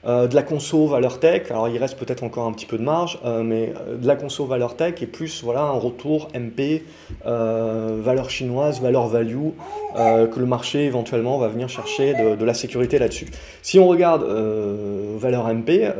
euh, 0.05 0.27
de 0.27 0.35
la 0.35 0.43
conso 0.43 0.87
valeur 0.87 1.19
tech. 1.19 1.51
Alors 1.51 1.67
il 1.67 1.77
reste 1.77 1.97
peut-être 1.97 2.23
encore 2.23 2.47
un 2.47 2.53
petit 2.53 2.65
peu 2.65 2.77
de 2.77 2.83
marge, 2.83 3.19
euh, 3.25 3.43
mais 3.43 3.73
euh, 3.87 3.97
de 3.97 4.07
la 4.07 4.15
conso 4.15 4.45
valeur 4.45 4.75
tech 4.75 5.01
et 5.01 5.07
plus 5.07 5.43
voilà, 5.43 5.61
un 5.61 5.71
retour 5.71 6.29
MP, 6.33 6.83
valeur 7.25 8.29
chinoise, 8.29 8.81
valeur 8.81 9.07
value, 9.07 9.49
que 9.95 10.39
le 10.39 10.45
marché 10.45 10.85
éventuellement 10.85 11.37
va 11.37 11.47
venir 11.47 11.67
chercher 11.69 12.13
de, 12.13 12.35
de 12.35 12.45
la 12.45 12.53
sécurité 12.53 12.99
là-dessus. 12.99 13.27
Si 13.61 13.79
on 13.79 13.87
regarde 13.87 14.23
valeur 14.23 15.47
MP, 15.53 15.91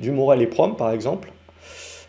du 0.00 0.10
Morel 0.10 0.42
et 0.42 0.46
Prom 0.46 0.76
par 0.76 0.90
exemple, 0.90 1.33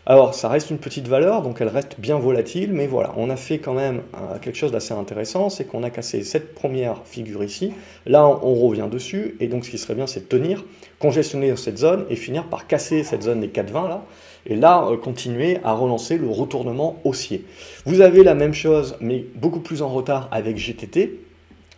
alors, 0.08 0.34
ça 0.34 0.48
reste 0.48 0.70
une 0.70 0.78
petite 0.78 1.08
valeur, 1.08 1.42
donc 1.42 1.60
elle 1.60 1.66
reste 1.66 1.98
bien 1.98 2.16
volatile, 2.16 2.72
mais 2.72 2.86
voilà, 2.86 3.12
on 3.16 3.28
a 3.28 3.34
fait 3.34 3.58
quand 3.58 3.74
même 3.74 4.02
euh, 4.14 4.38
quelque 4.40 4.54
chose 4.54 4.70
d'assez 4.70 4.94
intéressant, 4.94 5.50
c'est 5.50 5.64
qu'on 5.64 5.82
a 5.82 5.90
cassé 5.90 6.22
cette 6.22 6.54
première 6.54 7.04
figure 7.04 7.42
ici, 7.42 7.72
là 8.06 8.24
on, 8.24 8.54
revient 8.54 8.86
dessus, 8.88 9.34
et 9.40 9.48
donc 9.48 9.64
ce 9.64 9.70
qui 9.70 9.78
serait 9.78 9.96
bien, 9.96 10.06
c'est 10.06 10.20
de 10.20 10.26
tenir, 10.26 10.64
congestionner 11.00 11.56
cette 11.56 11.78
zone, 11.78 12.06
et 12.08 12.14
finir 12.14 12.44
par 12.44 12.68
casser 12.68 13.02
cette 13.02 13.22
zone 13.22 13.40
des 13.40 13.48
4,20 13.48 13.88
là, 13.88 14.04
et 14.46 14.54
là, 14.54 14.86
euh, 14.88 14.96
continuer 14.96 15.58
à 15.64 15.72
relancer 15.72 16.18
le 16.18 16.28
retournement 16.28 17.00
haussier. 17.02 17.44
Vous 17.84 18.00
avez 18.00 18.22
la 18.22 18.36
même 18.36 18.54
chose, 18.54 18.96
mais 19.00 19.24
beaucoup 19.34 19.58
plus 19.58 19.82
en 19.82 19.88
retard 19.88 20.28
avec 20.30 20.56
GTT, 20.56 21.18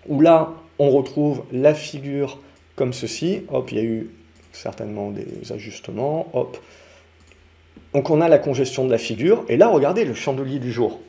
où 0.07 0.21
là, 0.21 0.53
on 0.79 0.91
retrouve 0.91 1.45
la 1.51 1.73
figure 1.73 2.39
comme 2.77 2.93
ceci, 2.93 3.45
hop, 3.51 3.73
il 3.73 3.79
y 3.79 3.81
a 3.81 3.85
eu 3.85 4.11
certainement 4.53 5.11
des 5.11 5.51
ajustements, 5.51 6.29
hop, 6.35 6.59
donc 7.95 8.11
on 8.11 8.21
a 8.21 8.29
la 8.29 8.39
congestion 8.39 8.85
de 8.85 8.91
la 8.91 8.99
figure, 8.99 9.45
et 9.49 9.57
là 9.57 9.69
regardez 9.69 10.05
le 10.05 10.15
chandelier 10.15 10.59
du 10.59 10.73
jour. 10.73 11.01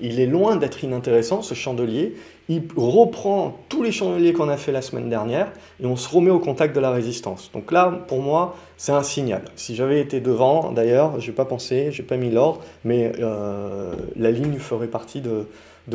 Il 0.00 0.20
est 0.20 0.26
loin 0.26 0.56
d'être 0.56 0.84
inintéressant 0.84 1.42
ce 1.42 1.54
chandelier, 1.54 2.14
il 2.48 2.62
reprend 2.76 3.58
tous 3.68 3.82
les 3.82 3.90
chandeliers 3.90 4.32
qu'on 4.32 4.48
a 4.48 4.56
fait 4.56 4.70
la 4.70 4.80
semaine 4.80 5.10
dernière, 5.10 5.50
et 5.82 5.86
on 5.86 5.96
se 5.96 6.08
remet 6.08 6.30
au 6.30 6.38
contact 6.38 6.74
de 6.74 6.80
la 6.80 6.90
résistance. 6.90 7.50
Donc 7.52 7.72
là, 7.72 8.04
pour 8.06 8.20
moi, 8.20 8.56
c'est 8.76 8.92
un 8.92 9.02
signal. 9.02 9.42
Si 9.56 9.74
j'avais 9.74 10.00
été 10.00 10.20
devant, 10.20 10.70
d'ailleurs, 10.70 11.20
je 11.20 11.26
n'ai 11.26 11.34
pas 11.34 11.44
pensé, 11.44 11.90
je 11.90 12.00
n'ai 12.00 12.06
pas 12.06 12.16
mis 12.16 12.30
l'ordre, 12.30 12.60
mais 12.84 13.12
euh, 13.18 13.92
la 14.16 14.30
ligne 14.30 14.58
ferait 14.58 14.86
partie 14.86 15.20
de, 15.20 15.46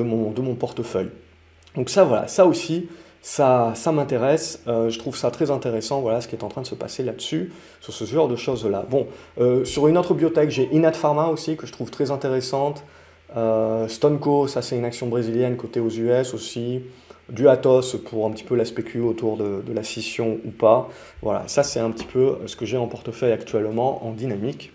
mon, 0.02 0.32
de 0.32 0.42
mon 0.42 0.56
portefeuille. 0.56 1.10
Donc 1.76 1.90
ça, 1.90 2.04
voilà, 2.04 2.28
ça 2.28 2.46
aussi, 2.46 2.88
ça, 3.24 3.72
ça 3.76 3.94
m'intéresse, 3.94 4.62
euh, 4.68 4.90
je 4.90 5.00
trouve 5.00 5.16
ça 5.16 5.32
très 5.32 5.50
intéressant, 5.50 6.02
voilà 6.02 6.20
ce 6.20 6.28
qui 6.28 6.36
est 6.36 6.44
en 6.44 6.50
train 6.50 6.62
de 6.62 6.68
se 6.68 6.76
passer 6.76 7.04
là-dessus, 7.04 7.54
sur 7.80 7.94
ce 7.94 8.04
genre 8.04 8.28
de 8.28 8.36
choses-là. 8.36 8.86
Bon, 8.90 9.08
euh, 9.40 9.64
sur 9.64 9.88
une 9.88 9.98
autre 9.98 10.14
biotech, 10.14 10.50
j'ai 10.50 10.68
Inat 10.74 10.92
Pharma 10.92 11.28
aussi, 11.28 11.56
que 11.56 11.66
je 11.66 11.72
trouve 11.72 11.90
très 11.90 12.12
intéressante. 12.12 12.84
Euh, 13.38 13.88
Stoneco, 13.88 14.50
ça 14.50 14.62
c'est 14.62 14.78
une 14.78 14.84
action 14.84 15.08
brésilienne 15.08 15.56
côté 15.56 15.80
aux 15.80 15.90
US 15.90 16.34
aussi. 16.34 16.82
Du 17.30 17.48
Atos 17.48 17.96
pour 17.96 18.26
un 18.26 18.32
petit 18.32 18.44
peu 18.44 18.56
la 18.56 18.66
spécu 18.66 19.00
autour 19.00 19.38
de 19.38 19.74
la 19.74 19.84
scission 19.84 20.40
ou 20.46 20.52
pas. 20.52 20.90
Voilà, 21.22 21.44
ça 21.48 21.64
c'est 21.64 21.80
un 21.80 21.90
petit 21.92 22.06
peu 22.06 22.40
ce 22.46 22.58
que 22.58 22.66
j'ai 22.66 22.76
en 22.76 22.88
portefeuille 22.88 23.32
actuellement 23.32 24.06
en 24.06 24.12
dynamique. 24.12 24.74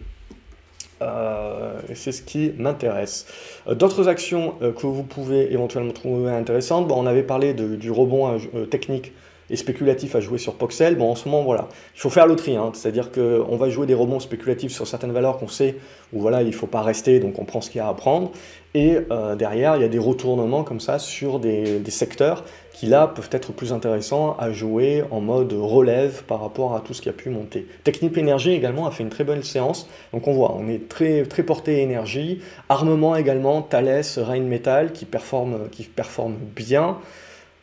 Euh, 1.03 1.75
c'est 1.95 2.13
ce 2.13 2.23
qui 2.23 2.53
m'intéresse. 2.59 3.27
Euh, 3.69 3.75
d'autres 3.75 4.09
actions 4.09 4.55
euh, 4.63 4.73
que 4.73 4.87
vous 4.87 5.05
pouvez 5.05 5.53
éventuellement 5.53 5.93
trouver 5.93 6.31
intéressantes, 6.31 6.91
on 6.91 7.07
avait 7.07 7.23
parlé 7.23 7.55
du 7.55 7.91
rebond 7.91 8.39
technique 8.71 9.13
et 9.51 9.57
spéculatif 9.57 10.15
à 10.15 10.21
jouer 10.21 10.39
sur 10.39 10.55
Poxel. 10.55 10.97
Bon, 10.97 11.11
en 11.11 11.15
ce 11.15 11.29
moment, 11.29 11.43
voilà, 11.43 11.69
il 11.95 12.01
faut 12.01 12.11
faire 12.11 12.27
le 12.27 12.37
tri, 12.37 12.57
hein. 12.57 12.71
c'est-à-dire 12.75 13.11
qu'on 13.11 13.57
va 13.57 13.71
jouer 13.71 13.87
des 13.87 13.95
rebonds 13.95 14.21
spéculatifs 14.21 14.73
sur 14.73 14.87
certaines 14.87 15.13
valeurs 15.13 15.39
qu'on 15.39 15.49
sait 15.49 15.77
où 16.13 16.21
voilà, 16.21 16.43
il 16.43 16.49
ne 16.49 16.53
faut 16.53 16.67
pas 16.67 16.83
rester, 16.83 17.19
donc 17.19 17.39
on 17.39 17.45
prend 17.45 17.61
ce 17.61 17.71
qu'il 17.71 17.79
y 17.79 17.83
a 17.83 17.89
à 17.89 17.95
prendre. 17.95 18.33
Et 18.75 18.99
derrière, 19.39 19.77
il 19.77 19.83
y 19.83 19.85
a 19.85 19.89
des 19.89 19.99
retournements 19.99 20.65
comme 20.65 20.81
ça 20.81 20.99
sur 20.99 21.41
des 21.41 21.83
secteurs 21.91 22.45
qui 22.79 22.87
là 22.87 23.09
peuvent 23.09 23.29
être 23.33 23.53
plus 23.53 23.73
intéressants 23.73 24.37
à 24.39 24.53
jouer 24.53 25.03
en 25.11 25.21
mode 25.21 25.53
relève 25.53 26.23
par 26.23 26.41
rapport 26.41 26.77
à 26.77 26.81
tout 26.81 26.95
ce 26.95 27.03
qui 27.03 27.09
a 27.09 27.13
pu 27.13 27.29
monter. 27.29 27.67
Technique 27.83 28.17
Énergie 28.17 28.53
également 28.53 28.87
a 28.87 28.93
fait 28.93 29.03
une 29.03 29.09
très 29.09 29.25
bonne 29.25 29.43
séance, 29.43 29.89
donc 30.13 30.29
on 30.29 30.33
voit, 30.33 30.55
on 30.57 30.69
est 30.69 30.89
très, 30.89 31.25
très 31.25 31.43
porté 31.43 31.83
énergie. 31.83 32.41
Armement 32.69 33.17
également, 33.17 33.63
Thales, 33.63 34.05
Rheinmetall 34.17 34.93
qui 34.93 35.07
performe, 35.07 35.69
qui 35.73 35.83
performe 35.83 36.37
bien. 36.55 36.99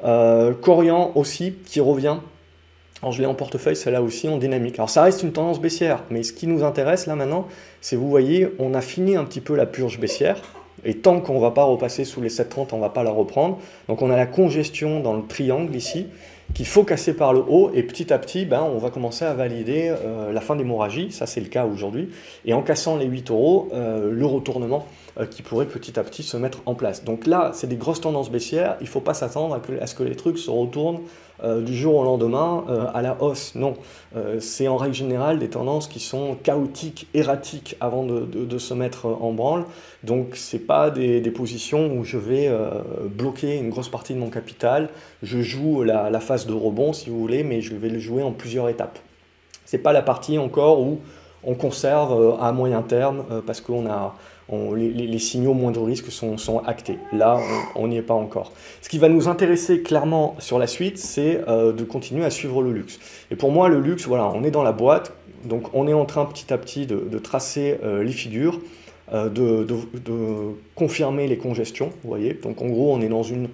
Euh, 0.03 0.53
Corian 0.53 1.13
aussi 1.15 1.53
qui 1.65 1.79
revient. 1.79 2.17
Alors 3.01 3.13
je 3.13 3.21
l'ai 3.21 3.27
en 3.27 3.35
portefeuille, 3.35 3.77
celle-là 3.77 4.01
aussi 4.01 4.27
en 4.27 4.35
dynamique. 4.35 4.79
Alors 4.79 4.89
ça 4.89 5.03
reste 5.03 5.23
une 5.23 5.31
tendance 5.31 5.61
baissière, 5.61 6.03
mais 6.09 6.23
ce 6.23 6.33
qui 6.33 6.45
nous 6.45 6.61
intéresse 6.61 7.07
là 7.07 7.15
maintenant, 7.15 7.47
c'est 7.79 7.95
vous 7.95 8.09
voyez, 8.09 8.49
on 8.59 8.73
a 8.73 8.81
fini 8.81 9.15
un 9.15 9.23
petit 9.23 9.41
peu 9.41 9.55
la 9.55 9.65
purge 9.65 9.97
baissière. 9.97 10.41
Et 10.85 10.95
tant 10.95 11.19
qu'on 11.19 11.35
ne 11.35 11.39
va 11.39 11.51
pas 11.51 11.63
repasser 11.63 12.05
sous 12.05 12.21
les 12.21 12.29
7,30, 12.29 12.67
on 12.71 12.77
ne 12.77 12.81
va 12.81 12.89
pas 12.89 13.03
la 13.03 13.11
reprendre. 13.11 13.59
Donc 13.89 14.01
on 14.01 14.09
a 14.09 14.15
la 14.15 14.27
congestion 14.27 15.01
dans 15.01 15.13
le 15.13 15.25
triangle 15.25 15.75
ici 15.75 16.07
qu'il 16.53 16.67
faut 16.67 16.83
casser 16.83 17.15
par 17.15 17.33
le 17.33 17.39
haut 17.39 17.71
et 17.73 17.81
petit 17.81 18.13
à 18.13 18.19
petit, 18.19 18.45
ben, 18.45 18.61
on 18.61 18.77
va 18.77 18.91
commencer 18.91 19.25
à 19.25 19.33
valider 19.33 19.89
euh, 19.89 20.31
la 20.31 20.41
fin 20.41 20.55
d'hémorragie, 20.55 21.11
ça 21.11 21.25
c'est 21.25 21.41
le 21.41 21.47
cas 21.47 21.65
aujourd'hui, 21.65 22.09
et 22.45 22.53
en 22.53 22.61
cassant 22.61 22.97
les 22.97 23.07
8 23.07 23.31
euros, 23.31 23.69
le 23.73 24.25
retournement 24.27 24.85
euh, 25.17 25.25
qui 25.25 25.43
pourrait 25.43 25.65
petit 25.65 25.97
à 25.97 26.03
petit 26.03 26.23
se 26.23 26.35
mettre 26.35 26.61
en 26.65 26.75
place. 26.75 27.05
Donc 27.05 27.25
là, 27.25 27.51
c'est 27.53 27.67
des 27.67 27.77
grosses 27.77 28.01
tendances 28.01 28.29
baissières, 28.29 28.75
il 28.81 28.83
ne 28.83 28.89
faut 28.89 28.99
pas 28.99 29.13
s'attendre 29.13 29.61
à, 29.79 29.87
ce 29.87 29.95
que 29.95 30.03
les 30.03 30.15
trucs 30.17 30.37
se 30.37 30.49
retournent 30.49 30.99
du 31.43 31.75
jour 31.75 31.95
au 31.95 32.03
lendemain 32.03 32.63
à 32.93 33.01
la 33.01 33.21
hausse, 33.21 33.55
non. 33.55 33.73
c'est 34.39 34.67
en 34.67 34.77
règle 34.77 34.95
générale 34.95 35.37
des 35.37 35.49
tendances 35.49 35.87
qui 35.87 35.99
sont 35.99 36.37
chaotiques, 36.41 37.07
erratiques 37.13 37.75
avant 37.81 38.03
de, 38.05 38.57
se 38.57 38.73
mettre 38.73 39.05
en 39.05 39.31
branle, 39.31 39.65
donc 40.03 40.35
ce 40.35 40.57
pas 40.57 40.89
des, 40.89 41.19
des, 41.19 41.31
positions 41.31 41.93
où 41.93 42.03
je 42.03 42.17
vais 42.17 42.49
bloquer 43.03 43.57
une 43.57 43.69
grosse 43.69 43.89
partie 43.89 44.13
de 44.13 44.19
mon 44.19 44.29
capital, 44.29 44.89
je 45.23 45.41
joue 45.41 45.83
la, 45.83 46.09
la 46.09 46.19
phase 46.19 46.45
de 46.47 46.53
rebond 46.53 46.93
si 46.93 47.09
vous 47.09 47.19
voulez, 47.19 47.43
mais 47.43 47.61
je 47.61 47.75
vais 47.75 47.89
le 47.89 47.99
jouer 47.99 48.23
en 48.23 48.31
plusieurs 48.31 48.69
étapes. 48.69 48.99
C'est 49.65 49.79
pas 49.79 49.93
la 49.93 50.01
partie 50.01 50.37
encore 50.37 50.79
où 50.79 50.99
on 51.43 51.55
conserve 51.55 52.13
euh, 52.13 52.37
à 52.37 52.51
moyen 52.51 52.81
terme 52.81 53.23
euh, 53.31 53.41
parce 53.45 53.61
que 53.61 53.71
a 53.87 54.15
les, 54.51 55.19
signaux 55.19 55.53
moindre 55.53 55.83
risque 55.83 56.11
sont, 56.11 56.37
sont 56.37 56.59
actés. 56.59 56.97
Là, 57.13 57.39
on 57.75 57.87
n'y 57.87 57.97
est 57.97 58.03
pas 58.03 58.13
encore. 58.13 58.51
Ce 58.81 58.89
qui 58.89 58.97
va 58.97 59.09
nous 59.09 59.27
intéresser 59.27 59.81
clairement 59.81 60.35
sur 60.39 60.59
la 60.59 60.67
suite, 60.67 60.97
c'est 60.97 61.41
euh, 61.47 61.71
de 61.71 61.83
continuer 61.83 62.25
à 62.25 62.29
suivre 62.29 62.61
le 62.61 62.71
luxe. 62.71 62.99
Et 63.31 63.35
pour 63.35 63.51
moi, 63.51 63.69
le 63.69 63.79
luxe, 63.79 64.07
voilà, 64.07 64.31
on 64.33 64.43
est 64.43 64.51
dans 64.51 64.63
la 64.63 64.71
boîte, 64.71 65.13
donc 65.45 65.73
on 65.73 65.87
est 65.87 65.93
en 65.93 66.05
train 66.05 66.25
petit 66.25 66.53
à 66.53 66.57
petit 66.57 66.85
de, 66.85 67.17
tracer 67.19 67.79
les 67.83 68.11
figures. 68.11 68.59
de, 69.11 69.65
confirmer 70.75 71.27
les 71.27 71.37
congestions, 71.37 71.91
vous 72.03 72.09
voyez. 72.09 72.33
Donc 72.33 72.61
en 72.61 72.67
gros, 72.67 72.93
on 72.93 73.01
est 73.01 73.09
dans 73.09 73.23
une, 73.23 73.49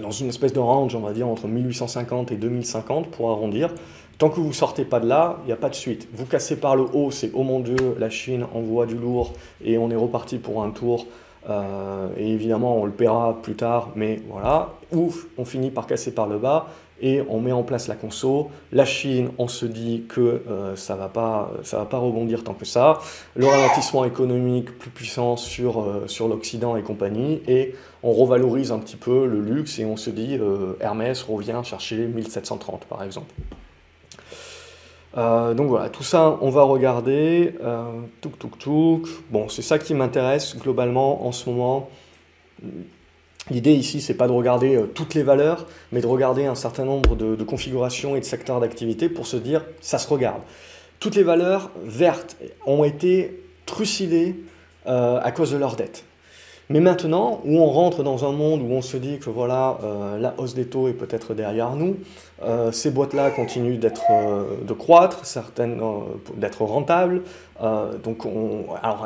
dans 0.00 0.10
une 0.10 0.28
espèce 0.28 0.52
de 0.52 0.58
range, 0.58 0.94
on 0.94 1.00
va 1.00 1.12
dire, 1.12 1.28
entre 1.28 1.48
1850 1.48 2.32
et 2.32 2.36
2050 2.36 3.08
pour 3.08 3.30
arrondir. 3.30 3.70
Tant 4.18 4.28
que 4.28 4.36
vous 4.36 4.48
ne 4.48 4.52
sortez 4.52 4.84
pas 4.84 5.00
de 5.00 5.08
là, 5.08 5.38
il 5.42 5.46
n'y 5.46 5.52
a 5.52 5.56
pas 5.56 5.68
de 5.68 5.74
suite. 5.74 6.08
Vous 6.12 6.26
cassez 6.26 6.56
par 6.56 6.76
le 6.76 6.84
haut, 6.92 7.10
c'est 7.10 7.30
oh 7.34 7.42
mon 7.42 7.60
Dieu, 7.60 7.96
la 7.98 8.10
Chine 8.10 8.46
envoie 8.54 8.86
du 8.86 8.94
lourd 8.94 9.32
et 9.64 9.78
on 9.78 9.90
est 9.90 9.96
reparti 9.96 10.38
pour 10.38 10.62
un 10.62 10.70
tour. 10.70 11.06
Euh, 11.48 12.08
et 12.16 12.30
évidemment, 12.30 12.76
on 12.76 12.84
le 12.84 12.92
paiera 12.92 13.38
plus 13.42 13.54
tard, 13.54 13.90
mais 13.96 14.20
voilà. 14.28 14.74
Ouf, 14.92 15.26
on 15.38 15.44
finit 15.44 15.70
par 15.70 15.86
casser 15.86 16.14
par 16.14 16.26
le 16.26 16.38
bas 16.38 16.68
et 17.00 17.20
on 17.28 17.40
met 17.40 17.50
en 17.50 17.64
place 17.64 17.88
la 17.88 17.96
conso. 17.96 18.50
La 18.70 18.84
Chine, 18.84 19.30
on 19.38 19.48
se 19.48 19.66
dit 19.66 20.04
que 20.08 20.20
euh, 20.20 20.76
ça 20.76 20.94
va, 20.94 21.08
pas, 21.08 21.50
va 21.72 21.84
pas 21.84 21.98
rebondir 21.98 22.44
tant 22.44 22.54
que 22.54 22.64
ça. 22.64 23.00
Le 23.34 23.46
ralentissement 23.46 24.04
économique 24.04 24.78
plus 24.78 24.90
puissant 24.90 25.36
sur, 25.36 25.80
euh, 25.80 26.04
sur 26.06 26.28
l'Occident 26.28 26.76
et 26.76 26.82
compagnie. 26.82 27.42
Et 27.48 27.74
on 28.04 28.12
revalorise 28.12 28.70
un 28.70 28.78
petit 28.78 28.96
peu 28.96 29.26
le 29.26 29.40
luxe 29.40 29.78
et 29.80 29.84
on 29.84 29.96
se 29.96 30.10
dit 30.10 30.38
Hermès 30.80 31.22
revient 31.22 31.60
chercher 31.64 32.06
1730 32.06 32.84
par 32.86 33.02
exemple. 33.02 33.32
Euh, 35.16 35.54
donc 35.54 35.68
voilà, 35.68 35.88
tout 35.88 36.02
ça, 36.02 36.38
on 36.40 36.50
va 36.50 36.62
regarder. 36.62 37.54
Euh, 37.62 38.00
touk 38.20 38.38
touk 38.38 38.58
touk. 38.58 39.08
Bon, 39.30 39.48
c'est 39.48 39.62
ça 39.62 39.78
qui 39.78 39.94
m'intéresse 39.94 40.56
globalement 40.56 41.26
en 41.26 41.32
ce 41.32 41.48
moment. 41.48 41.90
L'idée 43.50 43.72
ici, 43.72 44.00
c'est 44.00 44.14
pas 44.14 44.28
de 44.28 44.32
regarder 44.32 44.76
euh, 44.76 44.86
toutes 44.86 45.14
les 45.14 45.22
valeurs, 45.22 45.66
mais 45.90 46.00
de 46.00 46.06
regarder 46.06 46.46
un 46.46 46.54
certain 46.54 46.84
nombre 46.84 47.16
de, 47.16 47.42
configurations 47.42 48.16
et 48.16 48.20
de 48.20 48.24
secteurs 48.24 48.60
d'activité 48.60 49.08
pour 49.08 49.26
se 49.26 49.36
dire, 49.36 49.64
ça 49.80 49.98
se 49.98 50.08
regarde. 50.08 50.42
Toutes 51.00 51.16
les 51.16 51.24
valeurs 51.24 51.70
vertes 51.84 52.36
ont 52.66 52.84
été 52.84 53.42
trucidées 53.66 54.36
à 54.84 55.32
cause 55.32 55.50
de 55.50 55.56
leur 55.56 55.74
dette. 55.74 56.04
Mais 56.72 56.80
maintenant, 56.80 57.42
où 57.44 57.58
on 57.58 57.66
rentre 57.66 58.02
dans 58.02 58.24
un 58.24 58.32
monde 58.32 58.62
où 58.62 58.72
on 58.72 58.80
se 58.80 58.96
dit 58.96 59.18
que 59.18 59.28
voilà, 59.28 59.76
euh, 59.84 60.18
la 60.18 60.32
hausse 60.38 60.54
des 60.54 60.64
taux 60.64 60.88
est 60.88 60.94
peut-être 60.94 61.34
derrière 61.34 61.76
nous, 61.76 61.96
euh, 62.42 62.72
ces 62.72 62.90
boîtes-là 62.90 63.30
continuent 63.30 63.78
euh, 63.84 64.44
de 64.66 64.72
croître, 64.72 65.26
certaines 65.26 65.78
d'être 66.36 66.64
rentables. 66.64 67.24
donc, 68.02 68.26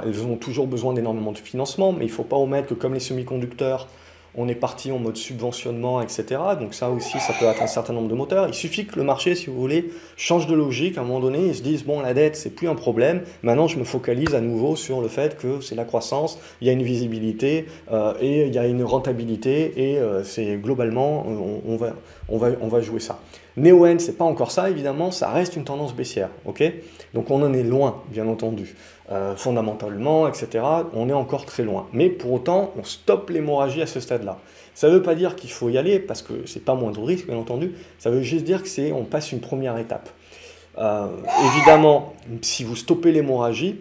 elles 0.04 0.22
ont 0.24 0.36
toujours 0.36 0.68
besoin 0.68 0.94
d'énormément 0.94 1.32
de 1.32 1.38
financement, 1.38 1.90
mais 1.90 2.04
il 2.04 2.08
ne 2.08 2.12
faut 2.12 2.22
pas 2.22 2.36
omettre 2.36 2.68
que 2.68 2.74
comme 2.74 2.94
les 2.94 3.00
semi-conducteurs 3.00 3.88
on 4.36 4.48
est 4.48 4.54
parti 4.54 4.92
en 4.92 4.98
mode 4.98 5.16
subventionnement, 5.16 6.00
etc. 6.00 6.40
Donc 6.60 6.74
ça 6.74 6.90
aussi, 6.90 7.18
ça 7.18 7.32
peut 7.32 7.46
être 7.46 7.62
un 7.62 7.66
certain 7.66 7.92
nombre 7.92 8.08
de 8.08 8.14
moteurs. 8.14 8.48
Il 8.48 8.54
suffit 8.54 8.86
que 8.86 8.96
le 8.96 9.02
marché, 9.02 9.34
si 9.34 9.46
vous 9.46 9.58
voulez, 9.58 9.90
change 10.16 10.46
de 10.46 10.54
logique. 10.54 10.98
À 10.98 11.00
un 11.00 11.04
moment 11.04 11.20
donné, 11.20 11.46
ils 11.46 11.54
se 11.54 11.62
disent, 11.62 11.84
bon, 11.84 12.00
la 12.00 12.14
dette, 12.14 12.36
c'est 12.36 12.50
plus 12.50 12.68
un 12.68 12.74
problème. 12.74 13.22
Maintenant, 13.42 13.66
je 13.66 13.78
me 13.78 13.84
focalise 13.84 14.34
à 14.34 14.40
nouveau 14.40 14.76
sur 14.76 15.00
le 15.00 15.08
fait 15.08 15.36
que 15.36 15.60
c'est 15.60 15.74
la 15.74 15.84
croissance, 15.84 16.38
il 16.60 16.66
y 16.66 16.70
a 16.70 16.72
une 16.72 16.82
visibilité 16.82 17.66
euh, 17.92 18.14
et 18.20 18.46
il 18.46 18.54
y 18.54 18.58
a 18.58 18.66
une 18.66 18.82
rentabilité 18.82 19.72
et 19.76 19.98
euh, 19.98 20.22
c'est 20.24 20.56
globalement, 20.56 21.26
on, 21.26 21.76
va, 21.76 21.94
on, 22.28 22.38
va, 22.38 22.48
on 22.60 22.68
va 22.68 22.80
jouer 22.80 23.00
ça. 23.00 23.20
Néo-N, 23.56 23.98
c'est 23.98 24.18
pas 24.18 24.24
encore 24.24 24.50
ça, 24.50 24.68
évidemment, 24.68 25.10
ça 25.10 25.30
reste 25.30 25.56
une 25.56 25.64
tendance 25.64 25.94
baissière, 25.94 26.28
ok? 26.44 26.62
Donc 27.14 27.30
on 27.30 27.42
en 27.42 27.54
est 27.54 27.62
loin, 27.62 28.02
bien 28.10 28.26
entendu. 28.28 28.76
Euh, 29.12 29.36
fondamentalement, 29.36 30.26
etc., 30.26 30.64
on 30.92 31.08
est 31.08 31.12
encore 31.12 31.46
très 31.46 31.62
loin. 31.62 31.86
Mais 31.92 32.08
pour 32.08 32.32
autant, 32.32 32.72
on 32.76 32.82
stoppe 32.82 33.30
l'hémorragie 33.30 33.80
à 33.80 33.86
ce 33.86 34.00
stade-là. 34.00 34.38
Ça 34.74 34.88
ne 34.88 34.94
veut 34.94 35.02
pas 35.02 35.14
dire 35.14 35.36
qu'il 35.36 35.50
faut 35.50 35.68
y 35.68 35.78
aller, 35.78 36.00
parce 36.00 36.22
que 36.22 36.44
c'est 36.44 36.64
pas 36.64 36.74
moindre 36.74 37.04
risque, 37.04 37.26
bien 37.26 37.36
entendu. 37.36 37.74
Ça 38.00 38.10
veut 38.10 38.22
juste 38.22 38.44
dire 38.44 38.64
que 38.64 38.68
c'est 38.68 38.90
on 38.90 39.04
passe 39.04 39.30
une 39.30 39.38
première 39.38 39.78
étape. 39.78 40.10
Euh, 40.78 41.06
évidemment, 41.54 42.14
si 42.42 42.64
vous 42.64 42.74
stoppez 42.74 43.12
l'hémorragie, 43.12 43.78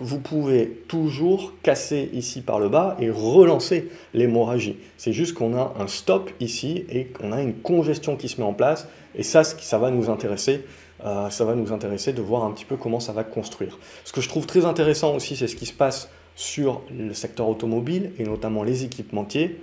vous 0.00 0.18
pouvez 0.18 0.82
toujours 0.88 1.52
casser 1.62 2.10
ici 2.12 2.40
par 2.40 2.58
le 2.58 2.68
bas 2.68 2.96
et 2.98 3.10
relancer 3.10 3.90
l'hémorragie. 4.12 4.76
C'est 4.96 5.12
juste 5.12 5.34
qu'on 5.34 5.56
a 5.56 5.72
un 5.78 5.86
stop 5.86 6.30
ici 6.40 6.84
et 6.90 7.04
qu'on 7.04 7.30
a 7.30 7.40
une 7.40 7.54
congestion 7.54 8.16
qui 8.16 8.28
se 8.28 8.40
met 8.40 8.46
en 8.46 8.54
place. 8.54 8.88
Et 9.14 9.22
ça, 9.22 9.44
ça 9.44 9.78
va 9.78 9.90
nous 9.90 10.10
intéresser 10.10 10.64
euh, 11.04 11.30
ça 11.30 11.44
va 11.44 11.54
nous 11.54 11.72
intéresser 11.72 12.12
de 12.12 12.22
voir 12.22 12.44
un 12.44 12.52
petit 12.52 12.64
peu 12.64 12.76
comment 12.76 13.00
ça 13.00 13.12
va 13.12 13.24
construire. 13.24 13.78
Ce 14.04 14.12
que 14.12 14.20
je 14.20 14.28
trouve 14.28 14.46
très 14.46 14.64
intéressant 14.64 15.14
aussi, 15.14 15.36
c'est 15.36 15.48
ce 15.48 15.56
qui 15.56 15.66
se 15.66 15.72
passe 15.72 16.08
sur 16.36 16.82
le 16.96 17.12
secteur 17.12 17.48
automobile 17.48 18.12
et 18.18 18.24
notamment 18.24 18.62
les 18.62 18.84
équipementiers. 18.84 19.60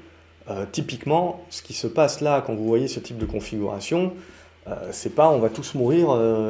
Euh, 0.50 0.66
typiquement, 0.70 1.42
ce 1.50 1.62
qui 1.62 1.74
se 1.74 1.88
passe 1.88 2.22
là, 2.22 2.44
quand 2.46 2.54
vous 2.54 2.66
voyez 2.66 2.88
ce 2.88 3.00
type 3.00 3.18
de 3.18 3.26
configuration, 3.26 4.14
euh, 4.68 4.76
c'est 4.92 5.16
pas 5.16 5.30
on 5.30 5.40
va 5.40 5.50
tous 5.50 5.76
mourir 5.76 6.10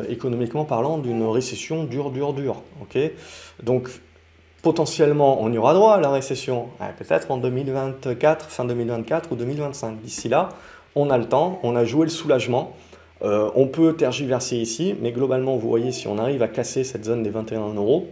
économiquement 0.10 0.66
parlant 0.66 0.98
d'une 0.98 1.24
récession 1.24 1.84
dure, 1.84 2.10
dure, 2.12 2.34
dure. 2.34 2.64
Donc 3.62 3.90
potentiellement 4.62 5.42
on 5.42 5.54
y 5.54 5.58
aura 5.58 5.74
droit 5.74 5.96
à 5.96 6.00
la 6.02 6.10
récession, 6.10 6.70
peut-être 6.98 7.30
en 7.32 7.38
2024, 7.38 8.48
fin 8.48 8.66
2024 8.66 9.32
ou 9.32 9.36
2025. 9.36 10.02
D'ici 10.02 10.30
là, 10.30 10.50
on 10.96 11.10
a 11.10 11.18
le 11.18 11.26
temps, 11.26 11.60
on 11.64 11.76
a 11.76 11.86
joué 11.86 12.06
le 12.06 12.12
soulagement. 12.12 12.76
Euh, 13.22 13.50
on 13.56 13.68
peut 13.68 13.96
tergiverser 13.96 14.58
ici, 14.58 14.96
mais 15.02 15.12
globalement, 15.12 15.58
vous 15.58 15.70
voyez, 15.70 15.92
si 15.92 16.08
on 16.08 16.18
arrive 16.18 16.42
à 16.42 16.48
casser 16.48 16.84
cette 16.84 17.06
zone 17.06 17.24
des 17.24 17.30
21 17.30 17.74
euros, 17.74 18.08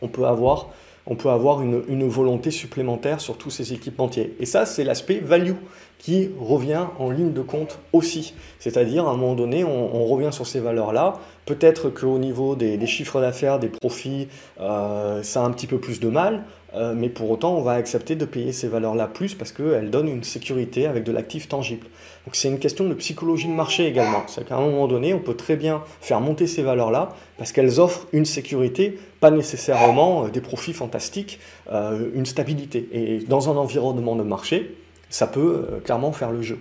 on 0.00 0.08
peut 0.08 0.24
avoir, 0.24 0.70
on 1.06 1.16
peut 1.16 1.30
avoir 1.30 1.62
une, 1.62 2.08
volonté 2.08 2.50
supplémentaire 2.50 3.20
sur 3.20 3.36
tous 3.36 3.50
ces 3.50 3.72
équipementiers. 3.72 4.34
Et 4.40 4.46
ça, 4.46 4.66
c'est 4.66 4.84
l'aspect 4.84 5.18
value 5.18 5.56
qui 5.98 6.30
revient 6.40 6.86
en 6.98 7.10
ligne 7.10 7.32
de 7.32 7.42
compte 7.42 7.78
aussi. 7.92 8.34
C'est-à-dire, 8.58 9.06
à 9.06 9.12
un 9.12 9.16
moment 9.16 9.34
donné, 9.34 9.64
on, 9.64 10.04
revient 10.06 10.32
sur 10.32 10.46
ces 10.46 10.60
valeurs-là. 10.60 11.14
Peut-être 11.46 11.90
qu'au 11.90 12.18
niveau 12.18 12.56
des, 12.56 12.86
chiffres 12.86 13.20
d'affaires, 13.20 13.58
des 13.58 13.68
profits, 13.68 14.28
euh, 14.60 15.22
ça 15.22 15.42
a 15.42 15.46
un 15.46 15.50
petit 15.50 15.66
peu 15.66 15.78
plus 15.78 16.00
de 16.00 16.08
mal. 16.08 16.44
Euh, 16.74 16.94
mais 16.96 17.08
pour 17.08 17.30
autant, 17.30 17.54
on 17.54 17.62
va 17.62 17.72
accepter 17.72 18.16
de 18.16 18.24
payer 18.24 18.52
ces 18.52 18.66
valeurs-là 18.66 19.06
plus 19.06 19.34
parce 19.34 19.52
qu'elles 19.52 19.90
donnent 19.90 20.08
une 20.08 20.24
sécurité 20.24 20.86
avec 20.86 21.04
de 21.04 21.12
l'actif 21.12 21.48
tangible. 21.48 21.86
C'est 22.32 22.48
une 22.48 22.58
question 22.58 22.86
de 22.88 22.94
psychologie 22.94 23.48
de 23.48 23.52
marché 23.52 23.86
également. 23.86 24.22
C'est 24.28 24.46
qu'à 24.46 24.56
un 24.56 24.60
moment 24.60 24.86
donné, 24.86 25.12
on 25.12 25.18
peut 25.18 25.34
très 25.34 25.56
bien 25.56 25.82
faire 26.00 26.20
monter 26.20 26.46
ces 26.46 26.62
valeurs-là 26.62 27.10
parce 27.36 27.52
qu'elles 27.52 27.80
offrent 27.80 28.06
une 28.12 28.24
sécurité, 28.24 28.98
pas 29.20 29.30
nécessairement 29.30 30.24
euh, 30.26 30.28
des 30.28 30.40
profits 30.40 30.72
fantastiques, 30.72 31.40
euh, 31.72 32.10
une 32.14 32.26
stabilité. 32.26 32.88
Et 32.92 33.18
dans 33.20 33.50
un 33.50 33.56
environnement 33.56 34.14
de 34.14 34.22
marché, 34.22 34.76
ça 35.10 35.26
peut 35.26 35.80
clairement 35.84 36.12
faire 36.12 36.30
le 36.30 36.42
jeu. 36.42 36.58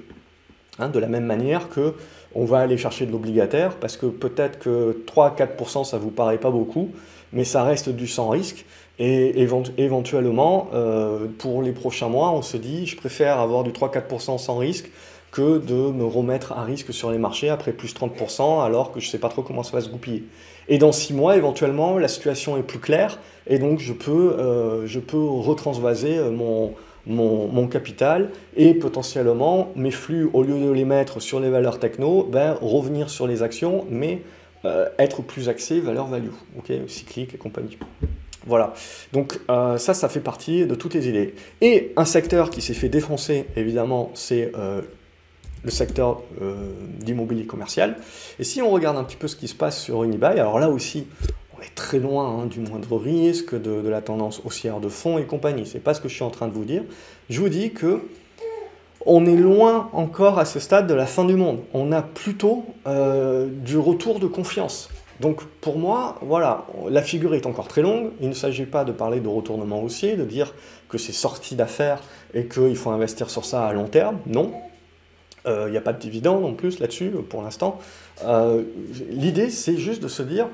Hein, 0.80 0.90
de 0.90 1.00
la 1.00 1.08
même 1.08 1.26
manière 1.26 1.70
que 1.70 1.94
on 2.34 2.46
va 2.46 2.60
aller 2.60 2.78
chercher 2.78 3.06
de 3.06 3.12
l'obligataire 3.12 3.76
parce 3.76 3.98
que 3.98 4.06
peut-être 4.06 4.58
que 4.58 5.04
3-4% 5.06 5.84
ça 5.84 5.98
vous 5.98 6.12
paraît 6.12 6.38
pas 6.38 6.50
beaucoup, 6.50 6.92
mais 7.34 7.44
ça 7.44 7.64
reste 7.64 7.90
du 7.90 8.08
sans 8.08 8.30
risque. 8.30 8.66
Et 9.00 9.42
éventuellement, 9.78 10.70
euh, 10.74 11.28
pour 11.40 11.62
les 11.62 11.72
prochains 11.72 12.08
mois, 12.08 12.32
on 12.32 12.42
se 12.42 12.56
dit, 12.56 12.86
je 12.86 12.96
préfère 12.96 13.40
avoir 13.40 13.64
du 13.64 13.72
3-4% 13.72 14.38
sans 14.38 14.58
risque 14.58 14.92
que 15.32 15.60
de 15.60 15.74
me 15.74 16.04
remettre 16.04 16.52
à 16.54 16.64
risque 16.64 16.94
sur 16.94 17.12
les 17.12 17.18
marchés 17.18 17.50
après 17.50 17.72
plus 17.72 17.94
30% 17.94 18.64
alors 18.64 18.92
que 18.92 19.00
je 19.00 19.08
ne 19.08 19.12
sais 19.12 19.18
pas 19.18 19.30
trop 19.30 19.42
comment 19.42 19.64
ça 19.64 19.72
va 19.72 19.82
se 19.82 19.90
goupiller. 19.90 20.24
Et 20.68 20.78
dans 20.78 20.92
6 20.92 21.14
mois, 21.14 21.38
éventuellement, 21.38 21.98
la 21.98 22.08
situation 22.08 22.58
est 22.58 22.64
plus 22.64 22.80
claire 22.80 23.20
et 23.48 23.60
donc 23.60 23.80
je 23.80 23.94
peux, 23.94 24.36
euh, 24.38 24.86
je 24.86 25.00
peux 25.00 25.18
retransvaser 25.18 26.18
euh, 26.18 26.32
mon, 26.32 26.74
mon, 27.06 27.68
capital 27.68 28.30
et 28.56 28.74
potentiellement 28.74 29.72
mes 29.76 29.92
flux, 29.92 30.30
au 30.34 30.44
lieu 30.44 30.60
de 30.60 30.72
les 30.72 30.86
mettre 30.86 31.20
sur 31.20 31.40
les 31.40 31.50
valeurs 31.50 31.80
techno, 31.80 32.24
ben, 32.24 32.58
revenir 32.62 33.10
sur 33.10 33.28
les 33.28 33.42
actions, 33.42 33.86
mais 33.90 34.22
être 35.00 35.24
plus 35.24 35.50
axé 35.50 35.80
valeur 35.80 36.06
value, 36.06 36.30
ok, 36.60 36.72
cyclique 36.88 37.34
et 37.34 37.38
compagnie. 37.38 37.80
Voilà. 38.46 38.74
Donc 39.14 39.40
euh, 39.50 39.78
ça, 39.78 39.94
ça 39.94 40.10
fait 40.10 40.20
partie 40.20 40.66
de 40.66 40.76
toutes 40.76 40.94
les 40.94 41.08
idées. 41.08 41.36
Et 41.62 41.94
un 41.96 42.06
secteur 42.06 42.50
qui 42.50 42.62
s'est 42.62 42.74
fait 42.74 42.90
défoncer, 42.90 43.46
évidemment, 43.56 44.12
c'est 44.14 44.52
euh, 44.58 44.82
le 45.64 45.72
secteur 45.72 46.22
euh, 46.42 46.72
d'immobilier 47.00 47.46
commercial. 47.46 47.98
Et 48.40 48.44
si 48.44 48.62
on 48.62 48.70
regarde 48.70 48.98
un 48.98 49.04
petit 49.04 49.18
peu 49.18 49.28
ce 49.28 49.36
qui 49.36 49.48
se 49.48 49.56
passe 49.56 49.82
sur 49.82 50.04
Unibail, 50.04 50.40
alors 50.40 50.60
là 50.60 50.70
aussi, 50.70 51.08
on 51.58 51.62
est 51.62 51.76
très 51.76 52.00
loin 52.00 52.42
hein, 52.42 52.46
du 52.46 52.60
moindre 52.60 52.98
risque, 52.98 53.60
de, 53.60 53.88
la 53.88 54.02
tendance 54.02 54.42
haussière 54.46 54.80
de 54.80 54.90
fonds 54.90 55.18
et 55.18 55.26
compagnie. 55.26 55.66
C'est 55.66 55.80
pas 55.80 55.94
ce 55.94 56.02
que 56.02 56.10
je 56.10 56.16
suis 56.16 56.24
en 56.24 56.32
train 56.32 56.48
de 56.48 56.54
vous 56.54 56.66
dire. 56.66 56.84
Je 57.30 57.40
vous 57.40 57.50
dis 57.50 57.72
que 57.72 58.02
on 59.06 59.26
est 59.26 59.36
loin 59.36 59.90
encore 59.94 60.38
à 60.38 60.46
ce 60.46 60.60
stade 60.60 60.86
de 60.86 60.94
la 60.94 61.08
fin 61.08 61.26
du 61.26 61.36
monde. 61.36 61.60
On 61.74 61.92
a 61.92 62.04
plutôt 62.04 62.66
du 62.86 63.78
retour 63.80 64.20
de 64.20 64.28
confiance. 64.28 64.90
Donc 65.22 65.44
pour 65.62 65.78
moi, 65.78 66.18
voilà, 66.22 66.66
la 66.90 67.02
figure 67.02 67.36
est 67.36 67.46
encore 67.46 67.68
très 67.68 67.82
longue. 67.82 68.12
Il 68.22 68.30
ne 68.30 68.34
s'agit 68.34 68.66
pas 68.66 68.84
de 68.84 68.92
parler 68.92 69.20
de 69.20 69.28
retournement 69.28 69.82
haussier, 69.82 70.18
de 70.18 70.26
dire 70.26 70.54
que 70.90 70.98
c'est 70.98 71.14
sorti 71.14 71.56
d'affaires 71.56 72.02
et 72.34 72.48
qu'il 72.48 72.76
faut 72.76 72.90
investir 72.90 73.30
sur 73.30 73.46
ça 73.46 73.68
à 73.68 73.74
long 73.74 73.88
terme. 73.88 74.18
Non. 74.26 74.52
Il 75.46 75.52
euh, 75.52 75.70
n'y 75.70 75.78
a 75.78 75.82
pas 75.82 75.94
de 75.94 76.00
dividende 76.00 76.46
en 76.46 76.54
plus 76.54 76.80
là-dessus 76.80 77.12
pour 77.30 77.42
l'instant. 77.42 77.80
Euh, 78.24 78.64
l'idée, 79.10 79.50
c'est 79.50 79.78
juste 79.78 80.04
de 80.04 80.08
se 80.08 80.22
dire, 80.22 80.48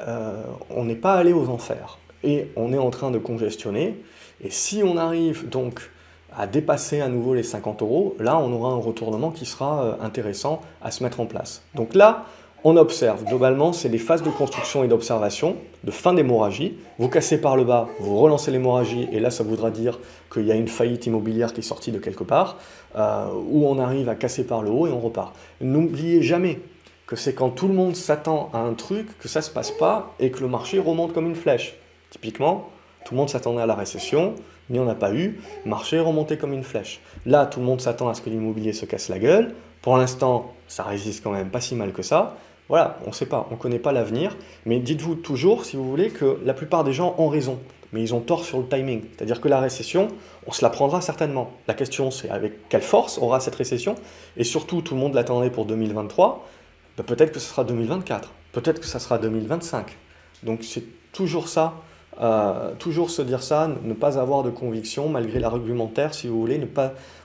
euh, 0.00 0.42
on 0.70 0.84
n'est 0.84 0.96
pas 0.96 1.14
allé 1.14 1.32
aux 1.32 1.48
enfers 1.48 1.98
et 2.24 2.48
on 2.56 2.72
est 2.72 2.78
en 2.78 2.90
train 2.90 3.10
de 3.10 3.18
congestionner. 3.18 4.02
Et 4.42 4.50
si 4.50 4.82
on 4.82 4.96
arrive 4.96 5.48
donc 5.48 5.90
à 6.34 6.46
dépasser 6.46 7.00
à 7.00 7.08
nouveau 7.08 7.34
les 7.34 7.42
50 7.42 7.82
euros, 7.82 8.16
là, 8.18 8.38
on 8.38 8.52
aura 8.52 8.70
un 8.70 8.80
retournement 8.80 9.30
qui 9.30 9.44
sera 9.44 9.98
intéressant 10.00 10.62
à 10.82 10.90
se 10.90 11.02
mettre 11.02 11.20
en 11.20 11.26
place. 11.26 11.62
Donc 11.74 11.94
là, 11.94 12.24
on 12.64 12.76
observe. 12.76 13.24
Globalement, 13.24 13.72
c'est 13.72 13.88
des 13.88 13.98
phases 13.98 14.22
de 14.22 14.30
construction 14.30 14.82
et 14.82 14.88
d'observation, 14.88 15.56
de 15.84 15.90
fin 15.90 16.14
d'hémorragie. 16.14 16.76
Vous 16.98 17.08
cassez 17.08 17.40
par 17.40 17.56
le 17.56 17.64
bas, 17.64 17.88
vous 18.00 18.18
relancez 18.18 18.50
l'hémorragie, 18.50 19.08
et 19.12 19.20
là, 19.20 19.30
ça 19.30 19.44
voudra 19.44 19.70
dire 19.70 20.00
qu'il 20.32 20.46
y 20.46 20.52
a 20.52 20.54
une 20.54 20.68
faillite 20.68 21.06
immobilière 21.06 21.52
qui 21.52 21.60
est 21.60 21.62
sortie 21.62 21.92
de 21.92 21.98
quelque 21.98 22.24
part, 22.24 22.58
euh, 22.96 23.26
où 23.48 23.66
on 23.66 23.78
arrive 23.78 24.08
à 24.08 24.14
casser 24.14 24.44
par 24.44 24.62
le 24.62 24.70
haut 24.70 24.86
et 24.86 24.90
on 24.90 25.00
repart. 25.00 25.34
N'oubliez 25.60 26.22
jamais 26.22 26.60
que 27.06 27.14
c'est 27.14 27.34
quand 27.34 27.50
tout 27.50 27.68
le 27.68 27.74
monde 27.74 27.94
s'attend 27.94 28.50
à 28.52 28.58
un 28.58 28.74
truc 28.74 29.16
que 29.18 29.28
ça 29.28 29.40
ne 29.40 29.44
se 29.44 29.50
passe 29.50 29.70
pas 29.70 30.14
et 30.18 30.30
que 30.30 30.40
le 30.40 30.48
marché 30.48 30.78
remonte 30.78 31.12
comme 31.12 31.26
une 31.26 31.36
flèche. 31.36 31.76
Typiquement, 32.10 32.68
tout 33.04 33.14
le 33.14 33.18
monde 33.18 33.30
s'attendait 33.30 33.62
à 33.62 33.66
la 33.66 33.76
récession, 33.76 34.34
mais 34.68 34.80
on 34.80 34.84
n'a 34.84 34.96
pas 34.96 35.14
eu. 35.14 35.40
Marché 35.64 36.00
remonté 36.00 36.36
comme 36.36 36.52
une 36.52 36.64
flèche. 36.64 37.00
Là, 37.24 37.46
tout 37.46 37.60
le 37.60 37.66
monde 37.66 37.80
s'attend 37.80 38.08
à 38.08 38.14
ce 38.14 38.22
que 38.22 38.30
l'immobilier 38.30 38.72
se 38.72 38.86
casse 38.86 39.08
la 39.08 39.20
gueule. 39.20 39.54
Pour 39.82 39.96
l'instant, 39.96 40.52
ça 40.66 40.82
résiste 40.82 41.22
quand 41.22 41.30
même 41.30 41.50
pas 41.50 41.60
si 41.60 41.76
mal 41.76 41.92
que 41.92 42.02
ça. 42.02 42.36
Voilà, 42.68 42.98
on 43.04 43.08
ne 43.08 43.14
sait 43.14 43.26
pas, 43.26 43.46
on 43.50 43.54
ne 43.54 43.58
connaît 43.58 43.78
pas 43.78 43.92
l'avenir, 43.92 44.36
mais 44.64 44.80
dites-vous 44.80 45.14
toujours, 45.14 45.64
si 45.64 45.76
vous 45.76 45.88
voulez, 45.88 46.10
que 46.10 46.38
la 46.44 46.52
plupart 46.52 46.82
des 46.82 46.92
gens 46.92 47.14
ont 47.18 47.28
raison, 47.28 47.60
mais 47.92 48.02
ils 48.02 48.14
ont 48.14 48.20
tort 48.20 48.44
sur 48.44 48.58
le 48.58 48.66
timing. 48.66 49.04
C'est-à-dire 49.16 49.40
que 49.40 49.48
la 49.48 49.60
récession, 49.60 50.08
on 50.46 50.52
se 50.52 50.62
la 50.62 50.70
prendra 50.70 51.00
certainement. 51.00 51.52
La 51.68 51.74
question, 51.74 52.10
c'est 52.10 52.28
avec 52.28 52.68
quelle 52.68 52.82
force 52.82 53.18
aura 53.18 53.38
cette 53.38 53.54
récession, 53.54 53.94
et 54.36 54.44
surtout, 54.44 54.82
tout 54.82 54.94
le 54.94 55.00
monde 55.00 55.14
l'attendait 55.14 55.50
pour 55.50 55.64
2023, 55.64 56.48
ben, 56.96 57.04
peut-être 57.04 57.32
que 57.32 57.38
ce 57.38 57.48
sera 57.48 57.62
2024, 57.62 58.32
peut-être 58.52 58.80
que 58.80 58.86
ce 58.86 58.98
sera 58.98 59.18
2025. 59.18 59.96
Donc 60.42 60.64
c'est 60.64 60.84
toujours 61.12 61.48
ça, 61.48 61.74
euh, 62.20 62.72
toujours 62.78 63.10
se 63.10 63.22
dire 63.22 63.42
ça, 63.42 63.70
ne 63.82 63.92
pas 63.94 64.18
avoir 64.18 64.42
de 64.42 64.50
conviction 64.50 65.08
malgré 65.08 65.38
l'argumentaire, 65.38 66.14
si 66.14 66.28
vous 66.28 66.40
voulez. 66.40 66.60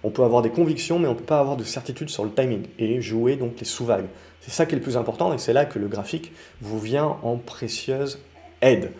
On 0.03 0.09
peut 0.09 0.23
avoir 0.23 0.41
des 0.41 0.49
convictions, 0.49 0.99
mais 0.99 1.07
on 1.07 1.13
ne 1.13 1.17
peut 1.17 1.23
pas 1.23 1.39
avoir 1.39 1.57
de 1.57 1.63
certitude 1.63 2.09
sur 2.09 2.23
le 2.23 2.31
timing 2.31 2.63
et 2.79 3.01
jouer 3.01 3.35
donc 3.35 3.59
les 3.59 3.65
sous-vagues. 3.65 4.07
C'est 4.41 4.51
ça 4.51 4.65
qui 4.65 4.73
est 4.73 4.77
le 4.77 4.83
plus 4.83 4.97
important 4.97 5.33
et 5.33 5.37
c'est 5.37 5.53
là 5.53 5.65
que 5.65 5.79
le 5.79 5.87
graphique 5.87 6.31
vous 6.61 6.79
vient 6.79 7.17
en 7.23 7.37
précieuse 7.37 8.19
aide. 8.61 8.91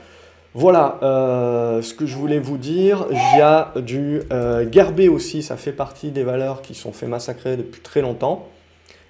Voilà 0.54 1.00
euh, 1.02 1.82
ce 1.82 1.94
que 1.94 2.06
je 2.06 2.16
voulais 2.16 2.40
vous 2.40 2.58
dire. 2.58 3.06
Il 3.10 3.38
y 3.40 3.42
a 3.42 3.74
du 3.78 4.22
euh, 4.32 4.70
Gerbet 4.70 5.08
aussi, 5.08 5.44
ça 5.44 5.56
fait 5.56 5.72
partie 5.72 6.12
des 6.12 6.24
valeurs 6.24 6.62
qui 6.62 6.76
sont 6.76 6.92
fait 6.92 7.08
massacrer 7.08 7.58
depuis 7.58 7.82
très 7.82 8.02
longtemps. 8.02 8.50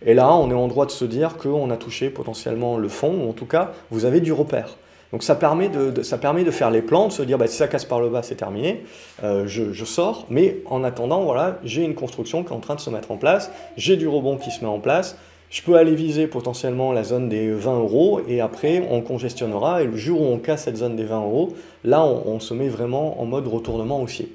Et 0.04 0.14
là, 0.14 0.34
on 0.34 0.50
est 0.50 0.56
en 0.56 0.68
droit 0.68 0.86
de 0.86 0.92
se 0.92 1.06
dire 1.06 1.38
qu'on 1.38 1.70
a 1.70 1.78
touché 1.78 2.10
potentiellement 2.10 2.78
le 2.78 2.90
fond, 2.90 3.24
ou 3.24 3.30
en 3.30 3.34
tout 3.34 3.46
cas, 3.46 3.72
vous 3.92 4.06
avez 4.06 4.20
du 4.20 4.34
repère. 4.34 4.78
Donc 5.12 5.24
ça 5.24 5.36
permet 5.36 5.68
de, 5.68 6.04
ça 6.04 6.18
permet 6.18 6.44
de 6.44 6.52
faire 6.52 6.72
les 6.72 6.82
plans, 6.82 7.08
de 7.08 7.12
se 7.12 7.22
dire 7.24 7.38
bah, 7.38 7.48
si 7.48 7.58
ça 7.58 7.68
casse 7.68 7.86
par 7.86 8.00
le 8.00 8.10
bas, 8.10 8.24
c'est 8.24 8.36
terminé, 8.36 8.84
euh, 9.24 9.46
je, 9.46 9.74
je, 9.74 9.86
sors, 9.86 10.26
mais 10.30 10.58
en 10.66 10.84
attendant, 10.84 11.24
voilà, 11.24 11.60
j'ai 11.64 11.84
une 11.84 11.96
construction 11.96 12.44
qui 12.44 12.54
est 12.54 12.56
en 12.56 12.62
train 12.62 12.76
de 12.76 12.80
se 12.80 12.90
mettre 12.90 13.12
en 13.12 13.18
place, 13.18 13.52
j'ai 13.76 13.98
du 13.98 14.08
rebond 14.08 14.38
qui 14.38 14.52
se 14.52 14.62
met 14.62 14.70
en 14.70 14.80
place, 14.80 15.18
je 15.52 15.62
peux 15.62 15.76
aller 15.76 15.96
viser 15.96 16.28
potentiellement 16.28 16.94
la 16.94 17.04
zone 17.04 17.28
des 17.28 17.52
20 17.52 17.80
euros 17.80 18.22
et 18.26 18.40
après 18.40 18.88
on 18.90 19.02
congestionnera 19.02 19.84
et 19.84 19.86
le 19.86 19.98
jour 19.98 20.22
où 20.22 20.26
on 20.26 20.38
casse 20.38 20.64
cette 20.64 20.78
zone 20.78 20.96
des 20.96 21.04
20 21.04 21.24
euros, 21.24 21.54
là 21.84 22.06
on, 22.06 22.40
se 22.40 22.54
met 22.54 22.70
vraiment 22.70 23.22
en 23.22 23.26
mode 23.26 23.48
retournement 23.48 24.02
haussier. 24.02 24.34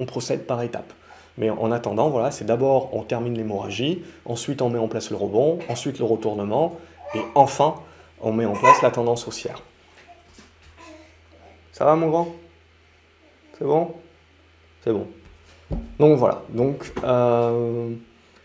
On 0.00 0.04
procède 0.04 0.44
par 0.44 0.60
étapes. 0.62 0.92
Mais 1.38 1.48
en 1.48 1.70
attendant, 1.70 2.10
voilà, 2.10 2.32
c'est 2.32 2.44
d'abord 2.44 2.90
on 2.92 3.02
termine 3.02 3.34
l'hémorragie, 3.34 4.02
ensuite 4.24 4.62
on 4.62 4.68
met 4.68 4.80
en 4.80 4.88
place 4.88 5.10
le 5.10 5.16
rebond, 5.16 5.60
ensuite 5.68 6.00
le 6.00 6.04
retournement 6.06 6.76
et 7.14 7.20
enfin 7.36 7.76
on 8.20 8.32
met 8.32 8.44
en 8.44 8.54
place 8.54 8.82
la 8.82 8.90
tendance 8.90 9.28
haussière. 9.28 9.62
Ça 11.72 11.86
va 11.86 11.96
mon 11.96 12.08
grand? 12.08 12.28
C'est 13.58 13.64
bon? 13.64 13.92
C'est 14.84 14.92
bon. 14.92 15.06
Donc 15.98 16.18
voilà, 16.18 16.42
donc 16.50 16.92
euh, 17.02 17.88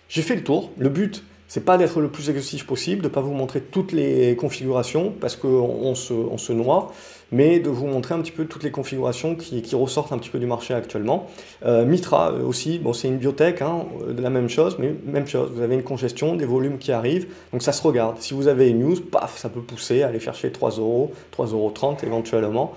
j'ai 0.08 0.22
fait 0.22 0.36
le 0.36 0.44
tour. 0.44 0.72
Le 0.78 0.88
but, 0.88 1.26
c'est 1.50 1.66
pas 1.66 1.78
d'être 1.78 2.00
le 2.00 2.10
plus 2.10 2.30
exhaustif 2.30 2.66
possible, 2.66 3.02
de 3.02 3.08
ne 3.08 3.14
pas 3.14 3.20
vous 3.22 3.34
montrer 3.34 3.62
toutes 3.62 3.92
les 3.92 4.36
configurations 4.36 5.14
parce 5.20 5.36
qu'on 5.36 5.96
se, 5.96 6.52
noie, 6.54 6.92
mais 7.32 7.60
de 7.60 7.70
vous 7.70 7.88
montrer 7.88 8.16
un 8.16 8.20
petit 8.20 8.32
peu 8.32 8.46
toutes 8.46 8.64
les 8.64 8.72
configurations 8.72 9.36
qui, 9.36 9.64
ressortent 9.76 10.14
un 10.14 10.18
petit 10.18 10.30
peu 10.30 10.40
du 10.40 10.46
marché 10.46 10.74
actuellement. 10.74 11.28
Euh, 11.66 11.86
Mitra 11.86 12.32
euh, 12.32 12.44
aussi, 12.44 12.80
bon, 12.80 12.94
c'est 12.94 13.08
une 13.10 13.18
biotech, 13.18 13.62
hein, 13.62 13.86
la 14.18 14.30
même 14.30 14.50
chose, 14.50 14.78
mais 14.80 14.94
même 15.06 15.28
chose, 15.28 15.52
vous 15.54 15.62
avez 15.62 15.76
une 15.76 15.84
congestion, 15.84 16.36
des 16.36 16.46
volumes 16.46 16.78
qui 16.78 16.92
arrivent, 16.94 17.28
donc 17.52 17.62
ça 17.62 17.72
se 17.74 17.82
regarde. 17.82 18.18
Si 18.20 18.34
vous 18.34 18.48
avez 18.48 18.70
une 18.70 18.80
news, 18.80 19.02
paf, 19.02 19.38
ça 19.38 19.50
peut 19.50 19.62
pousser, 19.62 20.04
aller 20.04 20.20
chercher 20.20 20.52
3 20.52 20.72
euros, 20.72 21.12
3,30 21.38 21.54
euros 21.54 21.74
éventuellement. 22.04 22.74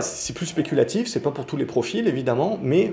C'est 0.00 0.34
plus 0.34 0.46
spéculatif, 0.46 1.08
c'est 1.08 1.20
pas 1.20 1.30
pour 1.30 1.46
tous 1.46 1.56
les 1.56 1.66
profils 1.66 2.06
évidemment, 2.08 2.58
mais 2.62 2.92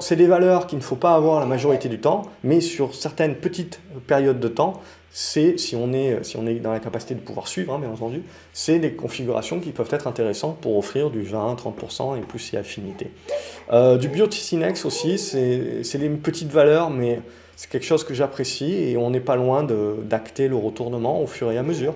c'est 0.00 0.16
des 0.16 0.26
valeurs 0.26 0.66
qu'il 0.66 0.78
ne 0.78 0.82
faut 0.82 0.96
pas 0.96 1.14
avoir 1.14 1.40
la 1.40 1.46
majorité 1.46 1.88
du 1.88 2.00
temps, 2.00 2.22
mais 2.42 2.60
sur 2.60 2.94
certaines 2.94 3.36
petites 3.36 3.80
périodes 4.06 4.40
de 4.40 4.48
temps, 4.48 4.80
c'est, 5.12 5.58
si 5.58 5.74
on 5.74 5.92
est, 5.92 6.22
si 6.24 6.36
on 6.36 6.46
est 6.46 6.54
dans 6.54 6.72
la 6.72 6.78
capacité 6.78 7.14
de 7.14 7.20
pouvoir 7.20 7.48
suivre, 7.48 7.74
hein, 7.74 7.78
bien 7.80 7.90
entendu, 7.90 8.22
c'est 8.52 8.78
des 8.78 8.92
configurations 8.92 9.60
qui 9.60 9.70
peuvent 9.70 9.88
être 9.92 10.06
intéressantes 10.06 10.58
pour 10.60 10.76
offrir 10.76 11.10
du 11.10 11.22
20-30% 11.22 12.18
et 12.18 12.20
plus 12.20 12.38
si 12.38 12.56
affinité. 12.56 13.10
Euh, 13.72 13.96
du 13.96 14.08
Bioticinex 14.08 14.84
aussi, 14.84 15.18
c'est 15.18 15.98
des 15.98 16.08
petites 16.10 16.50
valeurs, 16.50 16.90
mais 16.90 17.20
c'est 17.56 17.68
quelque 17.68 17.86
chose 17.86 18.04
que 18.04 18.14
j'apprécie 18.14 18.72
et 18.72 18.96
on 18.96 19.10
n'est 19.10 19.20
pas 19.20 19.36
loin 19.36 19.64
d'acter 19.64 20.48
le 20.48 20.56
retournement 20.56 21.20
au 21.20 21.26
fur 21.26 21.50
et 21.50 21.58
à 21.58 21.62
mesure. 21.62 21.94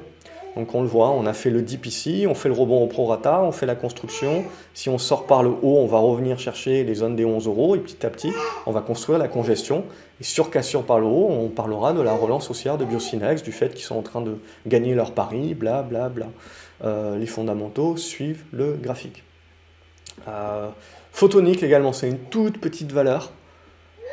Donc 0.56 0.74
on 0.74 0.82
le 0.82 0.88
voit, 0.88 1.10
on 1.10 1.26
a 1.26 1.32
fait 1.32 1.50
le 1.50 1.62
dip 1.62 1.84
ici, 1.86 2.26
on 2.28 2.34
fait 2.34 2.48
le 2.48 2.54
rebond 2.54 2.82
au 2.82 2.86
prorata, 2.86 3.42
on 3.42 3.50
fait 3.50 3.66
la 3.66 3.74
construction. 3.74 4.44
Si 4.72 4.88
on 4.88 4.98
sort 4.98 5.26
par 5.26 5.42
le 5.42 5.50
haut, 5.50 5.78
on 5.78 5.86
va 5.86 5.98
revenir 5.98 6.38
chercher 6.38 6.84
les 6.84 6.94
zones 6.94 7.16
des 7.16 7.24
11 7.24 7.46
euros 7.46 7.74
et 7.74 7.80
petit 7.80 8.06
à 8.06 8.10
petit, 8.10 8.32
on 8.66 8.72
va 8.72 8.80
construire 8.80 9.18
la 9.18 9.26
congestion. 9.26 9.84
Et 10.20 10.24
sur 10.24 10.50
cassure 10.50 10.84
par 10.84 11.00
le 11.00 11.06
haut, 11.06 11.28
on 11.28 11.48
parlera 11.48 11.92
de 11.92 12.00
la 12.00 12.14
relance 12.14 12.50
haussière 12.50 12.78
de 12.78 12.84
Biocinex, 12.84 13.42
du 13.42 13.50
fait 13.50 13.74
qu'ils 13.74 13.84
sont 13.84 13.96
en 13.96 14.02
train 14.02 14.20
de 14.20 14.38
gagner 14.66 14.94
leur 14.94 15.12
pari, 15.12 15.54
bla 15.54 15.82
bla 15.82 16.08
bla. 16.08 16.26
Euh, 16.84 17.18
les 17.18 17.26
fondamentaux 17.26 17.96
suivent 17.96 18.44
le 18.52 18.74
graphique. 18.74 19.24
Euh, 20.28 20.68
photonique 21.12 21.62
également, 21.62 21.92
c'est 21.92 22.08
une 22.08 22.18
toute 22.18 22.60
petite 22.60 22.92
valeur. 22.92 23.32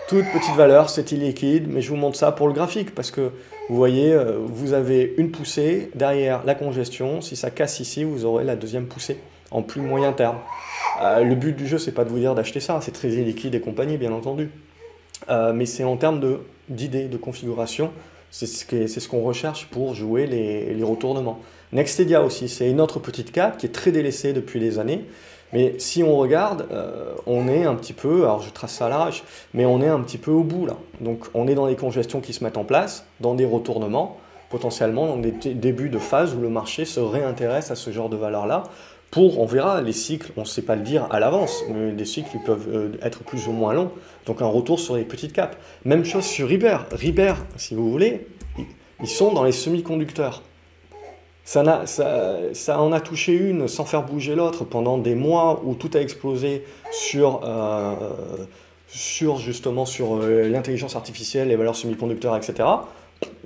Toute 0.08 0.26
petite 0.34 0.56
valeur, 0.56 0.90
c'est 0.90 1.12
illiquide, 1.12 1.68
mais 1.70 1.82
je 1.82 1.90
vous 1.90 1.96
montre 1.96 2.18
ça 2.18 2.32
pour 2.32 2.48
le 2.48 2.54
graphique 2.54 2.94
parce 2.96 3.12
que 3.12 3.32
vous 3.72 3.78
voyez, 3.78 4.12
euh, 4.12 4.38
vous 4.38 4.74
avez 4.74 5.14
une 5.18 5.32
poussée, 5.32 5.92
derrière 5.96 6.44
la 6.44 6.56
congestion, 6.56 7.22
si 7.22 7.38
ça 7.38 7.52
casse 7.52 7.80
ici, 7.80 8.04
vous 8.04 8.26
aurez 8.26 8.44
la 8.44 8.58
deuxième 8.58 8.86
poussée 8.86 9.18
en 9.50 9.62
plus 9.62 9.80
moyen 9.80 10.12
terme. 10.12 10.40
Euh, 11.02 11.24
le 11.24 11.36
but 11.36 11.56
du 11.56 11.66
jeu, 11.68 11.78
c'est 11.78 11.94
pas 11.94 12.04
de 12.04 12.10
vous 12.10 12.20
dire 12.20 12.36
d'acheter 12.36 12.60
ça, 12.60 12.82
c'est 12.82 12.92
très 12.92 13.08
liquide 13.08 13.56
et 13.56 13.62
compagnie, 13.62 13.96
bien 13.96 14.12
entendu. 14.12 14.50
Euh, 15.30 15.54
mais 15.54 15.66
c'est 15.66 15.86
en 15.86 15.96
termes 15.96 16.20
d'idées, 16.68 17.06
de, 17.06 17.16
configuration, 17.16 17.92
c'est 18.30 18.46
ce 18.46 19.08
qu'on 19.08 19.22
recherche 19.22 19.68
pour 19.68 19.96
jouer 19.96 20.28
les, 20.28 20.74
les 20.74 20.84
retournements. 20.84 21.40
Nextedia 21.72 22.24
aussi, 22.24 22.50
c'est 22.50 22.70
une 22.70 22.82
autre 22.82 23.00
petite 23.00 23.32
cap 23.32 23.58
qui 23.58 23.68
est 23.68 23.70
très 23.70 23.94
délaissée 23.94 24.34
depuis 24.34 24.60
des 24.60 24.80
années. 24.80 25.06
Mais 25.54 25.76
si 25.80 26.04
on 26.04 26.18
regarde, 26.18 26.68
euh, 26.72 27.14
on 27.26 27.48
est 27.48 27.66
un 27.66 27.76
petit 27.76 27.94
peu, 27.94 28.24
alors 28.24 28.42
je 28.42 28.50
trace 28.52 28.74
ça 28.74 28.86
à 28.86 28.90
l'arrache, 28.90 29.24
mais 29.54 29.66
on 29.66 29.82
est 29.82 29.88
un 29.88 30.00
petit 30.00 30.18
peu 30.18 30.32
au 30.32 30.44
bout 30.44 30.66
là. 30.66 30.78
Donc 31.02 31.26
on 31.34 31.48
est 31.48 31.56
dans 31.56 31.68
des 31.68 31.76
congestions 31.76 32.22
qui 32.22 32.34
se 32.34 32.44
mettent 32.44 32.58
en 32.58 32.64
place, 32.64 33.06
dans 33.20 33.34
des 33.34 33.46
retournements, 33.46 34.18
potentiellement 34.50 35.08
dans 35.08 35.18
des 35.18 35.32
débuts 35.32 35.90
de 35.90 36.00
phase 36.00 36.36
où 36.36 36.42
le 36.42 36.50
marché 36.50 36.86
se 36.86 37.00
réintéresse 37.00 37.72
à 37.72 37.76
ce 37.76 37.92
genre 37.92 38.10
de 38.10 38.18
valeurs-là. 38.18 38.64
Pour, 39.12 39.42
on 39.42 39.46
verra, 39.46 39.82
les 39.82 39.92
cycles, 39.92 40.32
on 40.38 40.42
ne 40.42 40.46
sait 40.46 40.62
pas 40.62 40.78
le 40.78 40.84
dire 40.84 41.06
à 41.12 41.20
l'avance, 41.20 41.66
mais 41.70 41.92
des 41.92 42.06
cycles 42.06 42.38
peuvent 42.46 42.70
euh, 42.74 42.92
être 43.02 43.24
plus 43.26 43.50
ou 43.50 43.52
moins 43.52 43.74
longs. 43.74 43.92
Donc 44.26 44.42
un 44.42 44.46
retour 44.46 44.80
sur 44.80 44.96
les 44.96 45.04
petites 45.04 45.34
capes. 45.34 45.58
Même 45.84 46.06
chose 46.06 46.24
sur 46.24 46.48
Riber. 46.48 46.78
Riber, 46.92 47.34
si 47.58 47.76
vous 47.76 47.92
voulez, 47.92 48.26
ils 49.02 49.10
sont 49.10 49.34
dans 49.34 49.44
les 49.44 49.52
semi-conducteurs. 49.52 50.44
Ça, 51.44 51.64
en 51.64 52.92
a 52.92 53.00
touché 53.00 53.34
une 53.34 53.68
sans 53.68 53.86
faire 53.86 54.04
bouger 54.04 54.36
l'autre 54.36 54.64
pendant 54.64 54.98
des 54.98 55.16
mois 55.16 55.62
où 55.66 55.74
tout 55.74 55.90
a 55.96 56.00
explosé 56.00 56.64
sur, 56.92 57.42
euh, 57.44 57.96
justement 59.40 59.86
sur 59.86 60.18
euh, 60.18 60.48
l'intelligence 60.50 60.96
artificielle, 60.96 61.48
les 61.48 61.56
valeurs 61.56 61.76
semi-conducteurs, 61.76 62.36
etc. 62.38 62.70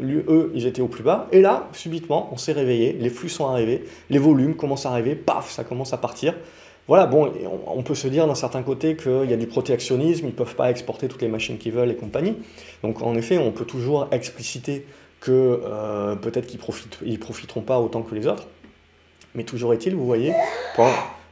eux, 0.01 0.51
ils 0.53 0.67
étaient 0.67 0.81
au 0.81 0.87
plus 0.87 1.03
bas. 1.03 1.27
Et 1.31 1.41
là, 1.41 1.69
subitement, 1.71 2.29
on 2.31 2.37
s'est 2.37 2.51
réveillé, 2.51 2.93
les 2.93 3.09
flux 3.09 3.29
sont 3.29 3.47
arrivés, 3.47 3.85
les 4.09 4.19
volumes 4.19 4.55
commencent 4.55 4.85
à 4.85 4.91
arriver, 4.91 5.15
paf, 5.15 5.49
ça 5.49 5.63
commence 5.63 5.93
à 5.93 5.97
partir. 5.97 6.35
Voilà, 6.87 7.07
bon, 7.07 7.31
on, 7.65 7.81
peut 7.81 7.95
se 7.95 8.07
dire 8.07 8.27
d'un 8.27 8.35
certain 8.35 8.61
côté 8.61 8.95
qu'il 8.95 9.25
y 9.27 9.33
a 9.33 9.37
du 9.37 9.47
protectionnisme, 9.47 10.25
ils 10.25 10.29
ne 10.29 10.35
peuvent 10.35 10.55
pas 10.55 10.69
exporter 10.69 11.07
toutes 11.07 11.23
les 11.23 11.27
machines 11.27 11.57
qu'ils 11.57 11.71
veulent 11.71 11.89
et 11.89 11.95
compagnie. 11.95 12.35
Donc 12.83 13.01
en 13.01 13.15
effet, 13.15 13.39
on 13.39 13.51
peut 13.51 13.65
toujours 13.65 14.07
expliciter 14.11 14.85
que 15.25 15.61
euh, 15.63 16.15
peut-être 16.15 16.45
qu'ils 16.45 16.59
profitent, 16.59 16.99
ils 17.03 17.19
profiteront 17.19 17.61
pas 17.61 17.79
autant 17.79 18.03
que 18.03 18.13
les 18.13 18.27
autres. 18.27 18.47
Mais 19.33 19.43
toujours 19.43 19.73
est-il, 19.73 19.95
vous 19.95 20.05
voyez, 20.05 20.33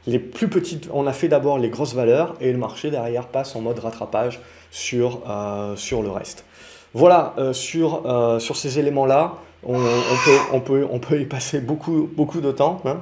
les 0.06 0.18
plus 0.18 0.48
petites, 0.48 0.90
on 0.92 1.06
a 1.06 1.12
fait 1.12 1.28
d'abord 1.28 1.58
les 1.58 1.70
grosses 1.70 1.94
valeurs 1.94 2.34
et 2.40 2.50
le 2.52 2.58
marché 2.58 2.90
derrière 2.90 3.28
passe 3.28 3.54
en 3.56 3.60
mode 3.60 3.78
rattrapage 3.78 4.40
sur, 4.70 5.22
euh, 5.30 5.76
sur 5.76 6.02
le 6.02 6.10
reste. 6.10 6.44
Voilà, 6.92 7.34
euh, 7.38 7.52
sur, 7.52 8.02
sur 8.40 8.56
ces 8.56 8.78
éléments-là, 8.78 9.34
on, 9.62 9.78
peut, 9.78 10.38
on, 10.52 10.60
peut, 10.60 10.86
on 10.90 10.98
peut 10.98 11.20
y 11.20 11.24
passer 11.24 11.60
beaucoup, 11.60 12.10
beaucoup 12.14 12.40
de 12.40 12.52
temps. 12.52 12.82
Hein. 12.84 12.98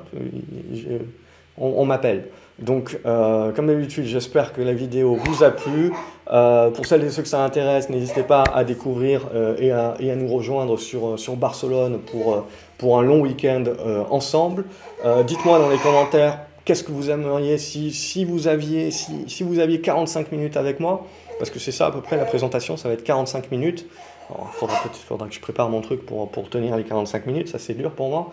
On, 1.59 1.85
m'appelle. 1.85 2.29
Donc, 2.59 2.99
euh, 3.07 3.53
comme 3.53 3.67
d'habitude, 3.67 4.05
j'espère 4.05 4.53
que 4.53 4.61
la 4.61 4.73
vidéo 4.73 5.17
vous 5.17 5.43
a 5.43 5.51
plu. 5.51 5.93
Euh, 6.31 6.71
pour 6.71 6.87
celles 6.87 7.05
et 7.05 7.11
ceux 7.11 7.23
que 7.23 7.29
ça 7.29 7.45
intéresse, 7.45 7.91
n'hésitez 7.91 8.23
pas 8.23 8.45
à 8.55 8.65
découvrir 8.65 9.29
euh, 9.35 9.57
et, 9.59 10.11
à, 10.11 10.17
nous 10.17 10.29
rejoindre 10.29 10.79
sur, 10.79 11.37
Barcelone 11.37 12.01
pour, 12.79 12.99
un 12.99 13.03
long 13.03 13.21
week-end 13.21 13.65
ensemble. 14.11 14.65
Dites-moi 15.27 15.59
dans 15.59 15.69
les 15.69 15.79
commentaires 15.79 16.39
qu'est-ce 16.65 16.85
que 16.85 16.93
vous 16.93 17.11
aimeriez 17.11 17.59
si, 17.59 18.25
vous 18.25 18.49
aviez, 18.49 18.91
si, 18.91 19.43
vous 19.43 19.59
aviez 19.59 19.81
45 19.81 20.33
minutes 20.33 20.57
avec 20.57 20.81
moi, 20.81 21.07
parce 21.39 21.51
que 21.51 21.59
c'est 21.59 21.73
ça 21.73 21.87
à 21.87 21.91
peu 21.91 22.01
près 22.01 22.17
la 22.17 22.25
présentation, 22.25 22.77
ça 22.77 22.89
va 22.89 22.95
être 22.95 23.05
45 23.05 23.51
minutes. 23.51 23.87
Il 24.31 24.37
faudra, 24.53 25.27
que 25.27 25.35
je 25.35 25.41
prépare 25.41 25.69
mon 25.69 25.81
truc 25.81 26.07
pour 26.07 26.31
tenir 26.49 26.77
les 26.77 26.85
45 26.85 27.27
minutes, 27.27 27.49
ça 27.49 27.59
c'est 27.59 27.75
dur 27.75 27.91
pour 27.91 28.09
moi. 28.09 28.33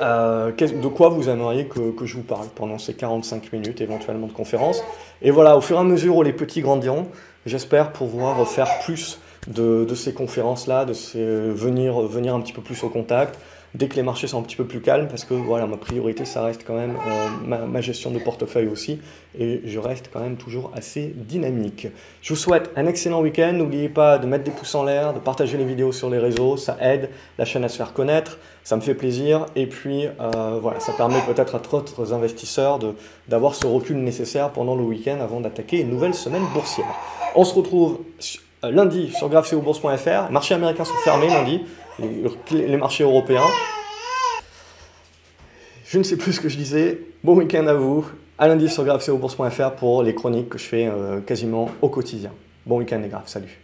Euh, 0.00 0.50
de 0.52 0.88
quoi 0.88 1.08
vous 1.08 1.28
aimeriez 1.28 1.66
que, 1.66 2.04
je 2.04 2.16
vous 2.16 2.22
parle 2.22 2.46
pendant 2.54 2.78
ces 2.78 2.94
45 2.94 3.52
minutes 3.52 3.80
éventuellement 3.80 4.26
de 4.26 4.32
conférence. 4.32 4.82
Et 5.22 5.30
voilà, 5.30 5.56
au 5.56 5.60
fur 5.60 5.76
et 5.76 5.80
à 5.80 5.84
mesure 5.84 6.16
où 6.16 6.22
les 6.22 6.32
petits 6.32 6.60
grandiront, 6.60 7.06
j'espère 7.46 7.92
pouvoir 7.92 8.46
faire 8.48 8.80
plus 8.84 9.18
de, 9.46 9.86
ces 9.94 10.14
conférences-là, 10.14 10.84
de 10.84 10.92
venir, 11.52 12.00
venir 12.00 12.34
un 12.34 12.40
petit 12.40 12.52
peu 12.52 12.62
plus 12.62 12.82
au 12.82 12.88
contact, 12.88 13.38
dès 13.74 13.88
que 13.88 13.96
les 13.96 14.02
marchés 14.02 14.26
sont 14.26 14.38
un 14.38 14.42
petit 14.42 14.56
peu 14.56 14.64
plus 14.64 14.80
calmes, 14.80 15.08
parce 15.08 15.24
que 15.24 15.34
voilà, 15.34 15.66
ma 15.66 15.76
priorité, 15.76 16.24
ça 16.24 16.42
reste 16.42 16.64
quand 16.64 16.74
même 16.74 16.96
euh, 17.06 17.28
ma, 17.44 17.58
ma, 17.58 17.80
gestion 17.80 18.10
de 18.10 18.18
portefeuille 18.18 18.68
aussi, 18.68 19.00
et 19.38 19.62
je 19.64 19.78
reste 19.78 20.10
quand 20.12 20.20
même 20.20 20.36
toujours 20.36 20.70
assez 20.74 21.12
dynamique. 21.14 21.88
Je 22.22 22.32
vous 22.32 22.38
souhaite 22.38 22.70
un 22.76 22.86
excellent 22.86 23.20
week-end. 23.20 23.52
N'oubliez 23.52 23.88
pas 23.88 24.18
de 24.18 24.26
mettre 24.26 24.44
des 24.44 24.52
pouces 24.52 24.74
en 24.74 24.84
l'air, 24.84 25.12
de 25.12 25.18
partager 25.18 25.58
les 25.58 25.64
vidéos 25.64 25.92
sur 25.92 26.08
les 26.08 26.18
réseaux, 26.18 26.56
ça 26.56 26.76
aide 26.80 27.10
la 27.38 27.44
chaîne 27.44 27.64
à 27.64 27.68
se 27.68 27.76
faire 27.76 27.92
connaître, 27.92 28.38
ça 28.62 28.76
me 28.76 28.80
fait 28.80 28.94
plaisir, 28.94 29.46
et 29.56 29.66
puis 29.66 30.06
euh, 30.06 30.58
voilà, 30.62 30.78
ça 30.78 30.92
permet 30.92 31.20
peut-être 31.26 31.56
à 31.56 31.58
d'autres 31.58 32.12
investisseurs 32.12 32.78
d'avoir 33.28 33.54
ce 33.54 33.66
recul 33.66 33.96
nécessaire 33.96 34.50
pendant 34.50 34.76
le 34.76 34.82
week-end 34.82 35.18
avant 35.20 35.40
d'attaquer 35.40 35.80
une 35.80 35.90
nouvelle 35.90 36.14
semaine 36.14 36.44
boursière. 36.52 36.86
On 37.34 37.44
se 37.44 37.54
retrouve 37.54 37.98
lundi 38.70 39.10
sur 39.10 39.28
graphcobourse.fr. 39.28 40.26
Les 40.26 40.32
marchés 40.32 40.54
américains 40.54 40.84
sont 40.84 40.94
fermés 41.04 41.28
lundi 41.28 41.62
les, 41.98 42.76
marchés 42.76 43.04
européens. 43.04 43.46
Je 45.86 45.98
ne 45.98 46.02
sais 46.02 46.16
plus 46.16 46.32
ce 46.32 46.40
que 46.40 46.48
je 46.48 46.56
disais. 46.56 47.00
Bon 47.22 47.36
week-end 47.36 47.66
à 47.66 47.74
vous. 47.74 48.06
À 48.38 48.48
lundi 48.48 48.68
sur 48.68 48.84
graphcobourse.fr 48.84 49.70
pour 49.76 50.02
les 50.02 50.14
chroniques 50.14 50.48
que 50.48 50.58
je 50.58 50.64
fais 50.64 50.86
euh, 50.86 51.20
quasiment 51.20 51.70
au 51.82 51.88
quotidien. 51.88 52.32
Bon 52.66 52.78
week-end 52.78 52.98
les 52.98 53.08
graphes, 53.08 53.28
salut. 53.28 53.63